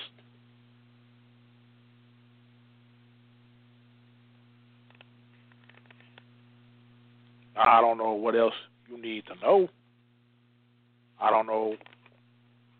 [7.56, 8.54] I don't know what else
[8.90, 9.68] you need to know.
[11.20, 11.76] I don't know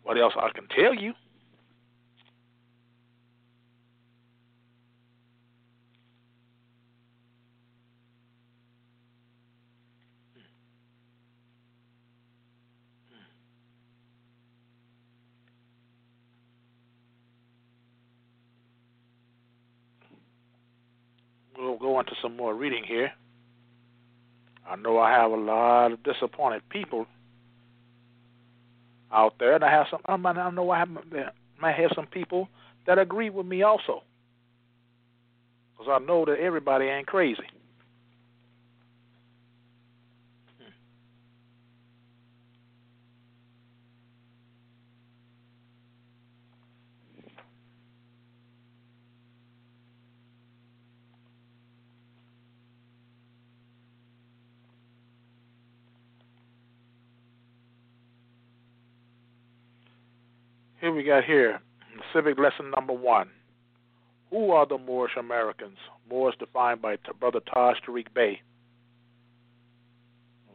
[0.02, 1.12] what else I can tell you.
[21.56, 23.12] We'll go into some more reading here.
[24.72, 27.06] I know I have a lot of disappointed people
[29.12, 30.00] out there, and I have some.
[30.08, 30.88] I know I have,
[31.60, 32.48] might have some people
[32.86, 34.02] that agree with me also,
[35.76, 37.42] because I know that everybody ain't crazy.
[60.82, 61.60] Here we got here,
[62.12, 63.28] civic lesson number one.
[64.30, 65.76] Who are the Moorish Americans?
[66.10, 68.40] Moors defined by Brother Taj Tariq Bey.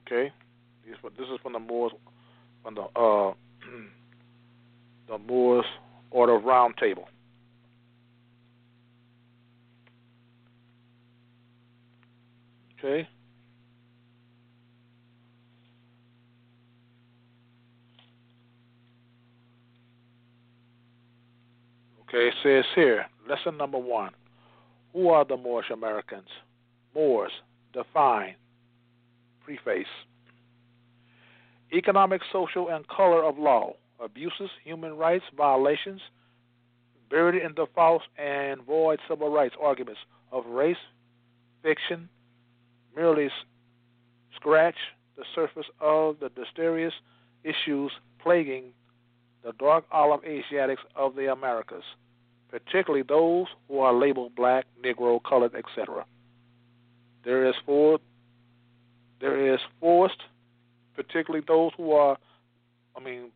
[0.02, 0.34] Okay,
[0.86, 1.94] this is from the Moors,
[2.62, 3.34] from the uh,
[5.08, 5.64] the Moors
[6.12, 7.08] Order of Round Table.
[12.78, 13.08] Okay.
[22.18, 24.10] Okay, it says here, lesson number one.
[24.94, 26.27] Who are the Moorish Americans?
[26.95, 27.31] Moors,
[27.73, 28.34] define,
[29.45, 29.85] preface.
[31.72, 33.73] Economic, social, and color of law,
[34.03, 36.02] abuses, human rights violations,
[37.07, 39.99] buried in the false and void civil rights arguments
[40.31, 40.76] of race,
[41.61, 42.10] fiction,
[42.95, 43.30] merely
[44.35, 44.77] scratch
[45.18, 46.94] the surface of the mysterious
[47.44, 47.91] issues
[48.23, 48.73] plaguing
[49.44, 51.84] the dark olive Asiatics of the Americas,
[52.49, 56.06] particularly those who are labeled black, Negro, colored, etc.
[57.24, 57.99] There is for
[59.19, 60.22] there is forced,
[60.95, 62.18] particularly those who are,
[62.95, 63.32] I mean,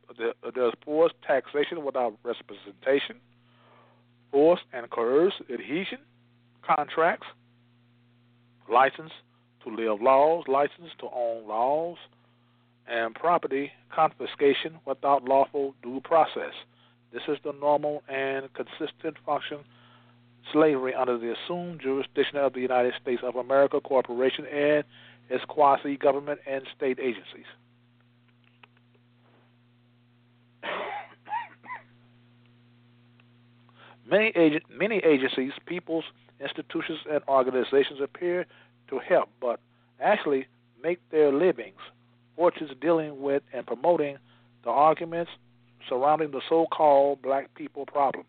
[0.53, 3.15] there's forced taxation without representation,
[4.31, 5.99] forced and coerced adhesion
[6.63, 7.25] contracts,
[8.71, 9.11] license
[9.63, 11.97] to live laws, license to own laws,
[12.87, 16.53] and property confiscation without lawful due process.
[17.11, 19.59] This is the normal and consistent function
[20.51, 24.83] slavery under the assumed jurisdiction of the United States of America Corporation and
[25.29, 27.45] its quasi government and state agencies.
[34.09, 36.05] many, agent, many agencies, peoples,
[36.39, 38.45] institutions, and organizations appear
[38.89, 39.59] to help, but
[39.99, 40.47] actually
[40.83, 41.79] make their livings
[42.35, 44.17] fortunes dealing with and promoting
[44.63, 45.31] the arguments
[45.87, 48.27] surrounding the so called black people problems.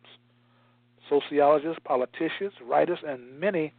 [1.09, 3.73] Sociologists, politicians, writers, and many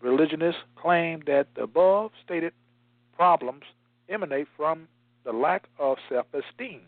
[0.00, 2.52] religionists claim that the above stated
[3.16, 3.64] problems
[4.08, 4.88] emanate from
[5.24, 6.80] the lack of self esteem,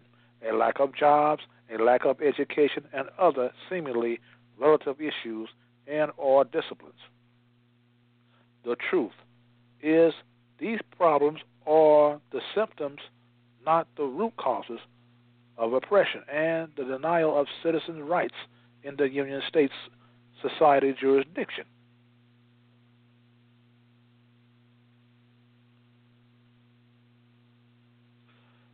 [0.48, 4.20] a lack of jobs, a lack of education, and other seemingly
[4.58, 5.48] relative issues
[5.86, 6.94] and or disciplines.
[8.64, 9.12] The truth
[9.82, 10.12] is
[10.58, 13.00] these problems are the symptoms,
[13.64, 14.80] not the root causes
[15.60, 18.34] of oppression and the denial of citizens' rights
[18.82, 19.74] in the United States
[20.40, 21.64] society jurisdiction.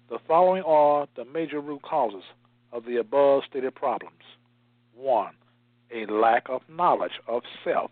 [0.08, 2.22] The following are the major root causes
[2.72, 4.22] of the above stated problems.
[4.94, 5.34] One,
[5.92, 7.90] a lack of knowledge of self,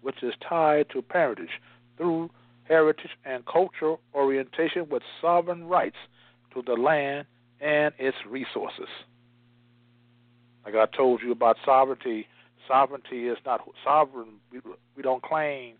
[0.00, 1.60] which is tied to parentage
[1.96, 2.30] through
[2.64, 5.96] heritage and cultural orientation with sovereign rights
[6.54, 7.26] to the land
[7.62, 8.88] and its resources.
[10.64, 12.26] Like I told you about sovereignty,
[12.68, 14.34] sovereignty is not sovereign.
[14.50, 14.60] We,
[14.96, 15.76] we don't claim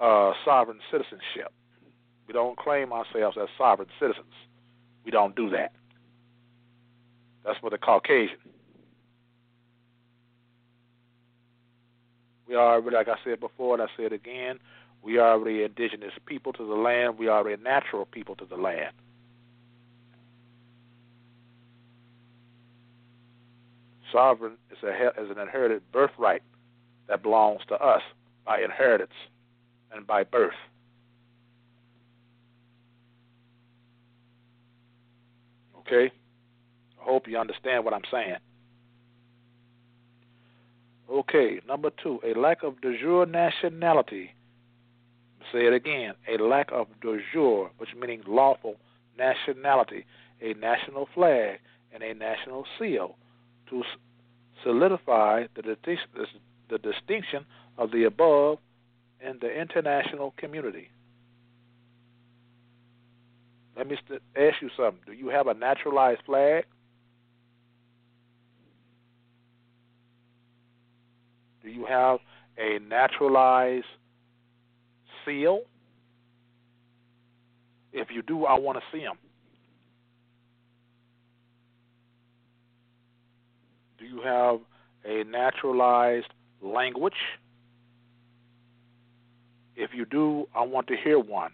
[0.00, 1.52] uh, sovereign citizenship.
[2.26, 4.32] We don't claim ourselves as sovereign citizens.
[5.04, 5.72] We don't do that.
[7.44, 8.36] That's for the Caucasian.
[12.48, 14.58] We are, like I said before, and I said again,
[15.02, 17.18] we are the indigenous people to the land.
[17.18, 18.92] We are a natural people to the land.
[24.12, 26.42] Sovereign is, a, an inherited birthright
[27.08, 28.02] that belongs to us
[28.44, 29.12] by inheritance
[29.92, 30.52] and by birth.
[35.80, 36.12] Okay?
[37.00, 38.36] I hope you understand what I'm saying.
[41.10, 44.30] Okay, number two, a lack of de jure nationality.
[45.52, 48.76] Say it again, a lack of de jure, which means lawful
[49.18, 50.06] nationality,
[50.40, 51.58] a national flag
[51.92, 53.16] and a national seal
[53.72, 53.82] to
[54.62, 55.76] solidify the,
[56.68, 57.44] the distinction
[57.78, 58.58] of the above
[59.20, 60.90] in the international community.
[63.76, 63.96] Let me
[64.36, 65.00] ask you something.
[65.06, 66.64] Do you have a naturalized flag?
[71.64, 72.18] Do you have
[72.58, 73.86] a naturalized
[75.24, 75.62] seal?
[77.92, 79.16] If you do, I want to see them.
[84.02, 84.58] Do you have
[85.04, 86.26] a naturalized
[86.60, 87.14] language?
[89.76, 91.52] If you do, I want to hear one.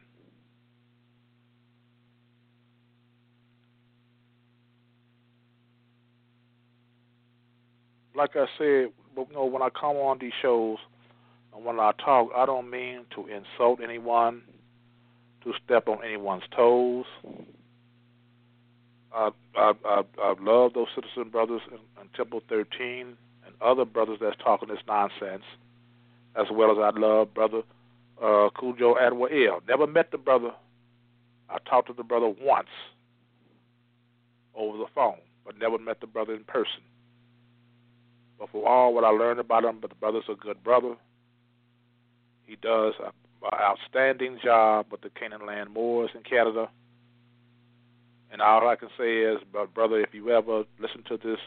[8.16, 10.78] Like I said, you know, when I come on these shows
[11.54, 14.40] and when I talk, I don't mean to insult anyone,
[15.44, 17.04] to step on anyone's toes.
[19.14, 23.16] I I I, I love those citizen brothers in, in Temple 13
[23.47, 25.44] and other brothers that's talking this nonsense,
[26.36, 27.62] as well as I love brother
[28.22, 29.66] uh, Cujo Adwael.
[29.66, 30.51] Never met the brother.
[31.48, 32.68] I talked to the brother once
[34.55, 36.82] over the phone, but never met the brother in person.
[38.39, 40.94] But for all what I learned about him, but the brother's a good brother.
[42.47, 43.10] He does an
[43.52, 46.68] outstanding job with the Canaan Land Moors in Canada.
[48.30, 49.38] And all I can say is,
[49.74, 51.38] brother, if you ever listen to this,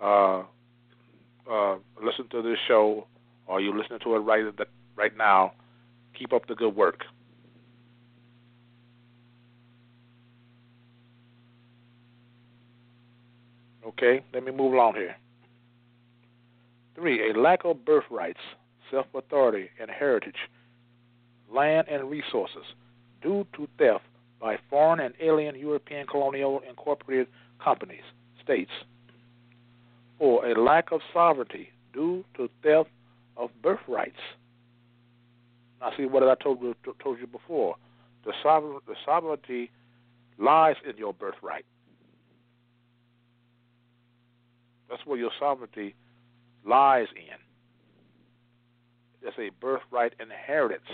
[0.00, 0.42] uh,
[1.50, 3.06] uh, listen to this show,
[3.46, 4.44] or you listen to it right
[4.96, 5.52] right now,
[6.18, 7.04] keep up the good work.
[13.86, 15.16] Okay, let me move along here.
[16.94, 18.40] Three, a lack of birthrights,
[18.90, 20.48] self authority, and heritage,
[21.52, 22.64] land and resources
[23.22, 24.04] due to theft
[24.44, 27.26] by foreign and alien European colonial incorporated
[27.64, 28.02] companies,
[28.42, 28.70] states.
[30.18, 32.90] Or a lack of sovereignty due to theft
[33.38, 34.20] of birthrights.
[35.80, 37.76] Now, see what I told you, told you before.
[38.26, 38.32] The,
[38.86, 39.70] the sovereignty
[40.38, 41.64] lies in your birthright.
[44.90, 45.94] That's where your sovereignty
[46.66, 47.38] lies in.
[49.26, 50.84] It's a birthright inheritance.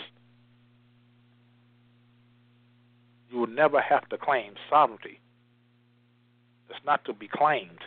[3.31, 5.21] You will never have to claim sovereignty.
[6.69, 7.79] It's not to be claimed.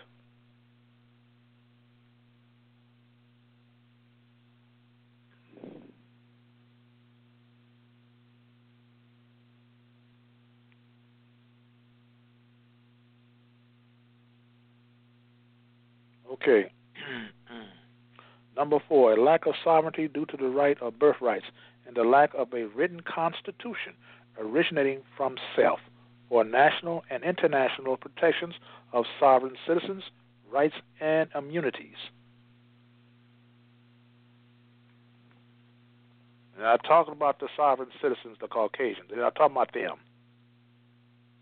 [16.32, 16.72] Okay.
[17.52, 17.68] Mm-hmm.
[18.56, 21.46] Number four, a lack of sovereignty due to the right of birthrights
[21.86, 23.94] and the lack of a written constitution
[24.40, 25.80] originating from self
[26.30, 28.56] or national and international protections
[28.92, 30.04] of sovereign citizens'
[30.52, 31.98] rights and immunities.
[36.62, 39.08] I'm talking about the sovereign citizens, the Caucasians.
[39.10, 39.98] They're not talking about them.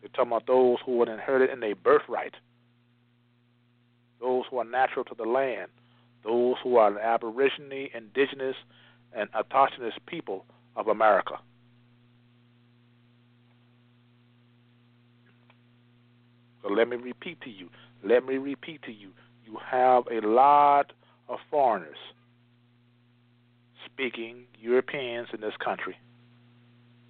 [0.02, 2.34] They're talking about those who would inherit in their birthright,
[4.20, 5.70] those who are natural to the land,
[6.24, 8.56] those who are the Aborigine, indigenous,
[9.14, 10.46] and autochthonous people
[10.76, 11.40] of America.
[16.62, 17.70] So let me repeat to you.
[18.04, 19.10] Let me repeat to you.
[19.46, 20.94] You have a lot
[21.28, 21.98] of foreigners
[23.86, 25.98] speaking Europeans in this country,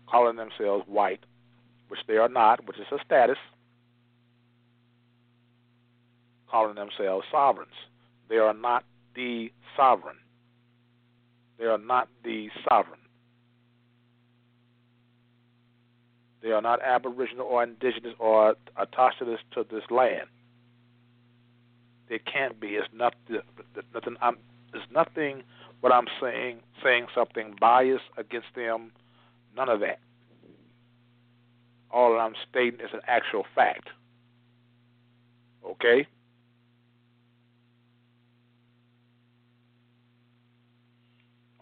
[0.10, 1.24] calling themselves white,
[1.90, 3.38] which they are not, which is a status,
[6.50, 7.74] calling themselves sovereigns.
[8.30, 8.84] They are not
[9.16, 10.18] the sovereign.
[11.60, 13.01] They are not the sovereign.
[16.42, 19.26] They are not aboriginal or indigenous or attached to
[19.64, 20.28] this land.
[22.10, 22.70] They can't be.
[22.70, 23.16] It's not
[23.94, 24.16] nothing.
[24.22, 24.38] I'm,
[24.74, 25.44] it's nothing.
[25.82, 28.92] What I'm saying, saying something biased against them.
[29.56, 30.00] None of that.
[31.92, 33.90] All I'm stating is an actual fact.
[35.66, 36.08] Okay.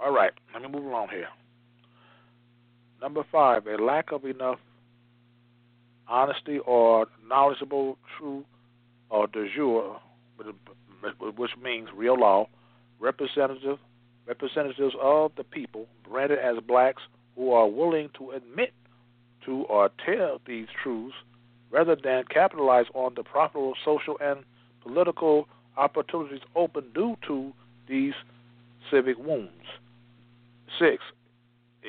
[0.02, 1.28] All right, let me move along here.
[3.02, 4.60] Number five, a lack of enough
[6.10, 8.44] honesty or knowledgeable, true,
[9.10, 10.00] or de jure,
[11.36, 12.48] which means real law,
[13.00, 13.78] representative
[14.28, 17.02] representatives of the people, branded as blacks,
[17.36, 18.74] who are willing to admit
[19.46, 21.16] to or tell these truths
[21.72, 24.44] rather than capitalize on the profitable social and
[24.82, 27.54] political opportunities open due to
[27.88, 28.14] these
[28.92, 29.52] civic wounds.
[30.78, 31.02] Six,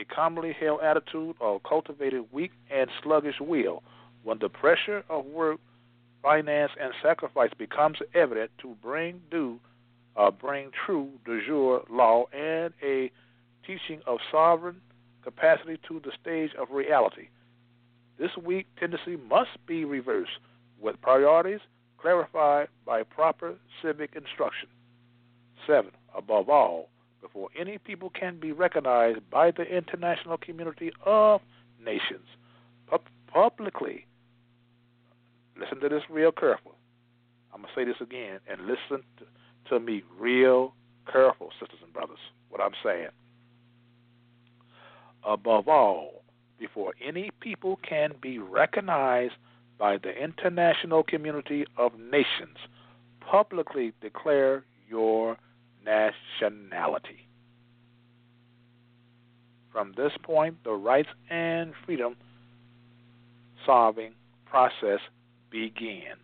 [0.00, 3.82] a commonly held attitude of cultivated weak and sluggish will
[4.22, 5.58] when the pressure of work,
[6.22, 9.58] finance, and sacrifice becomes evident to bring due,
[10.16, 13.10] uh, bring true de jure law and a
[13.66, 14.80] teaching of sovereign
[15.22, 17.28] capacity to the stage of reality.
[18.18, 20.38] This weak tendency must be reversed
[20.80, 21.60] with priorities
[21.98, 24.68] clarified by proper civic instruction.
[25.66, 26.88] Seven, above all,
[27.20, 31.40] before any people can be recognized by the international community of
[31.84, 32.26] nations
[33.32, 34.06] publicly.
[35.60, 36.74] Listen to this real careful.
[37.52, 39.24] I'm going to say this again and listen to,
[39.68, 40.72] to me real
[41.10, 42.18] careful, sisters and brothers,
[42.48, 43.10] what I'm saying.
[45.22, 46.22] Above all,
[46.58, 49.34] before any people can be recognized
[49.78, 52.56] by the international community of nations,
[53.20, 55.36] publicly declare your
[55.84, 57.26] nationality.
[59.72, 62.16] From this point, the rights and freedom
[63.66, 64.12] solving
[64.46, 65.00] process
[65.50, 66.16] begins.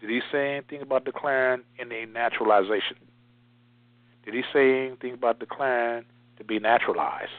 [0.00, 2.96] Did he say anything about declaring any naturalization?
[4.24, 6.04] Did he say anything about declaring
[6.38, 7.30] to be naturalized?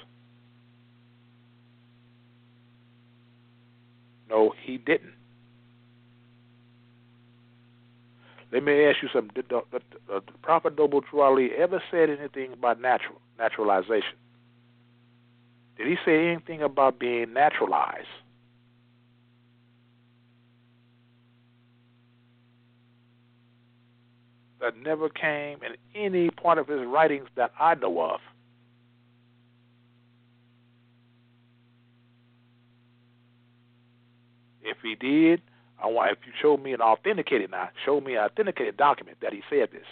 [4.29, 5.13] No, he didn't.
[8.51, 9.31] Let me ask you something.
[9.35, 14.15] Did the, the, the, Prophet Noble Drew Ali ever said anything about natural naturalization?
[15.77, 18.07] Did he say anything about being naturalized?
[24.59, 28.19] That never came in any part of his writings that I know of.
[34.63, 35.41] If he did,
[35.81, 39.31] I want if you show me an authenticated now, show me an authenticated document that
[39.31, 39.85] he said this.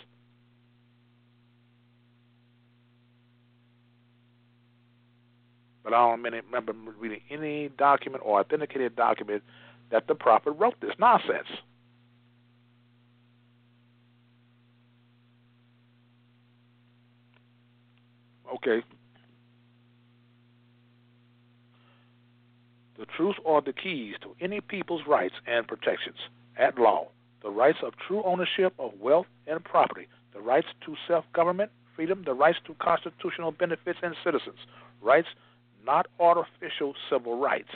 [5.83, 9.43] But I don't remember reading any document or authenticated document
[9.91, 11.47] that the prophet wrote this nonsense.
[18.55, 18.81] Okay,
[22.97, 26.17] The truths are the keys to any people's rights and protections
[26.57, 27.09] at law.
[27.43, 32.23] The rights of true ownership of wealth and property, the rights to self government, freedom,
[32.25, 34.57] the rights to constitutional benefits and citizens,
[35.01, 35.27] rights
[35.85, 37.69] not artificial civil rights.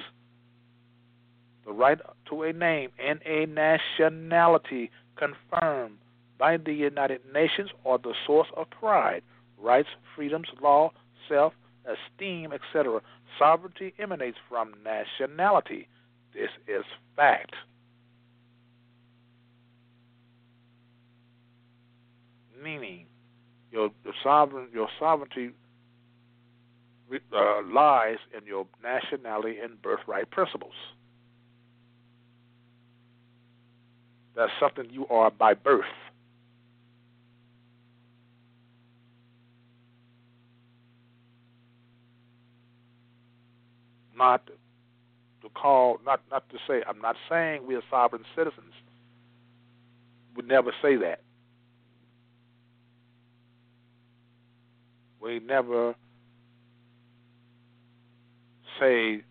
[1.66, 2.00] The right
[2.30, 5.98] to a name and a nationality confirmed
[6.40, 9.22] by the United Nations are the source of pride,
[9.62, 10.92] rights, freedoms, law,
[11.28, 11.54] self,
[11.86, 13.02] esteem, etc.
[13.38, 15.88] Sovereignty emanates from nationality.
[16.34, 16.84] This is
[17.16, 17.54] fact.
[22.62, 23.06] Meaning,
[23.72, 25.52] your, your sovereign, your sovereignty
[27.34, 30.74] uh, lies in your nationality and birthright principles.
[34.36, 35.86] That's something you are by birth.
[44.20, 44.46] Not
[45.42, 46.84] to call, not not to say.
[46.88, 48.74] I'm not saying we are sovereign citizens.
[50.36, 51.22] Would never say that.
[55.20, 55.96] We never
[58.80, 59.24] say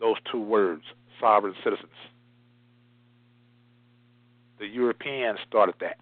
[0.00, 0.82] those two words,
[1.20, 1.90] sovereign citizens.
[4.58, 5.98] The Europeans started that,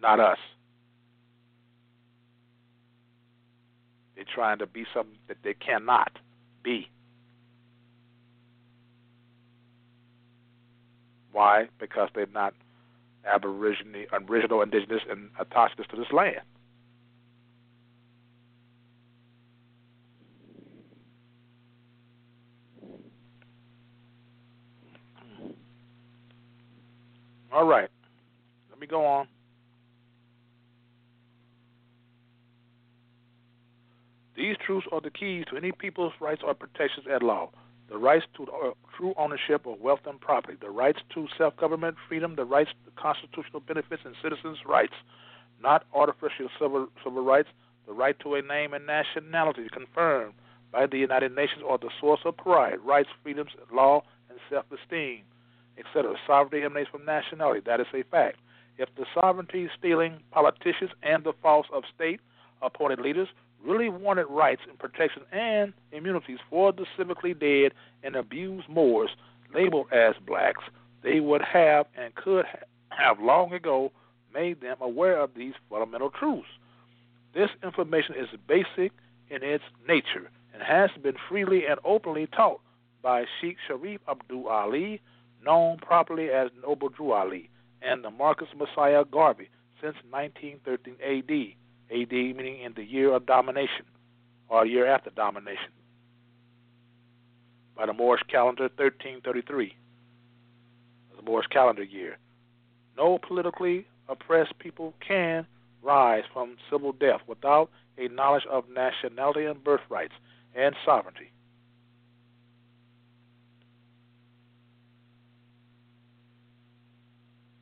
[0.00, 0.38] not us.
[4.14, 6.12] They're trying to be something that they cannot
[6.68, 6.90] be.
[11.32, 11.68] Why?
[11.80, 12.52] Because they're not
[13.26, 16.40] Aboriginal, original, indigenous, and autochthonous to this land.
[27.50, 27.88] All right.
[28.70, 29.26] Let me go on.
[34.38, 37.50] These truths are the keys to any people's rights or protections at law.
[37.90, 41.96] The rights to uh, true ownership of wealth and property, the rights to self government,
[42.08, 44.94] freedom, the rights to constitutional benefits and citizens' rights,
[45.60, 47.48] not artificial civil, civil rights,
[47.88, 50.34] the right to a name and nationality confirmed
[50.70, 55.22] by the United Nations or the source of pride, rights, freedoms, law, and self esteem
[55.78, 56.14] etc.
[56.26, 57.60] Sovereignty emanates from nationality.
[57.64, 58.38] That is a fact.
[58.78, 62.20] If the sovereignty stealing politicians and the false of state
[62.62, 63.28] appointed leaders
[63.64, 67.72] really wanted rights and protection and immunities for the civically dead
[68.02, 69.10] and abused Moors
[69.54, 70.64] labeled as blacks,
[71.02, 72.44] they would have and could
[72.90, 73.92] have long ago
[74.32, 76.48] made them aware of these fundamental truths.
[77.34, 78.92] This information is basic
[79.30, 82.60] in its nature and has been freely and openly taught
[83.02, 85.00] by Sheikh Sharif Abdul Ali,
[85.44, 87.48] known properly as Noble Drew Ali,
[87.80, 89.48] and the Marcus Mosiah Garvey
[89.80, 91.54] since 1913 AD,
[91.90, 93.84] AD meaning in the year of domination,
[94.48, 95.72] or year after domination,
[97.76, 99.74] by the Moorish calendar 1333,
[101.16, 102.18] the Moorish calendar year.
[102.96, 105.46] No politically oppressed people can
[105.82, 110.14] rise from civil death without a knowledge of nationality and birthrights
[110.54, 111.30] and sovereignty.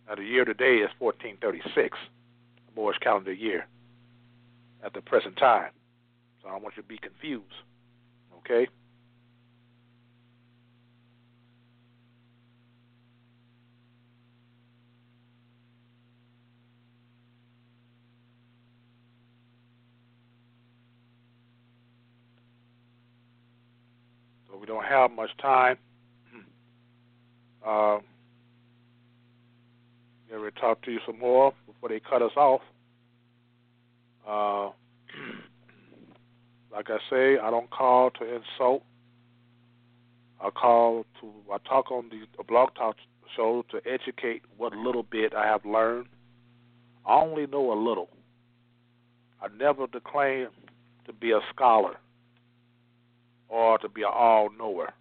[0.08, 1.98] Now, the year today is 1436,
[2.66, 3.66] the Moorish calendar year,
[4.86, 5.70] at the present time.
[6.40, 7.44] So I don't want you to be confused.
[8.38, 8.68] Okay?
[24.48, 25.76] So we don't have much time.
[27.66, 27.98] Uh,
[30.30, 32.60] Maybe talk to you some more before they cut us off.
[34.26, 34.70] Uh,
[36.72, 38.82] like I say, I don't call to insult.
[40.40, 42.96] I call to I talk on the blog talk
[43.34, 46.06] show to educate what little bit I have learned.
[47.06, 48.08] I only know a little.
[49.40, 50.48] I never declaim
[51.06, 51.96] to be a scholar
[53.48, 54.92] or to be an all knower.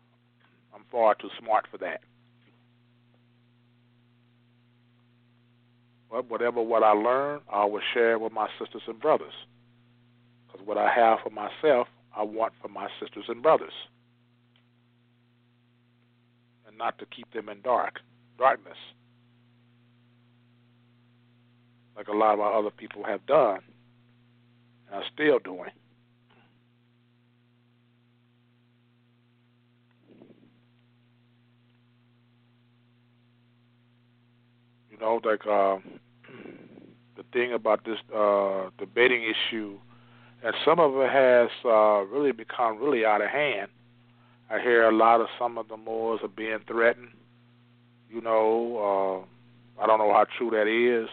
[0.74, 2.02] I'm far too smart for that.
[6.22, 9.34] Whatever what I learn, I will share with my sisters and brothers.
[10.48, 13.74] Because what I have for myself, I want for my sisters and brothers.
[16.68, 18.00] And not to keep them in dark,
[18.38, 18.78] darkness.
[21.96, 23.60] Like a lot of our other people have done
[24.88, 25.72] and are still doing.
[34.92, 35.78] You know, like uh,
[37.18, 39.78] the thing about this uh, debating issue,
[40.44, 43.70] and some of it has uh, really become really out of hand.
[44.50, 47.10] I hear a lot of some of the Moors are being threatened.
[48.10, 49.26] You know,
[49.78, 51.10] uh, I don't know how true that is,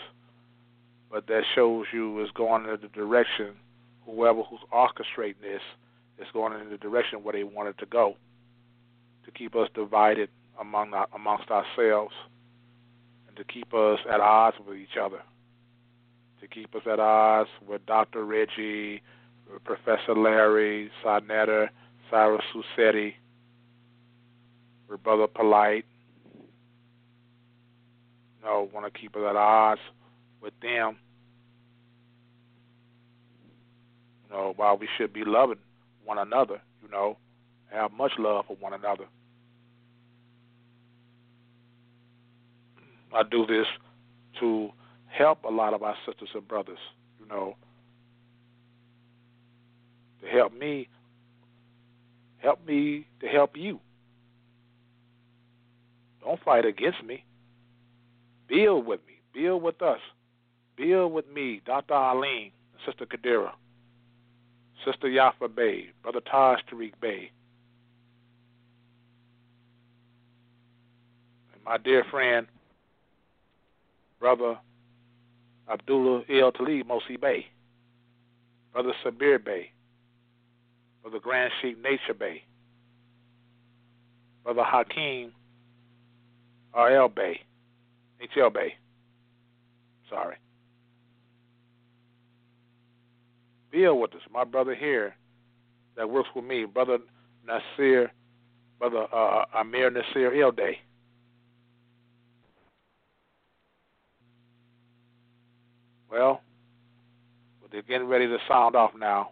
[1.11, 3.55] but that shows you is going in the direction
[4.07, 5.63] whoever who's orchestrating this
[6.19, 8.17] is going in the direction where they wanted to go
[9.25, 10.29] to keep us divided
[10.61, 12.13] among amongst ourselves
[13.29, 15.23] and to keep us at odds with each other,
[16.43, 18.25] to keep us at odds with Dr.
[18.25, 19.01] Reggie,
[19.65, 21.69] Professor Larry, Sarnetta,
[22.11, 23.15] Cyrus Susetti,
[24.89, 25.85] with Brother Polite.
[28.41, 29.81] You know, want to keep us at odds
[30.43, 30.97] with them.
[34.29, 35.59] You know, while we should be loving
[36.05, 37.19] one another, you know,
[37.71, 39.05] have much love for one another.
[43.15, 43.67] I do this
[44.41, 44.71] to
[45.13, 46.79] help a lot of our sisters and brothers,
[47.21, 47.57] you know,
[50.23, 50.89] to help me,
[52.39, 53.79] help me to help you.
[56.25, 57.25] Don't fight against me.
[58.49, 59.15] Build with me.
[59.35, 60.01] Build with us.
[60.77, 61.95] Build with me, Dr.
[61.95, 62.53] Arlene,
[62.87, 63.53] Sister Kadira,
[64.85, 67.31] Sister Yafa Bey, Brother Taj Tariq Bey,
[71.53, 72.47] and my dear friend
[74.19, 74.59] Brother
[75.73, 77.47] Abdullah El Talib Mosi Bey,
[78.73, 79.71] Brother Sabir Bey,
[81.03, 82.43] Brother Grand Sheikh Nature Bey,
[84.45, 85.33] Brother Hakeem
[86.75, 87.09] R.L.
[87.09, 87.41] Bey,
[88.21, 88.51] H.L.
[88.51, 88.75] Bey,
[90.09, 90.37] sorry.
[93.71, 95.15] Bill with us, my brother here
[95.97, 96.99] that works with me, brother
[97.47, 98.11] Nasir,
[98.79, 100.77] brother uh, Amir Nasir Ilday.
[106.13, 106.43] Well,
[107.71, 109.31] they're getting ready to sound off now.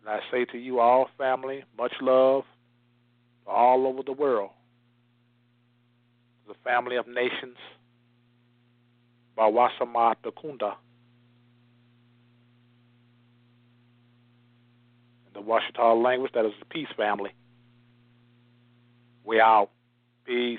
[0.00, 2.44] And I say to you all, family, much love
[3.46, 4.50] all over the world.
[6.46, 7.56] The family of nations,
[9.38, 10.74] Bawasama Takunda.
[15.26, 17.30] In the Washita language, that is the peace family.
[19.24, 19.70] We out.
[20.26, 20.58] Peace.